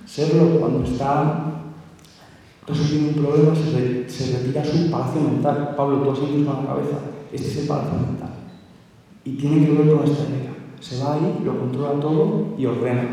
Sherlock, 0.07 0.61
cuando 0.61 0.85
está 0.85 1.49
tiene 2.75 3.09
un 3.09 3.15
problema, 3.15 3.55
se, 3.55 4.09
se, 4.09 4.39
retira 4.39 4.65
su 4.65 4.91
palacio 4.91 5.23
mental. 5.23 5.75
Pablo, 5.77 6.03
tú 6.03 6.11
has 6.11 6.19
con 6.19 6.45
la 6.45 6.67
cabeza. 6.67 6.99
Este 7.33 7.49
es 7.49 7.57
el 7.59 7.67
palacio 7.67 7.93
mental. 7.95 8.31
Y 9.25 9.33
tiene 9.33 9.67
que 9.67 9.73
ver 9.73 9.97
con 9.97 10.05
esta 10.05 10.25
idea. 10.25 10.55
Se 10.81 11.03
va 11.03 11.15
ahí, 11.15 11.41
lo 11.45 11.59
controla 11.59 12.01
todo 12.01 12.55
y 12.57 12.67
ordena 12.67 13.05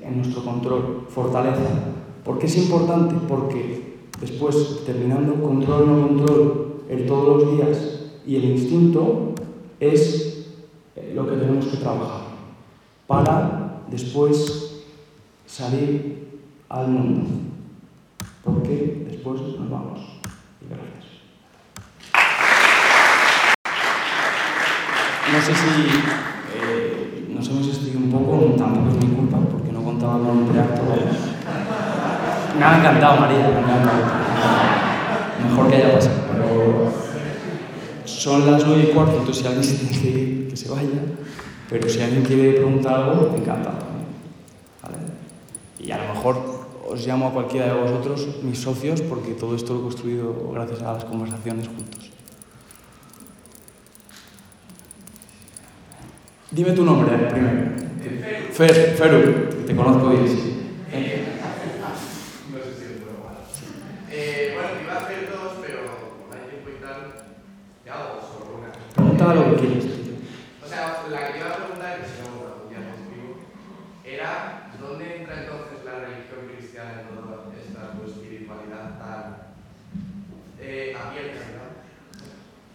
en 0.00 0.16
nuestro 0.16 0.44
control, 0.44 1.06
fortaleza. 1.08 1.93
¿Por 2.24 2.38
qué 2.38 2.46
es 2.46 2.56
importante? 2.56 3.14
Porque 3.28 3.98
después, 4.18 4.80
terminando 4.86 5.34
control 5.42 5.86
no 5.86 6.08
control, 6.08 6.74
el 6.88 7.06
todos 7.06 7.42
los 7.42 7.56
días 7.56 8.00
y 8.26 8.36
el 8.36 8.44
instinto 8.44 9.34
es 9.78 10.46
eh, 10.96 11.12
lo 11.14 11.28
que 11.28 11.36
tenemos 11.36 11.66
que 11.66 11.76
trabajar 11.76 12.22
para 13.06 13.82
después 13.90 14.84
salir 15.46 16.40
al 16.70 16.88
mundo. 16.88 17.28
Porque 18.42 19.04
después 19.10 19.42
nos 19.42 19.70
vamos. 19.70 20.00
Y 20.62 20.68
gracias. 20.70 21.04
No 25.30 25.40
sé 25.42 25.54
si 25.54 25.88
eh, 26.56 27.28
nos 27.34 27.48
hemos 27.48 27.68
extendido 27.68 27.98
un 27.98 28.10
poco, 28.10 28.54
tampoco 28.56 28.96
es 28.96 29.04
mi 29.04 29.14
culpa, 29.14 29.38
porque 29.40 29.72
no 29.72 29.82
contaba 29.82 30.18
con 30.18 30.38
un 30.38 30.48
preacto. 30.48 31.33
Me 32.58 32.64
ha 32.64 32.78
encantado, 32.78 33.20
María, 33.20 33.38
me 33.38 33.44
ha 33.44 33.60
encantado. 33.60 34.02
Mejor 35.48 35.70
que 35.70 35.76
haya 35.76 35.94
pasado, 35.94 36.22
pero 36.32 36.92
son 38.04 38.50
las 38.50 38.66
nueve 38.66 38.88
y 38.90 38.94
cuarto, 38.94 39.18
entonces 39.18 39.42
si 39.42 39.46
alguien 39.46 39.64
se 39.64 39.74
tiene 39.76 40.00
que 40.00 40.08
ir, 40.08 40.48
que 40.48 40.56
se 40.56 40.68
vaya. 40.70 40.88
Pero 41.68 41.88
si 41.88 42.00
alguien 42.00 42.22
quiere 42.22 42.52
preguntar 42.52 42.94
algo, 42.94 43.30
me 43.32 43.38
encanta 43.38 43.70
¿Vale? 44.82 44.96
Y 45.80 45.90
a 45.90 45.98
lo 45.98 46.14
mejor 46.14 46.64
os 46.88 47.06
llamo 47.06 47.28
a 47.28 47.32
cualquiera 47.32 47.66
de 47.74 47.80
vosotros, 47.80 48.28
mis 48.42 48.58
socios, 48.58 49.00
porque 49.02 49.32
todo 49.32 49.56
esto 49.56 49.74
lo 49.74 49.80
he 49.80 49.82
construido 49.82 50.50
gracias 50.52 50.82
a 50.82 50.92
las 50.92 51.04
conversaciones 51.04 51.66
juntos. 51.66 52.10
Dime 56.50 56.72
tu 56.72 56.84
nombre 56.84 57.16
primero. 57.16 57.72
Fer, 58.52 58.94
Feru, 58.96 59.64
te 59.66 59.74
conozco 59.74 60.10
bien, 60.10 60.28
sí. 60.28 60.50
No 62.52 62.58
sé 62.62 62.70
si 62.78 62.84
es 62.84 63.00
bueno. 63.00 63.42
Eh, 64.12 64.54
bueno, 64.54 64.68
iba 64.84 64.94
a 64.94 64.98
hacer 65.02 65.28
dos, 65.32 65.58
pero 65.60 65.80
hay 66.30 66.44
tiempo 66.50 66.70
y 66.70 66.78
tal. 66.80 66.98
Te 67.82 67.90
hago 67.90 68.20
solo 68.22 68.60
una. 68.60 68.70
Pregunta 68.94 69.34
lo 69.34 69.50
que 69.50 69.66
quieres. 69.66 69.84
O 70.62 70.68
sea, 70.68 71.02
la 71.10 71.32
que 71.32 71.38
iba 71.40 71.48
a 71.50 71.56
preguntar, 71.56 71.98
que 71.98 72.06
si 72.06 72.22
no, 72.22 72.70
ya 72.70 72.86
contigo, 72.86 73.42
era 74.04 74.70
¿dónde 74.78 75.04
entra 75.18 75.34
entonces 75.42 75.82
la 75.82 76.06
religión 76.06 76.46
cristiana 76.54 77.02
en 77.02 77.18
toda 77.18 77.50
esta 77.58 77.98
tu 77.98 78.06
espiritualidad 78.06 78.94
tan 79.02 79.58
eh, 80.60 80.94
abierta, 80.94 81.42
¿no? 81.58 81.66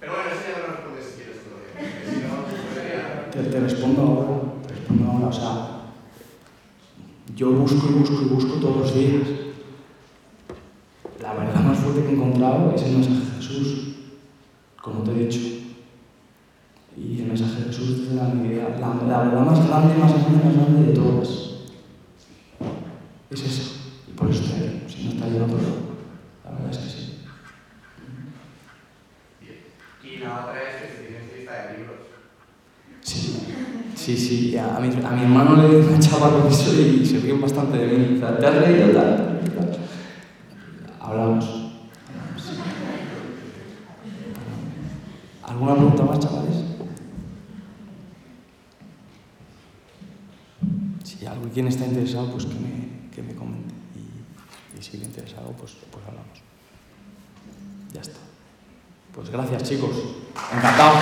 Pero 0.01 0.11
bueno, 0.11 0.27
eso 0.35 0.43
ya 0.43 0.51
me 0.51 0.63
lo 0.67 0.75
respondes 0.75 1.05
si 1.07 1.15
quieres 1.15 1.39
todavía. 1.47 1.79
Porque 1.79 2.03
si 2.03 2.19
no, 2.27 2.43
podría. 2.43 3.31
Te, 3.31 3.39
te 3.43 3.59
respondo 3.59 4.01
ahora, 4.01 4.35
te 4.65 4.73
respondo 4.73 5.05
ahora, 5.11 5.27
o 5.27 5.33
sea, 5.33 5.55
yo 7.35 7.51
busco 7.51 7.87
y 7.89 7.93
busco 7.93 8.21
y 8.23 8.25
busco 8.25 8.59
todos 8.59 8.77
los 8.77 8.95
días. 8.95 9.27
La 11.21 11.33
verdad 11.33 11.61
más 11.61 11.77
fuerte 11.77 12.01
que 12.01 12.09
he 12.09 12.13
encontrado 12.13 12.73
es 12.75 12.81
el 12.81 12.93
mensaje 12.93 13.19
de 13.19 13.31
Jesús, 13.37 13.95
como 14.81 15.03
te 15.03 15.11
he 15.11 15.25
dicho. 15.25 15.39
Y 16.97 17.21
el 17.21 17.27
mensaje 17.27 17.61
de 17.61 17.65
Jesús 17.65 18.09
es 18.09 18.13
la, 18.15 18.23
la, 18.23 18.95
la 19.07 19.23
verdad 19.23 19.45
más 19.45 19.67
grande, 19.67 19.93
más 19.95 20.11
grande, 20.11 20.43
más 20.43 20.55
grande 20.55 20.87
de 20.87 20.93
todas. 20.93 21.29
Es 23.29 23.41
eso. 23.43 23.75
Y 24.07 24.11
por 24.13 24.29
eso 24.29 24.43
estoy 24.43 24.67
aquí. 24.67 24.81
Si 24.87 25.03
no 25.05 25.11
está 25.11 25.27
lleno 25.27 25.45
todo. 25.45 25.59
La 26.43 26.51
verdad 26.51 26.71
es 26.71 26.77
que 26.79 26.89
sí. 26.89 27.19
Y 30.03 30.17
la 30.17 30.45
otra 30.45 30.55
es 30.63 30.75
que 30.81 30.87
si 30.89 31.07
tienes 31.07 31.37
lista 31.37 31.53
de 31.53 31.77
libros. 31.77 32.01
Sí, 33.01 33.39
sí, 33.95 34.17
sí. 34.17 34.57
A 34.57 34.79
mi, 34.79 34.87
a 34.87 35.11
mi 35.11 35.18
hermano 35.29 35.67
le 35.67 35.77
una 35.77 35.99
chava 35.99 36.31
con 36.31 36.47
eso 36.51 36.73
y 36.73 37.05
se 37.05 37.19
ríen 37.19 37.39
bastante 37.39 37.77
de 37.77 37.97
mí. 37.97 38.19
¿te 38.19 38.47
has 38.47 38.67
leído 38.67 38.89
tal? 38.89 39.41
Hablamos. 40.99 41.45
¿Alguna 45.43 45.75
pregunta 45.75 46.03
más, 46.03 46.19
chavales? 46.19 46.55
Si 51.03 51.25
alguien 51.25 51.67
está 51.67 51.85
interesado, 51.85 52.31
pues 52.31 52.45
que 52.45 52.55
me, 52.55 53.09
que 53.13 53.21
me 53.21 53.35
comente. 53.35 53.73
Y, 53.95 54.81
si 54.81 54.97
le 54.97 55.05
interesa 55.05 55.39
algo, 55.39 55.53
pues, 55.53 55.75
pues 55.91 56.03
hablamos. 56.07 56.39
Ya 57.93 58.01
está. 58.01 58.19
Pues 59.13 59.29
gracias, 59.29 59.63
chicos. 59.63 59.95
Encantado. 60.55 60.93